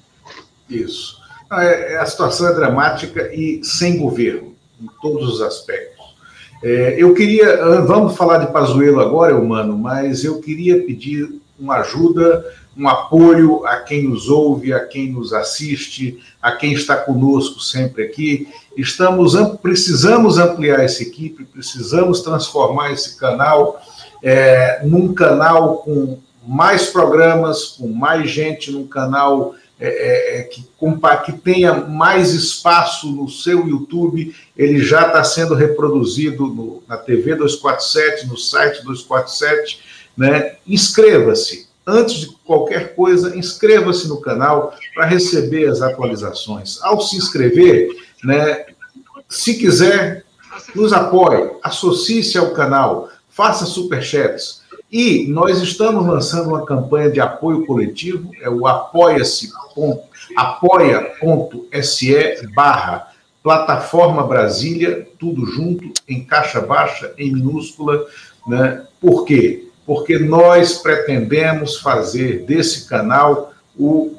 Isso. 0.69 1.19
É, 1.51 1.97
a 1.97 2.05
situação 2.05 2.47
é 2.47 2.53
dramática 2.53 3.29
e 3.33 3.61
sem 3.61 3.97
governo, 3.97 4.55
em 4.81 4.87
todos 5.01 5.33
os 5.33 5.41
aspectos. 5.41 6.15
É, 6.63 6.95
eu 6.97 7.13
queria, 7.13 7.61
ah, 7.61 7.81
vamos 7.81 8.15
falar 8.15 8.37
de 8.37 8.53
Pazuello 8.53 9.01
agora, 9.01 9.35
humano, 9.35 9.77
mas 9.77 10.23
eu 10.23 10.39
queria 10.39 10.81
pedir 10.85 11.41
uma 11.59 11.77
ajuda, 11.77 12.45
um 12.77 12.87
apoio 12.87 13.65
a 13.65 13.77
quem 13.77 14.07
nos 14.07 14.29
ouve, 14.29 14.71
a 14.71 14.79
quem 14.79 15.11
nos 15.11 15.33
assiste, 15.33 16.19
a 16.41 16.53
quem 16.53 16.71
está 16.71 16.95
conosco 16.95 17.59
sempre 17.59 18.03
aqui. 18.03 18.47
Estamos 18.77 19.35
precisamos 19.61 20.37
ampliar 20.37 20.79
essa 20.79 21.03
equipe, 21.03 21.43
precisamos 21.43 22.21
transformar 22.21 22.91
esse 22.93 23.17
canal 23.17 23.81
é, 24.23 24.81
num 24.85 25.13
canal 25.13 25.77
com 25.77 26.17
mais 26.47 26.87
programas, 26.87 27.65
com 27.77 27.89
mais 27.89 28.29
gente, 28.29 28.71
num 28.71 28.87
canal 28.87 29.53
é, 29.81 29.87
é, 29.87 30.39
é 30.39 30.43
que, 30.43 30.63
que 31.25 31.33
tenha 31.33 31.73
mais 31.73 32.33
espaço 32.33 33.11
no 33.11 33.27
seu 33.27 33.67
YouTube. 33.67 34.33
Ele 34.55 34.79
já 34.79 35.07
está 35.07 35.23
sendo 35.23 35.55
reproduzido 35.55 36.45
no, 36.45 36.83
na 36.87 36.97
TV 36.97 37.35
247, 37.35 38.27
no 38.27 38.37
site 38.37 38.83
247. 38.83 39.79
Né? 40.15 40.57
Inscreva-se. 40.67 41.67
Antes 41.85 42.15
de 42.15 42.27
qualquer 42.45 42.95
coisa, 42.95 43.35
inscreva-se 43.35 44.07
no 44.07 44.21
canal 44.21 44.75
para 44.93 45.05
receber 45.05 45.67
as 45.67 45.81
atualizações. 45.81 46.79
Ao 46.83 47.01
se 47.01 47.17
inscrever, 47.17 47.89
né, 48.23 48.67
se 49.27 49.55
quiser, 49.55 50.23
nos 50.75 50.93
apoie, 50.93 51.49
associe-se 51.63 52.37
ao 52.37 52.51
canal, 52.51 53.09
faça 53.29 53.65
superchats 53.65 54.60
e 54.91 55.25
nós 55.29 55.61
estamos 55.61 56.05
lançando 56.05 56.49
uma 56.49 56.65
campanha 56.65 57.09
de 57.09 57.21
apoio 57.21 57.65
coletivo, 57.65 58.29
é 58.41 58.49
o 58.49 58.67
apoia-se, 58.67 59.49
apoia.se 60.35 62.13
barra 62.53 63.07
plataforma 63.41 64.27
Brasília, 64.27 65.07
tudo 65.17 65.45
junto, 65.45 65.91
em 66.07 66.23
caixa 66.23 66.59
baixa, 66.59 67.13
em 67.17 67.31
minúscula. 67.31 68.05
Né? 68.45 68.85
Por 68.99 69.23
quê? 69.25 69.69
Porque 69.85 70.19
nós 70.19 70.79
pretendemos 70.79 71.77
fazer 71.77 72.45
desse 72.45 72.87
canal 72.87 73.53
o 73.79 74.17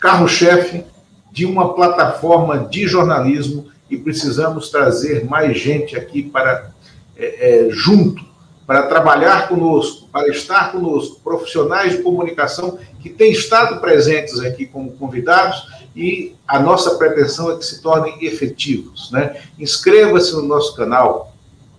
carro-chefe 0.00 0.84
de 1.32 1.46
uma 1.46 1.72
plataforma 1.74 2.58
de 2.58 2.86
jornalismo 2.86 3.68
e 3.88 3.96
precisamos 3.96 4.68
trazer 4.68 5.24
mais 5.24 5.58
gente 5.58 5.96
aqui 5.96 6.22
para 6.22 6.70
é, 7.16 7.66
é, 7.66 7.70
junto 7.70 8.29
para 8.70 8.84
trabalhar 8.84 9.48
conosco, 9.48 10.06
para 10.12 10.28
estar 10.28 10.70
conosco, 10.70 11.18
profissionais 11.24 11.90
de 11.90 12.04
comunicação 12.04 12.78
que 13.02 13.10
têm 13.10 13.32
estado 13.32 13.80
presentes 13.80 14.38
aqui 14.38 14.64
como 14.64 14.92
convidados 14.92 15.66
e 15.96 16.36
a 16.46 16.60
nossa 16.60 16.94
pretensão 16.94 17.50
é 17.50 17.56
que 17.56 17.66
se 17.66 17.82
tornem 17.82 18.24
efetivos. 18.24 19.10
Né? 19.10 19.42
Inscreva-se 19.58 20.32
no 20.34 20.42
nosso 20.42 20.76
canal, 20.76 21.34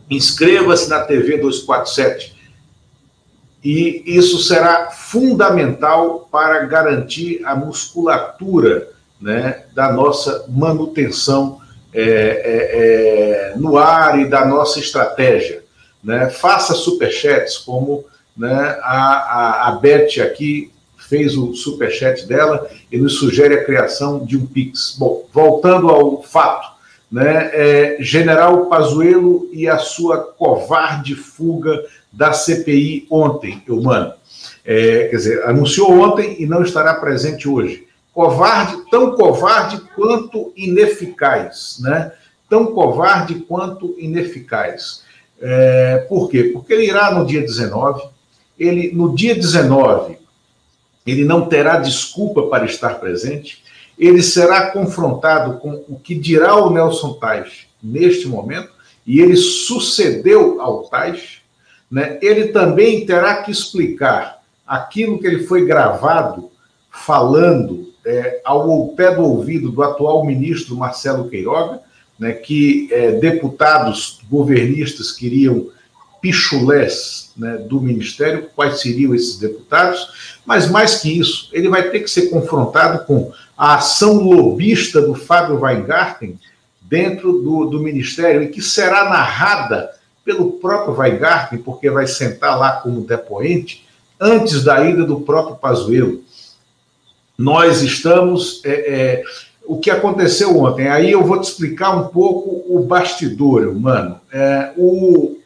inscreva-se 0.10 0.90
na 0.90 1.00
TV 1.00 1.38
247 1.38 2.36
e 3.64 4.04
isso 4.06 4.40
será 4.40 4.92
fundamental 4.92 6.28
para 6.30 6.66
garantir 6.66 7.40
a 7.46 7.56
musculatura 7.56 8.90
né, 9.22 9.64
da 9.74 9.94
nossa 9.94 10.46
manutenção 10.50 11.62
é, 11.94 12.02
é, 12.04 13.54
é, 13.54 13.54
no 13.56 13.78
ar 13.78 14.20
e 14.20 14.26
da 14.26 14.44
nossa 14.44 14.78
estratégia 14.78 15.61
né? 16.04 16.30
Faça 16.30 16.74
superchats, 16.74 17.58
como 17.58 18.06
né, 18.36 18.78
a, 18.82 19.14
a, 19.14 19.68
a 19.68 19.72
Beth 19.74 20.22
aqui 20.22 20.72
fez 20.98 21.36
o 21.36 21.54
superchat 21.54 22.26
dela 22.26 22.70
e 22.92 22.98
nos 22.98 23.16
sugere 23.18 23.56
a 23.56 23.66
criação 23.66 24.26
de 24.26 24.38
um 24.38 24.46
Pix. 24.46 24.96
Bom, 24.98 25.28
voltando 25.34 25.90
ao 25.90 26.24
fato, 26.24 26.72
né, 27.12 27.50
é, 27.54 27.98
General 28.00 28.68
Pazuello 28.68 29.50
e 29.52 29.68
a 29.68 29.78
sua 29.78 30.20
covarde 30.20 31.16
fuga 31.16 31.84
da 32.12 32.32
CPI 32.32 33.08
ontem, 33.10 33.62
Eumano. 33.68 34.14
É, 34.64 35.08
quer 35.10 35.18
dizer, 35.18 35.44
anunciou 35.44 35.92
ontem 36.00 36.38
e 36.40 36.46
não 36.46 36.64
estará 36.64 36.94
presente 36.94 37.50
hoje. 37.50 37.88
Covarde, 38.14 38.78
tão 38.90 39.16
covarde 39.16 39.82
quanto 39.96 40.54
ineficaz, 40.56 41.78
né? 41.82 42.12
Tão 42.50 42.68
covarde 42.68 43.36
quanto 43.36 43.96
ineficaz. 43.98 45.04
É, 45.42 46.06
por 46.08 46.30
quê? 46.30 46.52
Porque 46.54 46.74
ele 46.74 46.86
irá 46.86 47.12
no 47.12 47.26
dia 47.26 47.42
19, 47.42 48.04
ele, 48.60 48.92
no 48.94 49.16
dia 49.16 49.34
19, 49.34 50.18
ele 51.06 51.24
não 51.24 51.48
terá 51.48 51.78
desculpa 51.78 52.44
para 52.44 52.66
estar 52.66 53.00
presente, 53.00 53.64
ele 53.98 54.22
será 54.22 54.72
confrontado 54.72 55.58
com 55.58 55.84
o 55.88 56.00
que 56.00 56.16
dirá 56.16 56.56
o 56.56 56.72
Nelson 56.72 57.14
Tais 57.14 57.68
neste 57.82 58.28
momento, 58.28 58.70
e 59.06 59.20
ele 59.20 59.36
sucedeu 59.36 60.62
ao 60.62 60.84
Tais, 60.84 61.42
né? 61.90 62.20
ele 62.22 62.50
também 62.50 63.06
terá 63.06 63.42
que 63.42 63.52
explicar 63.52 64.42
aquilo 64.66 65.20
que 65.20 65.26
ele 65.26 65.44
foi 65.44 65.66
gravado 65.66 66.52
falando 66.90 67.92
é, 68.06 68.42
ao 68.44 68.90
pé 68.90 69.16
do 69.16 69.24
ouvido 69.24 69.72
do 69.72 69.84
atual 69.84 70.26
ministro 70.26 70.76
Marcelo 70.76 71.30
Queiroga, 71.30 71.82
né, 72.22 72.34
que 72.34 72.88
é, 72.92 73.14
deputados 73.14 74.20
governistas 74.30 75.12
queriam 75.12 75.72
pichulés 76.22 77.32
né, 77.36 77.58
do 77.58 77.82
Ministério, 77.82 78.48
quais 78.56 78.80
seriam 78.80 79.16
esses 79.16 79.40
deputados, 79.40 80.38
mas 80.46 80.70
mais 80.70 81.00
que 81.00 81.18
isso, 81.18 81.50
ele 81.52 81.68
vai 81.68 81.90
ter 81.90 82.02
que 82.02 82.12
ser 82.12 82.30
confrontado 82.30 83.06
com 83.06 83.34
a 83.58 83.78
ação 83.78 84.22
lobista 84.22 85.02
do 85.02 85.16
Fábio 85.16 85.62
Weingarten 85.62 86.40
dentro 86.80 87.42
do, 87.42 87.66
do 87.66 87.80
Ministério, 87.80 88.44
e 88.44 88.50
que 88.50 88.62
será 88.62 89.10
narrada 89.10 89.90
pelo 90.24 90.52
próprio 90.52 90.96
Weingarten, 90.96 91.58
porque 91.58 91.90
vai 91.90 92.06
sentar 92.06 92.56
lá 92.60 92.74
como 92.74 93.02
depoente, 93.02 93.84
antes 94.20 94.64
da 94.64 94.88
ida 94.88 95.04
do 95.04 95.22
próprio 95.22 95.56
Pazuello. 95.56 96.22
Nós 97.36 97.82
estamos 97.82 98.62
é, 98.64 98.72
é, 98.72 99.24
o 99.66 99.78
que 99.78 99.90
aconteceu 99.90 100.58
ontem. 100.60 100.88
Aí 100.88 101.12
eu 101.12 101.24
vou 101.24 101.40
te 101.40 101.46
explicar 101.46 101.96
um 101.96 102.08
pouco 102.08 102.64
o 102.68 102.84
bastidor, 102.84 103.74
mano. 103.76 104.20
É, 104.32 104.74
o, 104.78 105.38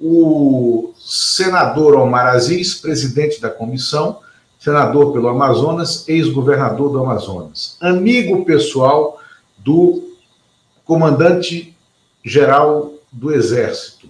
o 0.00 0.92
senador 0.98 1.94
Omar 1.94 2.28
Aziz, 2.28 2.74
presidente 2.74 3.40
da 3.40 3.50
comissão, 3.50 4.18
senador 4.58 5.12
pelo 5.12 5.28
Amazonas, 5.28 6.08
ex-governador 6.08 6.90
do 6.90 6.98
Amazonas, 6.98 7.76
amigo 7.80 8.44
pessoal 8.44 9.20
do 9.58 10.02
comandante-geral 10.84 12.94
do 13.12 13.32
Exército, 13.32 14.08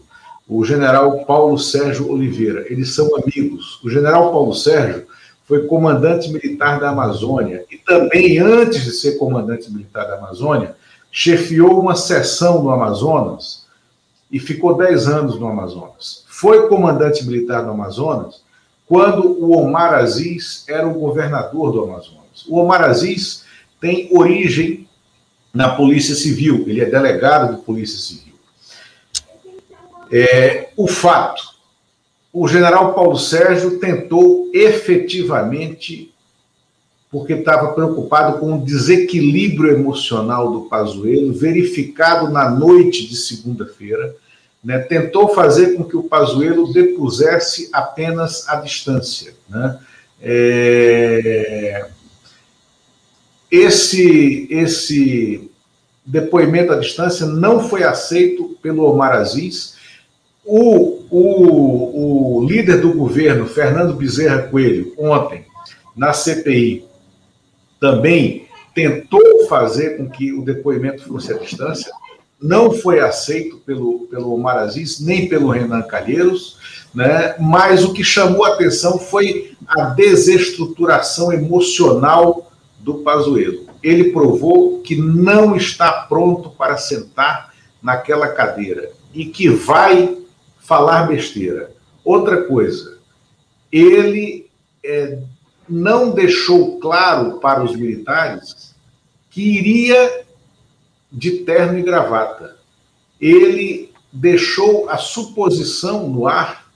o 0.49 0.65
general 0.65 1.25
Paulo 1.25 1.59
Sérgio 1.59 2.11
Oliveira. 2.11 2.65
Eles 2.71 2.95
são 2.95 3.11
amigos. 3.17 3.81
O 3.83 3.91
general 3.91 4.31
Paulo 4.31 4.55
Sérgio 4.55 5.07
foi 5.47 5.67
comandante 5.67 6.31
militar 6.31 6.81
da 6.81 6.91
Amazônia 6.91 7.65
e 7.71 7.79
também, 7.79 8.39
antes 8.39 8.85
de 8.85 8.91
ser 8.91 9.13
comandante 9.13 9.71
militar 9.71 10.07
da 10.07 10.17
Amazônia, 10.17 10.75
chefiou 11.11 11.81
uma 11.81 11.95
seção 11.95 12.63
no 12.63 12.71
Amazonas 12.71 13.65
e 14.31 14.41
ficou 14.41 14.77
10 14.77 15.07
anos 15.07 15.39
no 15.39 15.47
Amazonas. 15.47 16.25
Foi 16.29 16.69
comandante 16.69 17.25
militar 17.25 17.63
do 17.63 17.71
Amazonas 17.71 18.43
quando 18.87 19.41
o 19.41 19.57
Omar 19.57 19.95
Aziz 19.95 20.65
era 20.69 20.87
o 20.87 20.95
governador 20.95 21.73
do 21.73 21.85
Amazonas. 21.85 22.45
O 22.49 22.59
Omar 22.59 22.83
Aziz 22.83 23.45
tem 23.81 24.09
origem 24.13 24.89
na 25.55 25.75
Polícia 25.75 26.15
Civil, 26.15 26.65
ele 26.67 26.81
é 26.81 26.85
delegado 26.85 27.57
de 27.57 27.63
Polícia 27.63 27.99
Civil. 27.99 28.35
É, 30.13 30.71
o 30.77 30.87
fato, 30.87 31.56
o 32.39 32.47
general 32.47 32.93
Paulo 32.93 33.17
Sérgio 33.17 33.79
tentou 33.79 34.51
efetivamente, 34.53 36.13
porque 37.11 37.33
estava 37.33 37.73
preocupado 37.73 38.39
com 38.39 38.59
o 38.59 38.63
desequilíbrio 38.63 39.73
emocional 39.73 40.53
do 40.53 40.61
Pazuello, 40.69 41.33
verificado 41.33 42.29
na 42.29 42.51
noite 42.51 43.07
de 43.09 43.17
segunda-feira, 43.17 44.15
né, 44.63 44.81
tentou 44.81 45.35
fazer 45.35 45.77
com 45.77 45.85
que 45.85 45.97
o 45.97 46.03
Pazuello 46.03 46.71
depusesse 46.75 47.71
apenas 47.73 48.47
a 48.51 48.57
distância. 48.57 49.33
Né? 49.49 49.79
É... 50.21 51.87
Esse, 53.51 54.47
esse 54.51 55.51
depoimento 56.05 56.71
à 56.71 56.79
distância 56.79 57.25
não 57.25 57.67
foi 57.67 57.83
aceito 57.83 58.59
pelo 58.61 58.85
Omar 58.85 59.13
Aziz. 59.13 59.76
O, 60.47 61.03
o, 61.11 62.39
o 62.39 62.45
líder 62.47 62.81
do 62.81 62.93
governo, 62.93 63.47
Fernando 63.47 63.95
Bezerra 63.95 64.43
Coelho, 64.43 64.95
ontem, 64.97 65.45
na 65.97 66.13
CPI, 66.13 66.85
também 67.81 68.47
tentou 68.75 69.47
fazer 69.49 69.97
com 69.97 70.09
que 70.09 70.33
o 70.33 70.43
depoimento 70.43 71.03
fosse 71.03 71.33
à 71.33 71.39
distância, 71.39 71.91
não 72.41 72.71
foi 72.71 73.01
aceito 73.01 73.57
pelo, 73.59 74.07
pelo 74.09 74.33
Omar 74.35 74.59
Aziz, 74.59 75.01
nem 75.01 75.29
pelo 75.29 75.51
Renan 75.51 75.83
Calheiros, 75.83 76.87
né? 76.95 77.35
mas 77.41 77.85
o 77.85 77.93
que 77.93 78.05
chamou 78.05 78.45
a 78.45 78.51
atenção 78.51 78.99
foi 78.99 79.53
a 79.67 79.85
desestruturação 79.87 81.33
emocional 81.33 82.53
do 82.79 82.97
Pazuello. 82.99 83.67
Ele 83.83 84.13
provou 84.13 84.81
que 84.81 84.95
não 84.95 85.57
está 85.57 85.91
pronto 85.91 86.51
para 86.51 86.77
sentar 86.77 87.53
naquela 87.83 88.29
cadeira 88.29 88.91
e 89.15 89.25
que 89.25 89.49
vai 89.49 90.19
falar 90.67 91.07
besteira. 91.07 91.73
Outra 92.05 92.43
coisa, 92.45 92.99
ele 93.71 94.51
é, 94.85 95.19
não 95.69 96.11
deixou 96.11 96.79
claro 96.81 97.39
para 97.39 97.63
os 97.63 97.77
militares 97.77 98.75
que 99.31 99.43
iria 99.43 100.25
de 101.11 101.45
terno 101.45 101.79
e 101.79 101.83
gravata. 101.83 102.57
Ele 103.21 103.93
deixou 104.13 104.89
a 104.91 104.97
suposição 104.97 106.09
no 106.09 106.27
ar 106.27 106.67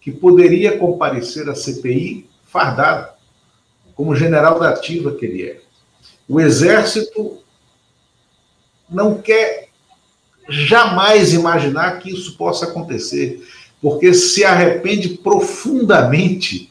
que 0.00 0.10
poderia 0.10 0.78
comparecer 0.78 1.48
à 1.48 1.54
CPI 1.54 2.28
fardado, 2.44 3.08
como 3.94 4.16
general 4.16 4.58
da 4.58 4.70
ativa 4.70 5.14
que 5.14 5.24
ele 5.24 5.48
é. 5.48 5.60
O 6.28 6.40
Exército 6.40 7.38
não 8.88 9.20
quer 9.20 9.69
jamais 10.50 11.32
imaginar 11.32 11.98
que 11.98 12.10
isso 12.10 12.36
possa 12.36 12.66
acontecer, 12.66 13.42
porque 13.80 14.12
se 14.12 14.44
arrepende 14.44 15.08
profundamente 15.10 16.70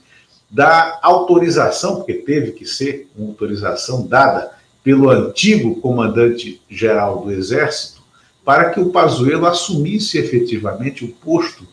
da 0.49 0.99
autorização, 1.01 1.97
porque 1.97 2.13
teve 2.13 2.51
que 2.51 2.65
ser 2.65 3.07
uma 3.17 3.29
autorização 3.29 4.05
dada 4.05 4.51
pelo 4.83 5.09
antigo 5.09 5.79
comandante-geral 5.81 7.21
do 7.21 7.31
Exército 7.31 7.99
para 8.43 8.71
que 8.71 8.79
o 8.79 8.89
Pazuello 8.89 9.45
assumisse 9.45 10.17
efetivamente 10.17 11.05
o 11.05 11.09
posto 11.09 11.67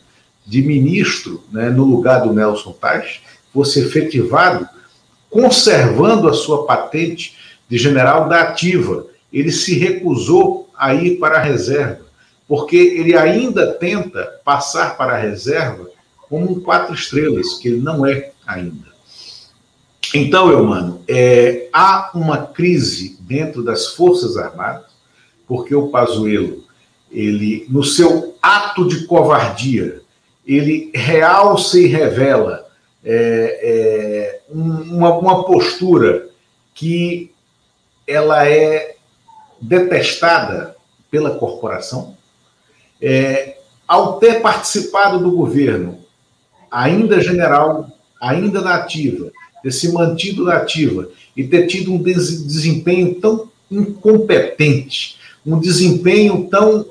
de 0.46 0.60
ministro 0.60 1.42
né, 1.50 1.70
no 1.70 1.84
lugar 1.84 2.20
do 2.20 2.32
Nelson 2.32 2.72
Tais, 2.72 3.20
fosse 3.52 3.80
efetivado, 3.80 4.68
conservando 5.30 6.28
a 6.28 6.34
sua 6.34 6.66
patente 6.66 7.34
de 7.68 7.78
general 7.78 8.28
da 8.28 8.42
ativa. 8.42 9.06
Ele 9.32 9.50
se 9.50 9.78
recusou 9.78 10.65
a 10.76 10.94
ir 10.94 11.18
para 11.18 11.38
a 11.38 11.42
reserva, 11.42 12.06
porque 12.46 12.76
ele 12.76 13.16
ainda 13.16 13.72
tenta 13.74 14.40
passar 14.44 14.96
para 14.96 15.14
a 15.14 15.18
reserva 15.18 15.88
como 16.28 16.50
um 16.50 16.60
quatro 16.60 16.94
estrelas, 16.94 17.54
que 17.54 17.68
ele 17.68 17.80
não 17.80 18.04
é 18.04 18.32
ainda. 18.46 18.86
Então, 20.14 20.50
eu 20.50 20.64
mano, 20.64 21.02
é, 21.08 21.68
há 21.72 22.10
uma 22.14 22.46
crise 22.46 23.16
dentro 23.20 23.62
das 23.62 23.88
Forças 23.88 24.36
Armadas, 24.36 24.86
porque 25.46 25.74
o 25.74 25.88
Pazuello, 25.88 26.64
ele, 27.10 27.66
no 27.68 27.82
seu 27.84 28.36
ato 28.40 28.86
de 28.86 29.06
covardia, 29.06 30.00
ele 30.46 30.90
realça 30.94 31.78
e 31.78 31.86
revela 31.86 32.66
é, 33.04 33.60
é, 33.62 34.40
uma, 34.48 35.16
uma 35.18 35.44
postura 35.44 36.28
que 36.74 37.32
ela 38.06 38.48
é 38.48 38.95
detestada 39.60 40.76
pela 41.10 41.38
corporação. 41.38 42.16
É, 43.00 43.58
ao 43.86 44.18
ter 44.18 44.40
participado 44.40 45.18
do 45.18 45.30
governo, 45.30 45.98
ainda 46.70 47.20
general, 47.20 47.88
ainda 48.20 48.60
na 48.60 48.74
ativa, 48.74 49.30
ter 49.62 49.72
se 49.72 49.92
mantido 49.92 50.44
na 50.44 50.56
ativa 50.56 51.08
e 51.36 51.44
ter 51.44 51.66
tido 51.66 51.92
um 51.92 52.02
desempenho 52.02 53.14
tão 53.20 53.48
incompetente, 53.70 55.18
um 55.44 55.58
desempenho 55.58 56.48
tão 56.50 56.86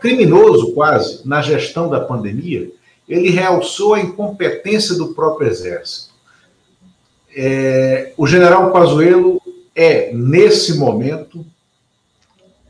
criminoso 0.00 0.72
quase 0.72 1.26
na 1.26 1.42
gestão 1.42 1.88
da 1.88 2.00
pandemia, 2.00 2.70
ele 3.08 3.30
realçou 3.30 3.94
a 3.94 4.00
incompetência 4.00 4.94
do 4.94 5.14
próprio 5.14 5.48
exército. 5.48 6.08
É, 7.34 8.12
o 8.16 8.26
general 8.26 8.70
Pazuello 8.70 9.40
é, 9.74 10.12
nesse 10.12 10.76
momento, 10.76 11.44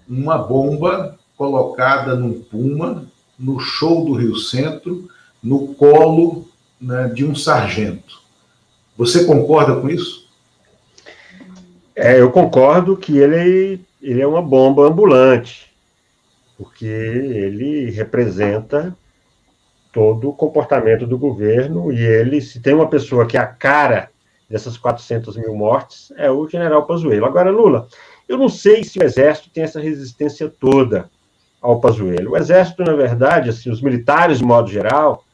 uma 0.08 0.38
bomba 0.38 1.18
colocada 1.36 2.16
num 2.16 2.40
Puma, 2.40 3.04
no 3.38 3.60
show 3.60 4.04
do 4.04 4.14
Rio 4.14 4.36
Centro, 4.36 5.08
no 5.42 5.74
colo 5.74 6.48
né, 6.80 7.08
de 7.08 7.24
um 7.24 7.34
sargento. 7.34 8.20
Você 8.96 9.24
concorda 9.24 9.80
com 9.80 9.88
isso? 9.88 10.28
É, 11.94 12.20
eu 12.20 12.30
concordo 12.30 12.96
que 12.96 13.18
ele, 13.18 13.80
ele 14.00 14.20
é 14.20 14.26
uma 14.26 14.42
bomba 14.42 14.86
ambulante, 14.86 15.72
porque 16.56 16.86
ele 16.86 17.90
representa 17.90 18.96
todo 19.92 20.28
o 20.28 20.32
comportamento 20.32 21.06
do 21.06 21.18
governo 21.18 21.92
e 21.92 22.00
ele, 22.00 22.40
se 22.40 22.60
tem 22.60 22.74
uma 22.74 22.88
pessoa 22.88 23.26
que 23.26 23.36
é 23.36 23.40
a 23.40 23.46
cara 23.46 24.10
dessas 24.48 24.76
400 24.76 25.36
mil 25.36 25.54
mortes, 25.54 26.12
é 26.16 26.30
o 26.30 26.48
general 26.48 26.86
Pazuello. 26.86 27.26
Agora, 27.26 27.50
Lula, 27.50 27.88
eu 28.28 28.36
não 28.36 28.48
sei 28.48 28.84
se 28.84 28.98
o 28.98 29.02
Exército 29.02 29.50
tem 29.50 29.64
essa 29.64 29.80
resistência 29.80 30.48
toda 30.48 31.10
ao 31.60 31.80
Pazuello. 31.80 32.32
O 32.32 32.36
Exército, 32.36 32.84
na 32.84 32.94
verdade, 32.94 33.50
assim, 33.50 33.70
os 33.70 33.80
militares, 33.80 34.38
de 34.38 34.44
modo 34.44 34.70
geral, 34.70 35.24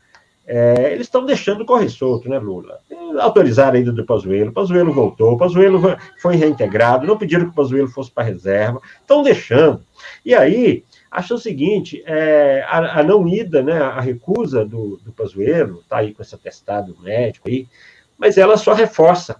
é, 0.47 0.93
eles 0.93 1.07
estão 1.07 1.25
deixando 1.25 1.65
correr 1.65 1.89
solto, 1.89 2.29
né, 2.29 2.39
Lula? 2.39 2.79
Autorizaram 3.19 3.79
ainda 3.79 3.93
do 3.93 4.05
Pazuello, 4.05 4.53
Pazuello 4.53 4.93
voltou, 4.93 5.39
Pazuello 5.39 5.81
foi 6.19 6.37
reintegrado, 6.37 7.07
não 7.07 7.17
pediram 7.17 7.47
que 7.47 7.51
o 7.51 7.55
Pazuello 7.55 7.89
fosse 7.89 8.11
para 8.11 8.25
reserva, 8.25 8.81
estão 9.01 9.23
deixando. 9.23 9.83
E 10.25 10.35
aí, 10.35 10.85
acho 11.11 11.35
o 11.35 11.39
seguinte, 11.39 12.03
é, 12.07 12.63
a, 12.69 13.01
a, 13.01 13.03
não 13.03 13.27
ida, 13.27 13.63
né, 13.63 13.81
a 13.81 14.01
recusa 14.01 14.65
do, 14.65 14.99
do 14.99 15.13
Pazuello, 15.13 15.81
está 15.81 15.99
aí 15.99 16.13
com 16.13 16.23
esse 16.23 16.35
atestado 16.35 16.95
médico 17.01 17.49
aí, 17.49 17.67
mas 18.19 18.37
ela 18.37 18.57
só 18.59 18.75
reforça 18.75 19.37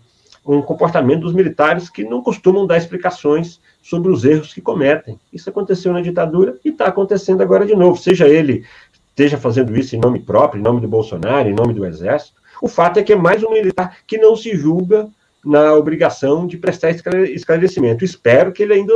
um 0.47 0.61
comportamento 0.61 1.23
dos 1.23 1.33
militares 1.33 1.89
que 1.89 2.05
não 2.05 2.23
costumam 2.23 2.67
dar 2.67 2.77
explicações 2.77 3.61
sobre 3.83 4.11
os 4.13 4.25
erros 4.25 4.53
que 4.53 4.61
cometem. 4.61 5.19
Isso 5.33 5.49
aconteceu 5.49 5.93
na 5.93 6.01
ditadura 6.01 6.59
e 6.65 6.69
está 6.69 6.87
acontecendo 6.87 7.43
agora 7.43 7.65
de 7.65 7.75
novo, 7.75 7.99
seja 7.99 8.29
ele 8.29 8.65
esteja 9.09 9.39
fazendo 9.39 9.77
isso 9.77 9.95
em 9.95 10.01
nome 10.01 10.19
próprio, 10.19 10.61
em 10.61 10.63
nome 10.63 10.81
do 10.81 10.89
Bolsonaro, 10.89 11.49
em 11.49 11.55
nome 11.55 11.73
do 11.73 11.87
Exército. 11.87 12.43
O 12.61 12.69
fato 12.69 12.99
é 12.99 13.03
que 13.03 13.13
é 13.13 13.17
mais 13.17 13.43
um 13.45 13.53
militar 13.53 13.99
que 14.07 14.19
não 14.19 14.35
se 14.35 14.57
julga 14.57 15.09
na 15.45 15.75
obrigação 15.75 16.47
de 16.47 16.57
prestar 16.57 16.91
esclarecimento. 16.91 18.05
Espero 18.05 18.53
que 18.53 18.63
ele 18.63 18.75
ainda 18.75 18.95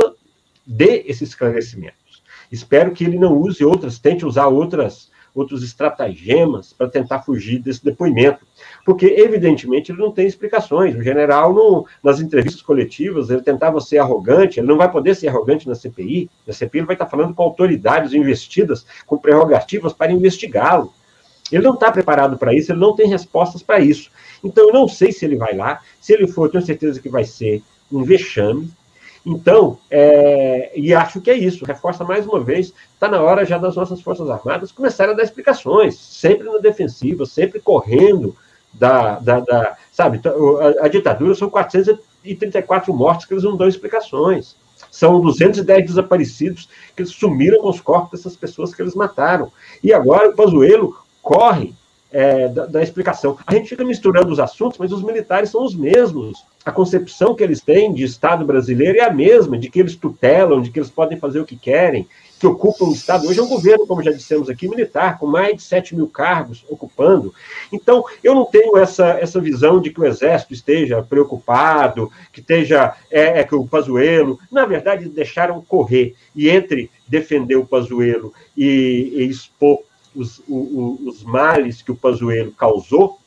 dê 0.65 1.03
esses 1.07 1.29
esclarecimentos. 1.29 2.23
Espero 2.51 2.91
que 2.91 3.03
ele 3.03 3.17
não 3.17 3.37
use 3.37 3.63
outras, 3.63 3.99
tente 3.99 4.25
usar 4.25 4.47
outras, 4.47 5.09
outros 5.33 5.63
estratagemas 5.63 6.73
para 6.73 6.89
tentar 6.89 7.19
fugir 7.19 7.59
desse 7.59 7.83
depoimento 7.83 8.45
porque 8.85 9.05
evidentemente 9.05 9.91
ele 9.91 9.99
não 9.99 10.11
tem 10.11 10.25
explicações. 10.25 10.95
O 10.95 11.03
general, 11.03 11.53
não, 11.53 11.85
nas 12.03 12.19
entrevistas 12.19 12.61
coletivas, 12.61 13.29
ele 13.29 13.41
tentava 13.41 13.79
ser 13.79 13.99
arrogante, 13.99 14.59
ele 14.59 14.67
não 14.67 14.77
vai 14.77 14.91
poder 14.91 15.15
ser 15.15 15.27
arrogante 15.27 15.67
na 15.67 15.75
CPI. 15.75 16.29
Na 16.47 16.53
CPI 16.53 16.79
ele 16.79 16.87
vai 16.87 16.95
estar 16.95 17.05
falando 17.05 17.33
com 17.33 17.43
autoridades 17.43 18.13
investidas, 18.13 18.85
com 19.05 19.17
prerrogativas 19.17 19.93
para 19.93 20.11
investigá-lo. 20.11 20.93
Ele 21.51 21.63
não 21.63 21.73
está 21.73 21.91
preparado 21.91 22.37
para 22.37 22.53
isso, 22.53 22.71
ele 22.71 22.79
não 22.79 22.95
tem 22.95 23.07
respostas 23.07 23.63
para 23.63 23.79
isso. 23.79 24.11
Então, 24.43 24.67
eu 24.67 24.73
não 24.73 24.87
sei 24.87 25.11
se 25.11 25.25
ele 25.25 25.35
vai 25.35 25.55
lá. 25.55 25.81
Se 25.99 26.13
ele 26.13 26.27
for, 26.27 26.49
tenho 26.49 26.63
certeza 26.63 26.99
que 26.99 27.09
vai 27.09 27.23
ser 27.23 27.61
um 27.91 28.03
vexame. 28.03 28.69
Então, 29.25 29.77
é, 29.91 30.71
e 30.75 30.93
acho 30.93 31.19
que 31.21 31.29
é 31.29 31.35
isso, 31.35 31.65
reforça 31.65 32.03
mais 32.03 32.25
uma 32.25 32.39
vez, 32.39 32.73
está 32.93 33.07
na 33.07 33.21
hora 33.21 33.45
já 33.45 33.57
das 33.57 33.75
nossas 33.75 34.01
Forças 34.01 34.29
Armadas 34.29 34.71
começarem 34.71 35.13
a 35.13 35.17
dar 35.17 35.23
explicações, 35.23 35.97
sempre 35.97 36.49
na 36.49 36.57
defensiva, 36.59 37.25
sempre 37.25 37.59
correndo 37.59 38.35
da. 38.73 39.19
da, 39.19 39.39
da 39.39 39.77
sabe, 39.91 40.21
a, 40.25 40.85
a, 40.85 40.87
ditadura 40.87 41.35
são 41.35 41.49
434 41.49 42.93
mortes 42.93 43.25
que 43.25 43.33
eles 43.33 43.43
não 43.43 43.57
dão 43.57 43.67
explicações. 43.67 44.55
São 44.89 45.19
210 45.21 45.85
desaparecidos 45.85 46.69
que 46.95 47.01
eles 47.01 47.11
sumiram 47.11 47.61
com 47.61 47.69
os 47.69 47.81
corpos 47.81 48.11
dessas 48.11 48.35
pessoas 48.35 48.73
que 48.73 48.81
eles 48.81 48.95
mataram. 48.95 49.51
E 49.83 49.93
agora 49.93 50.29
o 50.29 50.35
Pazuello 50.35 50.95
corre 51.21 51.75
é, 52.11 52.47
da, 52.47 52.65
da, 52.65 52.81
explicação. 52.81 53.37
A 53.45 53.53
gente 53.53 53.69
fica 53.69 53.83
misturando 53.83 54.31
os 54.31 54.39
assuntos, 54.39 54.77
mas 54.77 54.91
os 54.91 55.03
militares 55.03 55.49
são 55.49 55.63
os 55.63 55.75
mesmos. 55.75 56.43
A 56.69 56.71
concepção 56.71 57.33
que 57.33 57.43
eles 57.43 57.61
têm 57.61 57.91
de 57.91 58.03
Estado 58.03 58.45
brasileiro 58.45 58.99
é 58.99 59.01
a 59.01 59.11
mesma, 59.11 59.57
de 59.57 59.71
que 59.71 59.79
eles 59.79 59.95
tutelam, 59.95 60.61
de 60.61 60.69
que 60.69 60.77
eles 60.77 60.91
podem 60.91 61.17
fazer 61.17 61.39
o 61.39 61.45
que 61.45 61.55
querem, 61.55 62.07
que 62.39 62.45
ocupam 62.45 62.85
o 62.85 62.93
Estado. 62.93 63.27
Hoje 63.27 63.39
é 63.39 63.41
um 63.41 63.47
governo, 63.47 63.87
como 63.87 64.03
já 64.03 64.11
dissemos 64.11 64.51
aqui, 64.51 64.67
militar, 64.67 65.17
com 65.17 65.25
mais 65.25 65.55
de 65.55 65.63
7 65.63 65.95
mil 65.95 66.07
cargos 66.07 66.63
ocupando. 66.69 67.33
Então, 67.73 68.05
eu 68.23 68.35
não 68.35 68.45
tenho 68.45 68.77
essa, 68.77 69.17
essa 69.19 69.41
visão 69.41 69.81
de 69.81 69.89
que 69.89 69.99
o 69.99 70.05
Exército 70.05 70.53
esteja 70.53 71.01
preocupado, 71.01 72.11
que 72.31 72.39
esteja 72.39 72.93
é, 73.09 73.39
é 73.39 73.43
que 73.43 73.55
o 73.55 73.65
Pazuello. 73.65 74.37
Na 74.51 74.63
verdade, 74.67 75.09
deixaram 75.09 75.63
correr. 75.63 76.13
E 76.35 76.51
entre 76.51 76.91
defender 77.07 77.55
o 77.55 77.65
Pazuello 77.65 78.31
e, 78.55 79.11
e 79.15 79.23
expor 79.23 79.79
os, 80.15 80.41
os, 80.47 81.23
males 81.23 81.81
que 81.81 81.91
o 81.91 81.95
Pazuello 81.95 82.51
causou 82.51 83.18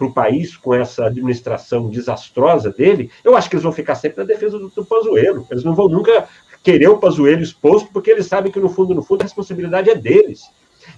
para 0.00 0.06
o 0.06 0.12
país 0.12 0.56
com 0.56 0.74
essa 0.74 1.04
administração 1.04 1.90
desastrosa 1.90 2.70
dele, 2.70 3.10
eu 3.22 3.36
acho 3.36 3.50
que 3.50 3.56
eles 3.56 3.62
vão 3.62 3.72
ficar 3.72 3.94
sempre 3.94 4.20
na 4.20 4.24
defesa 4.24 4.58
do, 4.58 4.70
do 4.70 4.82
Pazuello. 4.82 5.46
Eles 5.50 5.62
não 5.62 5.74
vão 5.74 5.90
nunca 5.90 6.26
querer 6.62 6.88
o 6.88 6.96
Pazuello 6.96 7.42
exposto, 7.42 7.90
porque 7.92 8.10
eles 8.10 8.26
sabem 8.26 8.50
que, 8.50 8.58
no 8.58 8.70
fundo, 8.70 8.94
no 8.94 9.02
fundo, 9.02 9.20
a 9.20 9.24
responsabilidade 9.24 9.90
é 9.90 9.94
deles. 9.94 10.44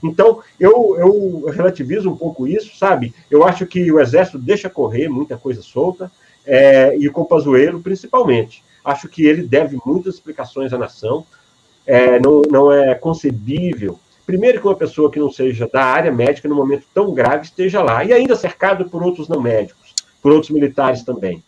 Então, 0.04 0.40
eu, 0.58 0.96
eu 0.96 1.50
relativizo 1.50 2.08
um 2.08 2.16
pouco 2.16 2.46
isso, 2.46 2.76
sabe? 2.78 3.12
Eu 3.28 3.44
acho 3.44 3.66
que 3.66 3.90
o 3.90 3.98
Exército 3.98 4.38
deixa 4.38 4.70
correr 4.70 5.08
muita 5.08 5.36
coisa 5.36 5.62
solta, 5.62 6.08
é, 6.46 6.96
e 6.96 7.08
com 7.10 7.22
o 7.22 7.26
Pazuello, 7.26 7.80
principalmente. 7.80 8.62
Acho 8.84 9.08
que 9.08 9.26
ele 9.26 9.42
deve 9.42 9.76
muitas 9.84 10.14
explicações 10.14 10.72
à 10.72 10.78
nação. 10.78 11.26
É, 11.84 12.20
não, 12.20 12.42
não 12.42 12.72
é 12.72 12.94
concebível 12.94 13.98
Primeiro, 14.26 14.60
que 14.60 14.66
uma 14.66 14.76
pessoa 14.76 15.10
que 15.10 15.18
não 15.18 15.30
seja 15.30 15.68
da 15.72 15.84
área 15.84 16.12
médica, 16.12 16.48
num 16.48 16.56
momento 16.56 16.84
tão 16.94 17.12
grave, 17.12 17.44
esteja 17.44 17.82
lá. 17.82 18.04
E 18.04 18.12
ainda 18.12 18.36
cercado 18.36 18.88
por 18.88 19.02
outros 19.02 19.28
não 19.28 19.40
médicos, 19.40 19.94
por 20.22 20.32
outros 20.32 20.50
militares 20.50 21.02
também. 21.02 21.42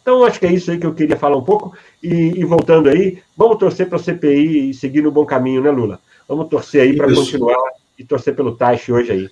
Então, 0.00 0.22
acho 0.24 0.38
que 0.38 0.46
é 0.46 0.52
isso 0.52 0.70
aí 0.70 0.78
que 0.78 0.86
eu 0.86 0.94
queria 0.94 1.16
falar 1.16 1.36
um 1.36 1.44
pouco. 1.44 1.74
E, 2.02 2.32
e 2.36 2.44
voltando 2.44 2.88
aí, 2.88 3.18
vamos 3.36 3.58
torcer 3.58 3.88
para 3.88 3.96
a 3.96 4.02
CPI 4.02 4.70
e 4.70 4.74
seguir 4.74 5.02
no 5.02 5.10
bom 5.10 5.24
caminho, 5.24 5.62
né, 5.62 5.70
Lula? 5.70 5.98
Vamos 6.28 6.48
torcer 6.48 6.82
aí 6.82 6.96
para 6.96 7.12
continuar 7.12 7.72
e 7.98 8.04
torcer 8.04 8.34
pelo 8.34 8.54
Taixe 8.54 8.92
hoje 8.92 9.12
aí. 9.12 9.30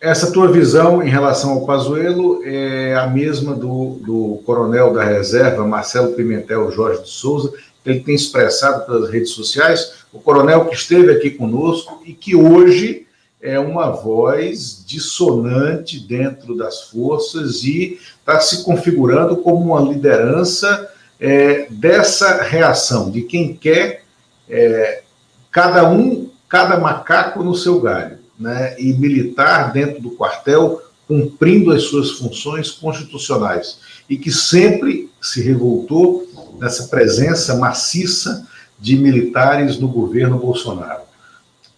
Essa 0.00 0.30
tua 0.30 0.46
visão 0.48 1.02
em 1.02 1.08
relação 1.08 1.52
ao 1.52 1.66
Pazuello 1.66 2.42
é 2.44 2.94
a 2.94 3.06
mesma 3.06 3.54
do, 3.54 3.98
do 4.00 4.42
coronel 4.44 4.92
da 4.92 5.02
reserva, 5.02 5.66
Marcelo 5.66 6.12
Pimentel 6.12 6.70
Jorge 6.70 7.02
de 7.02 7.08
Souza, 7.08 7.52
ele 7.84 8.00
tem 8.00 8.14
expressado 8.14 8.84
pelas 8.84 9.10
redes 9.10 9.30
sociais, 9.30 9.95
o 10.16 10.20
coronel 10.20 10.64
que 10.64 10.74
esteve 10.74 11.12
aqui 11.12 11.30
conosco 11.30 12.02
e 12.04 12.12
que 12.12 12.34
hoje 12.34 13.06
é 13.40 13.60
uma 13.60 13.90
voz 13.90 14.82
dissonante 14.84 16.00
dentro 16.00 16.56
das 16.56 16.84
forças 16.84 17.62
e 17.62 18.00
está 18.18 18.40
se 18.40 18.64
configurando 18.64 19.36
como 19.36 19.74
uma 19.74 19.92
liderança 19.92 20.90
é, 21.20 21.66
dessa 21.70 22.42
reação, 22.42 23.10
de 23.10 23.22
quem 23.22 23.54
quer 23.54 24.04
é, 24.48 25.02
cada 25.50 25.88
um, 25.88 26.30
cada 26.48 26.78
macaco 26.78 27.42
no 27.42 27.54
seu 27.54 27.80
galho, 27.80 28.18
né? 28.38 28.74
e 28.78 28.92
militar 28.94 29.72
dentro 29.72 30.00
do 30.00 30.12
quartel 30.12 30.82
cumprindo 31.06 31.72
as 31.72 31.84
suas 31.84 32.12
funções 32.12 32.70
constitucionais 32.70 33.78
e 34.08 34.16
que 34.16 34.32
sempre 34.32 35.10
se 35.20 35.40
revoltou 35.42 36.26
nessa 36.58 36.84
presença 36.88 37.54
maciça 37.56 38.46
de 38.78 38.96
militares 38.96 39.78
no 39.78 39.88
governo 39.88 40.38
Bolsonaro. 40.38 41.02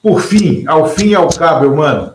Por 0.03 0.21
fim, 0.21 0.65
ao 0.67 0.89
fim 0.89 1.09
e 1.09 1.15
ao 1.15 1.29
cabo, 1.29 1.75
mano, 1.75 2.15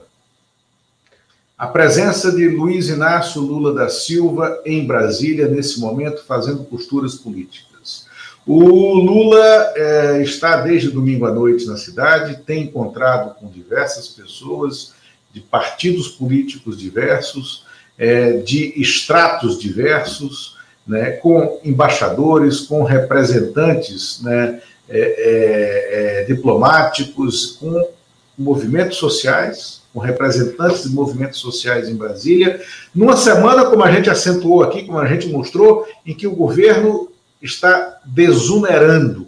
a 1.57 1.67
presença 1.67 2.31
de 2.31 2.47
Luiz 2.49 2.89
Inácio 2.89 3.41
Lula 3.41 3.73
da 3.73 3.87
Silva 3.87 4.61
em 4.65 4.85
Brasília 4.85 5.47
nesse 5.47 5.79
momento 5.79 6.23
fazendo 6.25 6.63
posturas 6.63 7.15
políticas. 7.15 8.07
O 8.45 8.59
Lula 8.95 9.73
é, 9.75 10.21
está 10.21 10.57
desde 10.61 10.89
domingo 10.89 11.25
à 11.25 11.31
noite 11.31 11.65
na 11.65 11.77
cidade, 11.77 12.41
tem 12.45 12.63
encontrado 12.63 13.35
com 13.35 13.47
diversas 13.47 14.09
pessoas 14.09 14.93
de 15.31 15.39
partidos 15.39 16.09
políticos 16.09 16.77
diversos, 16.77 17.65
é, 17.97 18.33
de 18.37 18.73
estratos 18.81 19.57
diversos, 19.57 20.57
né, 20.85 21.11
com 21.11 21.61
embaixadores, 21.63 22.61
com 22.61 22.83
representantes 22.83 24.21
né, 24.21 24.61
é, 24.89 24.99
é, 24.99 26.21
é, 26.21 26.23
diplomáticos, 26.25 27.57
com 27.59 27.89
movimentos 28.37 28.97
sociais, 28.97 29.81
com 29.93 29.99
representantes 29.99 30.83
de 30.83 30.89
movimentos 30.89 31.39
sociais 31.39 31.87
em 31.87 31.95
Brasília, 31.95 32.61
numa 32.93 33.15
semana, 33.15 33.65
como 33.65 33.83
a 33.83 33.91
gente 33.91 34.09
acentuou 34.09 34.63
aqui, 34.63 34.83
como 34.83 34.97
a 34.97 35.07
gente 35.07 35.27
mostrou, 35.27 35.85
em 36.05 36.13
que 36.13 36.27
o 36.27 36.35
governo 36.35 37.09
está 37.41 37.99
desunerando 38.05 39.27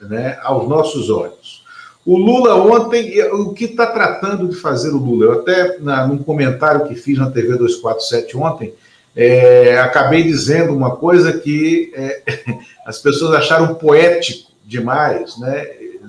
né, 0.00 0.38
aos 0.42 0.68
nossos 0.68 1.10
olhos. 1.10 1.64
O 2.04 2.16
Lula 2.16 2.54
ontem, 2.54 3.20
o 3.32 3.52
que 3.52 3.64
está 3.64 3.86
tratando 3.86 4.48
de 4.48 4.56
fazer 4.56 4.90
o 4.90 4.96
Lula? 4.96 5.26
Eu 5.26 5.32
até, 5.40 5.78
na, 5.80 6.06
num 6.06 6.18
comentário 6.18 6.86
que 6.86 6.94
fiz 6.94 7.18
na 7.18 7.30
TV 7.30 7.56
247 7.56 8.36
ontem, 8.36 8.74
é, 9.14 9.78
acabei 9.78 10.22
dizendo 10.22 10.74
uma 10.74 10.96
coisa 10.96 11.32
que 11.32 11.92
é, 11.94 12.22
as 12.86 12.98
pessoas 12.98 13.34
acharam 13.34 13.74
poético 13.74 14.52
demais, 14.66 15.38
né? 15.38 15.66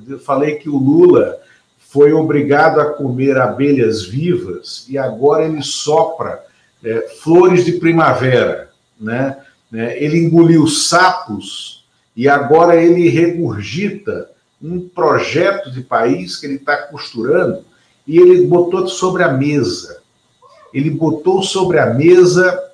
Eu 0.07 0.19
falei 0.19 0.55
que 0.55 0.67
o 0.67 0.77
Lula 0.77 1.39
foi 1.77 2.11
obrigado 2.11 2.81
a 2.81 2.93
comer 2.93 3.37
abelhas 3.37 4.03
vivas 4.03 4.85
e 4.89 4.97
agora 4.97 5.45
ele 5.45 5.61
sopra 5.63 6.43
é, 6.83 7.01
flores 7.21 7.63
de 7.63 7.73
primavera, 7.73 8.69
né? 8.99 9.37
É, 9.73 10.03
ele 10.03 10.17
engoliu 10.17 10.65
sapos 10.67 11.85
e 12.15 12.27
agora 12.27 12.75
ele 12.75 13.09
regurgita 13.09 14.29
um 14.61 14.87
projeto 14.87 15.69
de 15.69 15.81
país 15.81 16.37
que 16.37 16.45
ele 16.45 16.55
está 16.55 16.77
costurando 16.77 17.63
e 18.07 18.17
ele 18.17 18.47
botou 18.47 18.87
sobre 18.87 19.23
a 19.23 19.31
mesa. 19.31 20.01
Ele 20.73 20.89
botou 20.89 21.43
sobre 21.43 21.79
a 21.79 21.93
mesa 21.93 22.71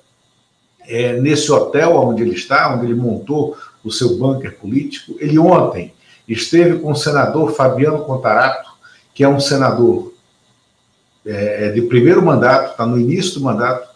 é, 0.86 1.20
nesse 1.20 1.50
hotel 1.50 1.96
onde 1.96 2.22
ele 2.22 2.34
está, 2.34 2.74
onde 2.74 2.86
ele 2.86 2.94
montou 2.94 3.56
o 3.84 3.92
seu 3.92 4.16
bunker 4.16 4.56
político. 4.56 5.16
Ele 5.20 5.38
ontem 5.38 5.92
esteve 6.26 6.78
com 6.78 6.92
o 6.92 6.96
senador 6.96 7.54
Fabiano 7.54 8.04
Contarato, 8.04 8.70
que 9.14 9.22
é 9.22 9.28
um 9.28 9.38
senador 9.38 10.14
é, 11.24 11.70
de 11.70 11.82
primeiro 11.82 12.24
mandato, 12.24 12.72
está 12.72 12.86
no 12.86 12.98
início 12.98 13.34
do 13.34 13.44
mandato, 13.44 13.88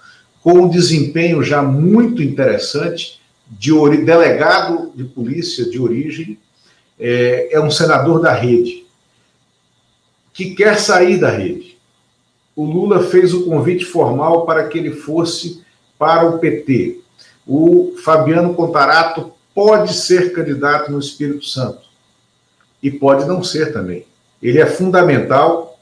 com 0.43 0.53
um 0.53 0.69
desempenho 0.69 1.43
já 1.43 1.63
muito 1.63 2.23
interessante, 2.23 3.19
de 3.51 3.73
delegado 4.05 4.93
de 4.95 5.05
polícia 5.05 5.69
de 5.69 5.81
origem, 5.81 6.39
é, 7.01 7.49
é 7.53 7.61
um 7.61 7.71
senador 7.71 8.21
da 8.21 8.33
rede, 8.33 8.87
que 10.33 10.55
quer 10.55 10.79
sair 10.79 11.19
da 11.19 11.31
rede. 11.31 11.79
O 12.55 12.65
Lula 12.65 13.03
fez 13.03 13.33
o 13.33 13.45
convite 13.45 13.85
formal 13.85 14.45
para 14.45 14.67
que 14.69 14.79
ele 14.79 14.91
fosse 14.91 15.63
para 15.99 16.29
o 16.29 16.39
PT. 16.39 17.01
O 17.47 17.95
Fabiano 18.05 18.55
Contarato 18.55 19.33
pode 19.59 19.93
ser 19.93 20.33
candidato 20.33 20.93
no 20.93 21.01
Espírito 21.01 21.45
Santo 21.45 21.81
e 22.81 22.93
pode 22.93 23.27
não 23.27 23.43
ser 23.43 23.73
também. 23.73 24.07
Ele 24.41 24.61
é 24.61 24.67
fundamental 24.67 25.77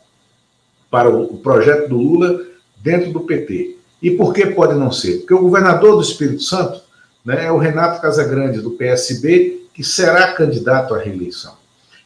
para 0.91 1.11
o 1.11 1.37
projeto 1.37 1.91
do 1.91 1.99
Lula 1.99 2.43
dentro 2.79 3.13
do 3.13 3.21
PT. 3.21 3.77
E 4.01 4.13
por 4.13 4.33
que 4.33 4.47
pode 4.47 4.75
não 4.75 4.91
ser? 4.91 5.19
Porque 5.19 5.35
o 5.35 5.43
governador 5.43 5.97
do 5.97 6.01
Espírito 6.01 6.43
Santo 6.43 6.81
né, 7.23 7.45
é 7.45 7.53
o 7.53 7.59
Renato 7.59 8.01
Casagrande, 8.01 8.63
do 8.63 8.71
PSB, 8.71 9.67
que 9.75 9.85
será 9.85 10.33
candidato 10.33 10.95
à 10.95 10.99
reeleição. 10.99 11.55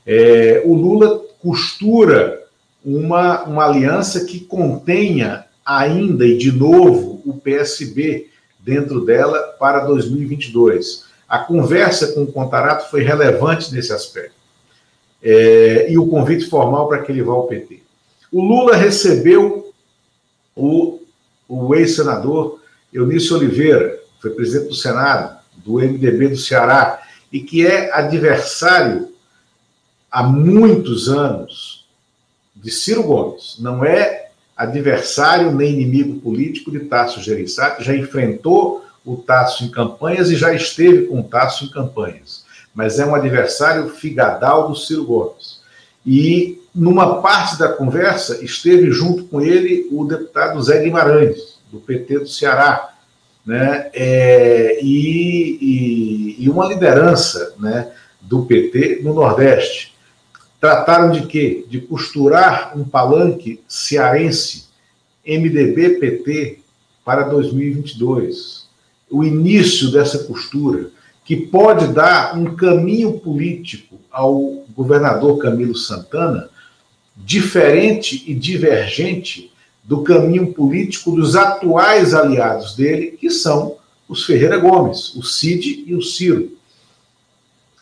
É, 0.05 0.63
o 0.65 0.75
Lula 0.75 1.23
costura 1.39 2.43
uma, 2.85 3.45
uma 3.45 3.67
aliança 3.67 4.25
que 4.25 4.41
contenha 4.41 5.45
ainda 5.65 6.27
e 6.27 6.37
de 6.37 6.51
novo 6.51 7.23
o 7.25 7.35
PSB 7.35 8.29
dentro 8.59 9.05
dela 9.05 9.39
para 9.57 9.85
2022. 9.87 11.09
A 11.31 11.39
conversa 11.39 12.09
com 12.09 12.25
o 12.25 12.33
Contarato 12.33 12.91
foi 12.91 13.05
relevante 13.05 13.73
nesse 13.73 13.93
aspecto. 13.93 14.35
É, 15.23 15.87
e 15.89 15.97
o 15.97 16.09
convite 16.09 16.47
formal 16.47 16.89
para 16.89 17.03
que 17.03 17.13
ele 17.13 17.23
vá 17.23 17.33
ao 17.33 17.47
PT. 17.47 17.85
O 18.33 18.43
Lula 18.43 18.75
recebeu 18.75 19.73
o, 20.57 21.01
o 21.49 21.73
ex-senador 21.77 22.61
Eunício 22.93 23.37
Oliveira, 23.37 24.01
foi 24.21 24.31
presidente 24.31 24.71
do 24.71 24.75
Senado, 24.75 25.39
do 25.59 25.75
MDB 25.75 26.31
do 26.31 26.37
Ceará, 26.37 27.01
e 27.31 27.39
que 27.39 27.65
é 27.65 27.93
adversário 27.95 29.13
há 30.11 30.25
muitos 30.25 31.09
anos 31.09 31.87
de 32.57 32.73
Ciro 32.73 33.05
Gomes. 33.05 33.57
Não 33.61 33.85
é 33.85 34.31
adversário 34.57 35.53
nem 35.53 35.75
inimigo 35.75 36.21
político 36.21 36.73
de 36.73 36.81
Tasso 36.81 37.23
Gereissati, 37.23 37.85
já 37.85 37.95
enfrentou 37.95 38.85
o 39.05 39.17
Tasso 39.17 39.65
em 39.65 39.71
campanhas 39.71 40.31
e 40.31 40.37
já 40.37 40.53
esteve 40.53 41.07
com 41.07 41.21
o 41.21 41.25
Tasso 41.25 41.65
em 41.65 41.71
campanhas. 41.71 42.45
Mas 42.75 42.99
é 42.99 43.07
um 43.07 43.15
adversário 43.15 43.89
figadal 43.89 44.69
do 44.69 44.77
Ciro 44.77 45.05
Gomes. 45.05 45.61
E 46.07 46.61
numa 46.75 47.21
parte 47.21 47.59
da 47.59 47.69
conversa 47.69 48.43
esteve 48.45 48.91
junto 48.91 49.25
com 49.25 49.41
ele 49.41 49.89
o 49.91 50.05
deputado 50.05 50.63
Zé 50.63 50.83
Guimarães, 50.83 51.59
do 51.71 51.81
PT 51.81 52.21
do 52.21 52.29
Ceará, 52.29 52.95
né? 53.45 53.91
É, 53.93 54.79
e, 54.83 55.59
e, 55.61 56.45
e, 56.45 56.51
uma 56.51 56.67
liderança 56.67 57.55
né, 57.59 57.91
do 58.21 58.45
PT 58.45 59.01
no 59.03 59.15
Nordeste. 59.15 59.95
Trataram 60.61 61.11
de 61.11 61.27
quê? 61.27 61.65
De 61.69 61.81
costurar 61.81 62.77
um 62.77 62.85
palanque 62.85 63.61
cearense 63.67 64.69
MDB-PT 65.27 66.59
para 67.05 67.23
2022. 67.23 68.69
O 69.11 69.25
início 69.25 69.91
dessa 69.91 70.21
costura, 70.25 70.91
que 71.25 71.37
pode 71.37 71.89
dar 71.89 72.37
um 72.37 72.55
caminho 72.55 73.19
político 73.19 73.99
ao 74.11 74.65
governador 74.75 75.39
Camilo 75.39 75.77
Santana, 75.77 76.49
diferente 77.17 78.25
e 78.27 78.35
divergente 78.35 79.53
do 79.85 80.03
caminho 80.03 80.53
político 80.53 81.11
dos 81.13 81.37
atuais 81.37 82.15
aliados 82.15 82.75
dele, 82.75 83.17
que 83.19 83.31
são 83.31 83.77
os 84.09 84.25
Ferreira 84.25 84.59
Gomes, 84.59 85.15
o 85.15 85.23
Cid 85.23 85.85
e 85.87 85.95
o 85.95 86.03
Ciro. 86.03 86.57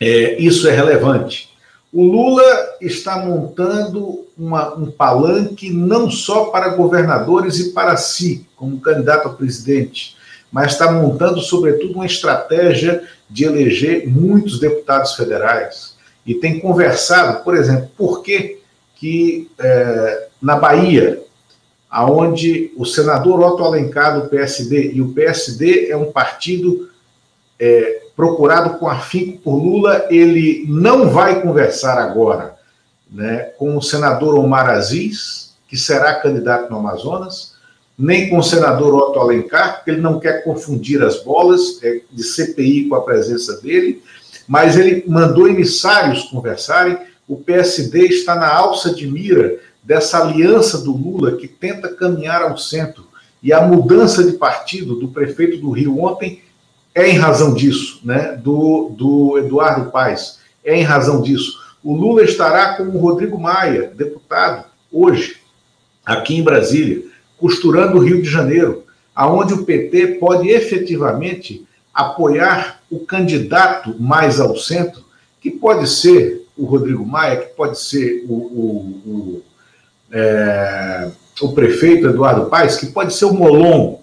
É, 0.01 0.41
isso 0.41 0.68
é 0.68 0.74
relevante. 0.74 1.49
O 1.93 2.05
Lula 2.05 2.45
está 2.81 3.24
montando 3.24 4.26
uma, 4.37 4.74
um 4.74 4.91
palanque 4.91 5.70
não 5.70 6.11
só 6.11 6.47
para 6.47 6.76
governadores 6.76 7.59
e 7.59 7.72
para 7.72 7.97
si, 7.97 8.47
como 8.55 8.81
candidato 8.81 9.29
a 9.29 9.33
presidente, 9.33 10.14
mas 10.51 10.72
está 10.72 10.90
montando, 10.90 11.40
sobretudo, 11.40 11.94
uma 11.94 12.07
estratégia 12.07 13.03
de 13.28 13.44
eleger 13.44 14.09
muitos 14.09 14.59
deputados 14.59 15.14
federais. 15.14 15.96
E 16.24 16.34
tem 16.34 16.59
conversado, 16.61 17.42
por 17.44 17.57
exemplo, 17.57 17.90
por 17.96 18.22
que, 18.22 18.61
que 18.94 19.51
é, 19.59 20.28
na 20.40 20.57
Bahia, 20.57 21.22
aonde 21.90 22.72
o 22.76 22.84
senador 22.84 23.40
Otto 23.40 23.64
Alencar 23.64 24.20
do 24.20 24.28
PSD, 24.28 24.92
e 24.92 25.03
o 25.03 25.12
PSD 25.12 25.90
é 25.90 25.96
um 25.96 26.12
partido 26.12 26.88
é, 27.59 28.03
procurado 28.16 28.78
com 28.78 28.88
afinco 28.88 29.38
por 29.38 29.57
Lula, 29.57 30.07
ele 30.11 30.64
não 30.68 31.09
vai 31.09 31.40
conversar 31.40 31.99
agora 31.99 32.57
né, 33.11 33.51
com 33.57 33.76
o 33.76 33.82
senador 33.82 34.34
Omar 34.38 34.68
Aziz, 34.68 35.57
que 35.68 35.76
será 35.76 36.14
candidato 36.14 36.70
no 36.70 36.78
Amazonas, 36.78 37.55
nem 37.99 38.30
com 38.30 38.38
o 38.38 38.42
senador 38.42 38.94
Otto 38.94 39.18
Alencar, 39.18 39.76
porque 39.76 39.90
ele 39.90 40.01
não 40.01 40.20
quer 40.20 40.44
confundir 40.44 41.03
as 41.03 41.22
bolas 41.24 41.82
é, 41.82 42.01
de 42.11 42.22
CPI 42.22 42.88
com 42.88 42.94
a 42.94 43.03
presença 43.03 43.61
dele, 43.61 44.03
mas 44.46 44.76
ele 44.76 45.05
mandou 45.09 45.49
emissários 45.49 46.24
conversarem. 46.24 46.96
O 47.26 47.36
PSD 47.36 48.07
está 48.07 48.36
na 48.36 48.49
alça 48.49 48.94
de 48.94 49.07
mira 49.07 49.59
dessa 49.82 50.22
aliança 50.22 50.78
do 50.78 50.92
Lula 50.92 51.36
que 51.36 51.49
tenta 51.49 51.88
caminhar 51.88 52.42
ao 52.42 52.57
centro. 52.57 53.09
E 53.42 53.53
a 53.53 53.61
mudança 53.61 54.22
de 54.22 54.32
partido 54.32 54.96
do 54.96 55.09
prefeito 55.09 55.59
do 55.59 55.70
Rio 55.70 55.99
ontem 56.01 56.42
é 56.94 57.09
em 57.09 57.16
razão 57.16 57.55
disso, 57.55 58.01
né? 58.05 58.38
Do, 58.42 58.90
do 58.96 59.38
Eduardo 59.38 59.90
Paes. 59.90 60.38
É 60.64 60.76
em 60.76 60.82
razão 60.82 61.20
disso. 61.22 61.59
O 61.82 61.94
Lula 61.94 62.22
estará 62.22 62.74
com 62.74 62.84
o 62.84 62.99
Rodrigo 62.99 63.38
Maia, 63.38 63.92
deputado, 63.94 64.66
hoje, 64.90 65.36
aqui 66.05 66.36
em 66.36 66.42
Brasília, 66.42 67.03
costurando 67.39 67.99
o 67.99 68.01
Rio 68.01 68.20
de 68.20 68.28
Janeiro, 68.28 68.84
aonde 69.14 69.55
o 69.55 69.64
PT 69.64 70.18
pode 70.20 70.49
efetivamente 70.49 71.66
apoiar 71.93 72.80
o 72.91 73.01
candidato 73.01 73.95
mais 74.01 74.41
ao 74.41 74.57
centro, 74.57 75.05
que 75.41 75.51
pode 75.51 75.89
ser 75.89 76.47
o 76.57 76.64
Rodrigo 76.64 77.05
Maia, 77.07 77.36
que 77.36 77.55
pode 77.55 77.78
ser 77.80 78.24
o, 78.28 78.34
o, 78.34 79.03
o 79.07 79.43
é, 80.11 81.11
o 81.41 81.53
prefeito 81.53 82.07
Eduardo 82.07 82.47
Paes, 82.47 82.76
que 82.76 82.86
pode 82.86 83.14
ser 83.14 83.26
o 83.26 83.34
Molon, 83.34 83.99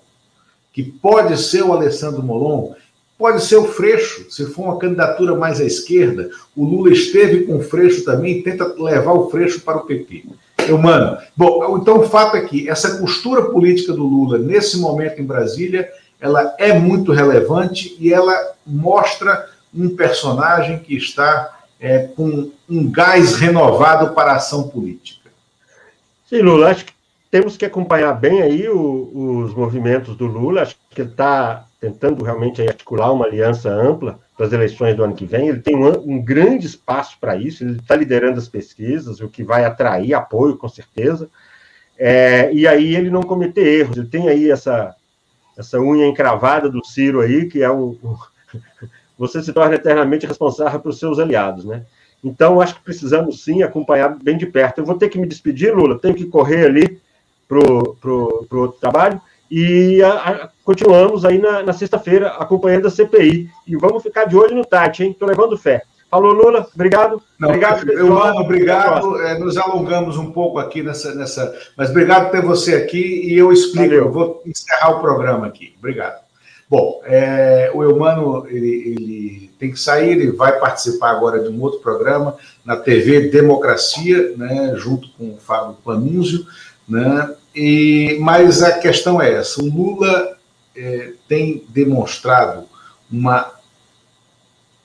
que 0.72 0.84
pode 0.84 1.38
ser 1.38 1.64
o 1.64 1.74
Alessandro 1.74 2.24
Molon, 2.24 2.74
pode 3.18 3.44
ser 3.44 3.56
o 3.58 3.66
Freixo, 3.66 4.30
se 4.30 4.46
for 4.46 4.64
uma 4.64 4.78
candidatura 4.78 5.36
mais 5.36 5.60
à 5.60 5.66
esquerda. 5.66 6.30
O 6.56 6.64
Lula 6.64 6.92
esteve 6.92 7.46
com 7.46 7.58
o 7.58 7.64
Freixo 7.64 8.04
também 8.04 8.42
tenta 8.42 8.66
levar 8.78 9.14
o 9.14 9.30
Freixo 9.30 9.62
para 9.62 9.78
o 9.78 9.86
PP. 9.86 10.26
Eu, 10.68 10.78
mano. 10.78 11.18
Bom, 11.36 11.78
então 11.78 12.00
o 12.00 12.10
fato 12.10 12.38
é 12.38 12.42
que 12.42 12.70
essa 12.70 12.98
costura 12.98 13.44
política 13.44 13.94
do 13.94 14.04
Lula, 14.04 14.38
nesse 14.38 14.78
momento 14.78 15.22
em 15.22 15.26
Brasília, 15.26 15.90
ela 16.20 16.56
é 16.58 16.74
muito 16.74 17.12
relevante 17.12 17.96
e 18.00 18.12
ela 18.14 18.54
mostra 18.66 19.50
um 19.74 19.96
personagem 19.96 20.80
que 20.80 20.96
está 20.96 21.60
é, 21.80 22.00
com 22.00 22.52
um 22.70 22.90
gás 22.90 23.36
renovado 23.36 24.14
para 24.14 24.32
a 24.32 24.36
ação 24.38 24.70
política. 24.70 25.30
Sim, 26.28 26.42
Lula, 26.42 26.72
acho 26.72 26.86
que 26.86 26.94
temos 27.30 27.58
que 27.58 27.66
acompanhar 27.66 28.14
bem 28.14 28.42
aí 28.42 28.70
o, 28.70 29.44
os 29.44 29.54
movimentos 29.54 30.16
do 30.16 30.26
Lula. 30.26 30.62
Acho 30.62 30.76
que 30.90 31.02
ele 31.02 31.10
está 31.10 31.66
tentando 31.80 32.24
realmente 32.24 32.62
articular 32.62 33.12
uma 33.12 33.26
aliança 33.26 33.70
ampla 33.70 34.20
para 34.36 34.46
as 34.46 34.54
eleições 34.54 34.96
do 34.96 35.04
ano 35.04 35.16
que 35.16 35.26
vem. 35.26 35.48
Ele 35.48 35.60
tem 35.60 35.76
um, 35.76 36.16
um 36.16 36.22
grande 36.22 36.66
espaço 36.66 37.18
para 37.20 37.36
isso. 37.36 37.64
Ele 37.64 37.78
está 37.78 37.96
liderando 37.96 38.38
as 38.38 38.48
pesquisas, 38.48 39.20
o 39.20 39.30
que 39.30 39.44
vai 39.44 39.66
atrair 39.66 40.14
apoio, 40.14 40.58
com 40.58 40.68
certeza. 40.68 41.30
É, 41.98 42.52
e 42.54 42.68
aí 42.68 42.96
ele 42.96 43.10
não 43.10 43.24
cometer 43.24 43.66
erros. 43.66 43.98
Ele 43.98 44.08
tem 44.08 44.28
aí 44.28 44.52
essa, 44.52 44.94
essa 45.58 45.80
unha 45.80 46.06
encravada 46.06 46.70
do 46.70 46.86
Ciro 46.86 47.22
aí, 47.22 47.48
que 47.48 47.64
é 47.64 47.72
um, 47.72 47.98
você 49.18 49.42
se 49.42 49.54
torna 49.54 49.76
eternamente 49.76 50.28
responsável 50.28 50.80
pelos 50.80 51.00
seus 51.00 51.20
aliados, 51.20 51.64
né? 51.64 51.86
Então, 52.24 52.60
acho 52.60 52.76
que 52.76 52.84
precisamos 52.84 53.44
sim 53.44 53.62
acompanhar 53.62 54.18
bem 54.18 54.36
de 54.36 54.48
perto. 54.48 54.80
Eu 54.80 54.86
vou 54.86 54.98
ter 54.98 55.10
que 55.10 55.20
me 55.20 55.28
despedir, 55.28 55.76
Lula, 55.76 56.00
tenho 56.00 56.16
que 56.16 56.26
correr 56.26 56.66
ali 56.66 57.00
para 57.48 57.60
o 57.60 58.76
trabalho. 58.80 59.22
E 59.50 60.02
a, 60.02 60.10
a, 60.14 60.50
continuamos 60.64 61.24
aí 61.26 61.38
na, 61.38 61.64
na 61.64 61.74
sexta-feira 61.74 62.30
acompanhando 62.30 62.88
a 62.88 62.92
CPI. 62.92 63.50
E 63.68 63.76
vamos 63.76 64.04
ficar 64.04 64.26
de 64.26 64.36
olho 64.36 64.56
no 64.56 64.66
Tati, 64.66 65.04
hein? 65.04 65.12
Estou 65.12 65.28
levando 65.28 65.58
fé. 65.58 65.84
Falou, 66.10 66.32
Lula. 66.32 66.68
Obrigado. 66.74 67.22
Não, 67.40 67.50
obrigado, 67.50 67.92
eu, 67.92 68.08
mano, 68.08 68.40
obrigado. 68.40 69.22
É, 69.22 69.38
nos 69.38 69.58
alongamos 69.58 70.18
um 70.18 70.32
pouco 70.32 70.60
aqui 70.60 70.82
nessa, 70.82 71.14
nessa. 71.14 71.54
Mas 71.76 71.90
obrigado 71.90 72.26
por 72.26 72.32
ter 72.32 72.42
você 72.42 72.76
aqui 72.76 73.30
e 73.30 73.38
eu 73.38 73.52
explico. 73.52 73.90
Valeu. 73.90 74.06
Eu 74.06 74.12
vou 74.12 74.42
encerrar 74.46 74.92
o 74.92 75.02
programa 75.02 75.48
aqui. 75.48 75.74
Obrigado. 75.78 76.24
Bom, 76.70 77.02
é, 77.06 77.70
o 77.74 77.84
Eumano 77.84 78.48
ele, 78.48 78.96
ele, 78.98 79.52
tem 79.60 79.72
que 79.72 79.80
sair, 79.80 80.12
ele 80.12 80.32
vai 80.32 80.60
participar 80.60 81.12
agora 81.12 81.44
de 81.44 81.50
um 81.50 81.62
outro 81.62 81.80
programa 81.80 82.38
na 82.64 82.76
TV 82.76 83.30
Democracia, 83.30 84.36
né, 84.36 84.74
junto 84.76 85.10
com 85.12 85.36
o 85.36 85.38
Fábio 85.38 85.78
Panunzio, 85.86 86.46
né, 86.90 87.36
e, 87.56 88.18
mas 88.20 88.62
a 88.62 88.80
questão 88.80 89.22
é 89.22 89.34
essa: 89.34 89.62
o 89.62 89.70
Lula 89.70 90.38
é, 90.76 91.14
tem 91.28 91.64
demonstrado 91.70 92.68
uma, 93.12 93.52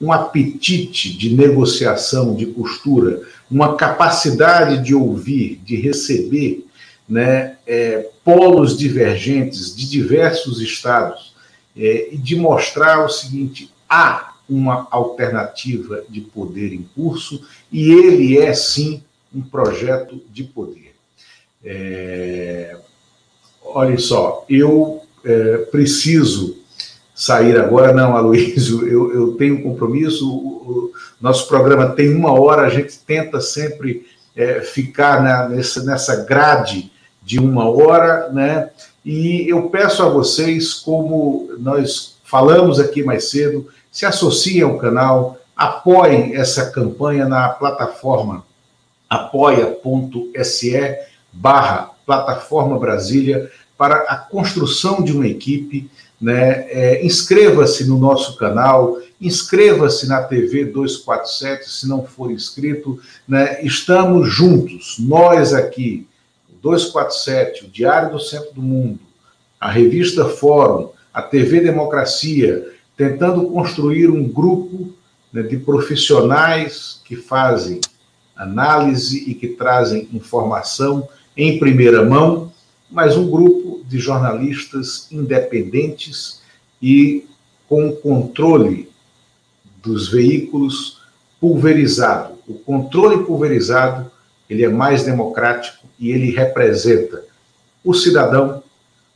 um 0.00 0.12
apetite 0.12 1.16
de 1.16 1.34
negociação, 1.34 2.34
de 2.34 2.46
costura, 2.46 3.22
uma 3.50 3.76
capacidade 3.76 4.84
de 4.84 4.94
ouvir, 4.94 5.60
de 5.64 5.76
receber 5.76 6.64
né, 7.08 7.56
é, 7.66 8.08
polos 8.24 8.78
divergentes 8.78 9.74
de 9.74 9.90
diversos 9.90 10.60
estados 10.60 11.34
é, 11.76 12.10
de 12.12 12.36
mostrar 12.36 13.04
o 13.04 13.08
seguinte: 13.08 13.72
há 13.88 14.34
uma 14.48 14.86
alternativa 14.90 16.04
de 16.08 16.20
poder 16.20 16.72
em 16.72 16.82
curso 16.94 17.44
e 17.70 17.90
ele 17.90 18.38
é 18.38 18.52
sim 18.52 19.02
um 19.34 19.40
projeto 19.40 20.20
de 20.30 20.44
poder. 20.44 20.89
É, 21.64 22.76
olha 23.62 23.98
só, 23.98 24.44
eu 24.48 25.02
é, 25.24 25.58
preciso 25.70 26.56
sair 27.14 27.58
agora, 27.58 27.92
não, 27.92 28.16
Aloysio, 28.16 28.88
eu, 28.88 29.12
eu 29.12 29.32
tenho 29.34 29.56
um 29.56 29.62
compromisso, 29.62 30.30
o, 30.30 30.36
o, 30.36 30.92
nosso 31.20 31.46
programa 31.48 31.90
tem 31.90 32.14
uma 32.14 32.32
hora, 32.32 32.62
a 32.62 32.70
gente 32.70 32.98
tenta 32.98 33.40
sempre 33.40 34.06
é, 34.34 34.62
ficar 34.62 35.22
na, 35.22 35.48
nessa, 35.48 35.84
nessa 35.84 36.24
grade 36.24 36.90
de 37.22 37.38
uma 37.38 37.68
hora, 37.68 38.30
né? 38.30 38.70
E 39.04 39.46
eu 39.48 39.68
peço 39.68 40.02
a 40.02 40.08
vocês, 40.08 40.74
como 40.74 41.50
nós 41.58 42.18
falamos 42.24 42.80
aqui 42.80 43.02
mais 43.02 43.30
cedo, 43.30 43.68
se 43.92 44.06
associem 44.06 44.62
ao 44.62 44.78
canal, 44.78 45.38
apoiem 45.54 46.34
essa 46.36 46.70
campanha 46.70 47.26
na 47.26 47.48
plataforma 47.50 48.44
apoia.se 49.10 50.76
barra 51.32 51.90
plataforma 52.04 52.78
Brasília 52.78 53.50
para 53.76 53.96
a 53.96 54.16
construção 54.16 55.02
de 55.02 55.12
uma 55.12 55.26
equipe 55.26 55.90
né? 56.20 56.66
É, 56.68 57.04
inscreva-se 57.04 57.88
no 57.88 57.98
nosso 57.98 58.36
canal, 58.36 58.98
inscreva-se 59.20 60.06
na 60.06 60.22
TV 60.22 60.66
247, 60.66 61.70
se 61.70 61.88
não 61.88 62.04
for 62.04 62.30
inscrito, 62.30 63.00
né? 63.26 63.64
Estamos 63.64 64.30
juntos, 64.30 64.96
nós 64.98 65.54
aqui, 65.54 66.06
247, 66.60 67.64
o 67.64 67.68
Diário 67.68 68.12
do 68.12 68.20
Centro 68.20 68.52
do 68.52 68.60
Mundo, 68.60 69.00
a 69.58 69.70
revista 69.70 70.26
Fórum, 70.26 70.90
a 71.12 71.22
TV 71.22 71.60
Democracia, 71.60 72.70
tentando 72.96 73.48
construir 73.48 74.10
um 74.10 74.28
grupo 74.28 74.92
né, 75.32 75.42
de 75.42 75.56
profissionais 75.56 77.00
que 77.06 77.16
fazem 77.16 77.80
análise 78.36 79.30
e 79.30 79.34
que 79.34 79.48
trazem 79.48 80.08
informação 80.12 81.08
em 81.36 81.58
primeira 81.58 82.04
mão, 82.04 82.52
mas 82.90 83.16
um 83.16 83.30
grupo 83.30 83.82
de 83.86 83.98
jornalistas 83.98 85.06
independentes 85.10 86.40
e 86.82 87.26
com 87.68 87.92
controle 87.92 88.90
dos 89.82 90.08
veículos 90.08 91.00
pulverizado. 91.40 92.34
O 92.46 92.54
controle 92.54 93.24
pulverizado, 93.24 94.10
ele 94.48 94.64
é 94.64 94.68
mais 94.68 95.04
democrático 95.04 95.86
e 95.98 96.10
ele 96.10 96.30
representa 96.30 97.24
o 97.84 97.94
cidadão 97.94 98.62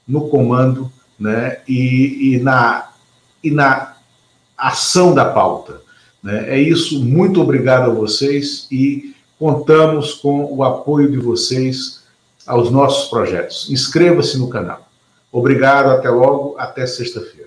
no 0.07 0.29
comando 0.29 0.91
né, 1.19 1.59
e, 1.67 2.35
e, 2.35 2.39
na, 2.39 2.91
e 3.43 3.51
na 3.51 3.97
ação 4.57 5.15
da 5.15 5.25
pauta. 5.25 5.81
Né? 6.23 6.51
É 6.51 6.59
isso, 6.59 7.05
muito 7.05 7.41
obrigado 7.41 7.91
a 7.91 7.95
vocês 7.95 8.67
e 8.71 9.15
contamos 9.39 10.15
com 10.15 10.45
o 10.53 10.63
apoio 10.63 11.11
de 11.11 11.19
vocês 11.19 12.04
aos 12.47 12.71
nossos 12.71 13.09
projetos. 13.09 13.69
Inscreva-se 13.71 14.39
no 14.39 14.49
canal. 14.49 14.89
Obrigado, 15.31 15.91
até 15.91 16.09
logo, 16.09 16.57
até 16.59 16.87
sexta-feira. 16.87 17.44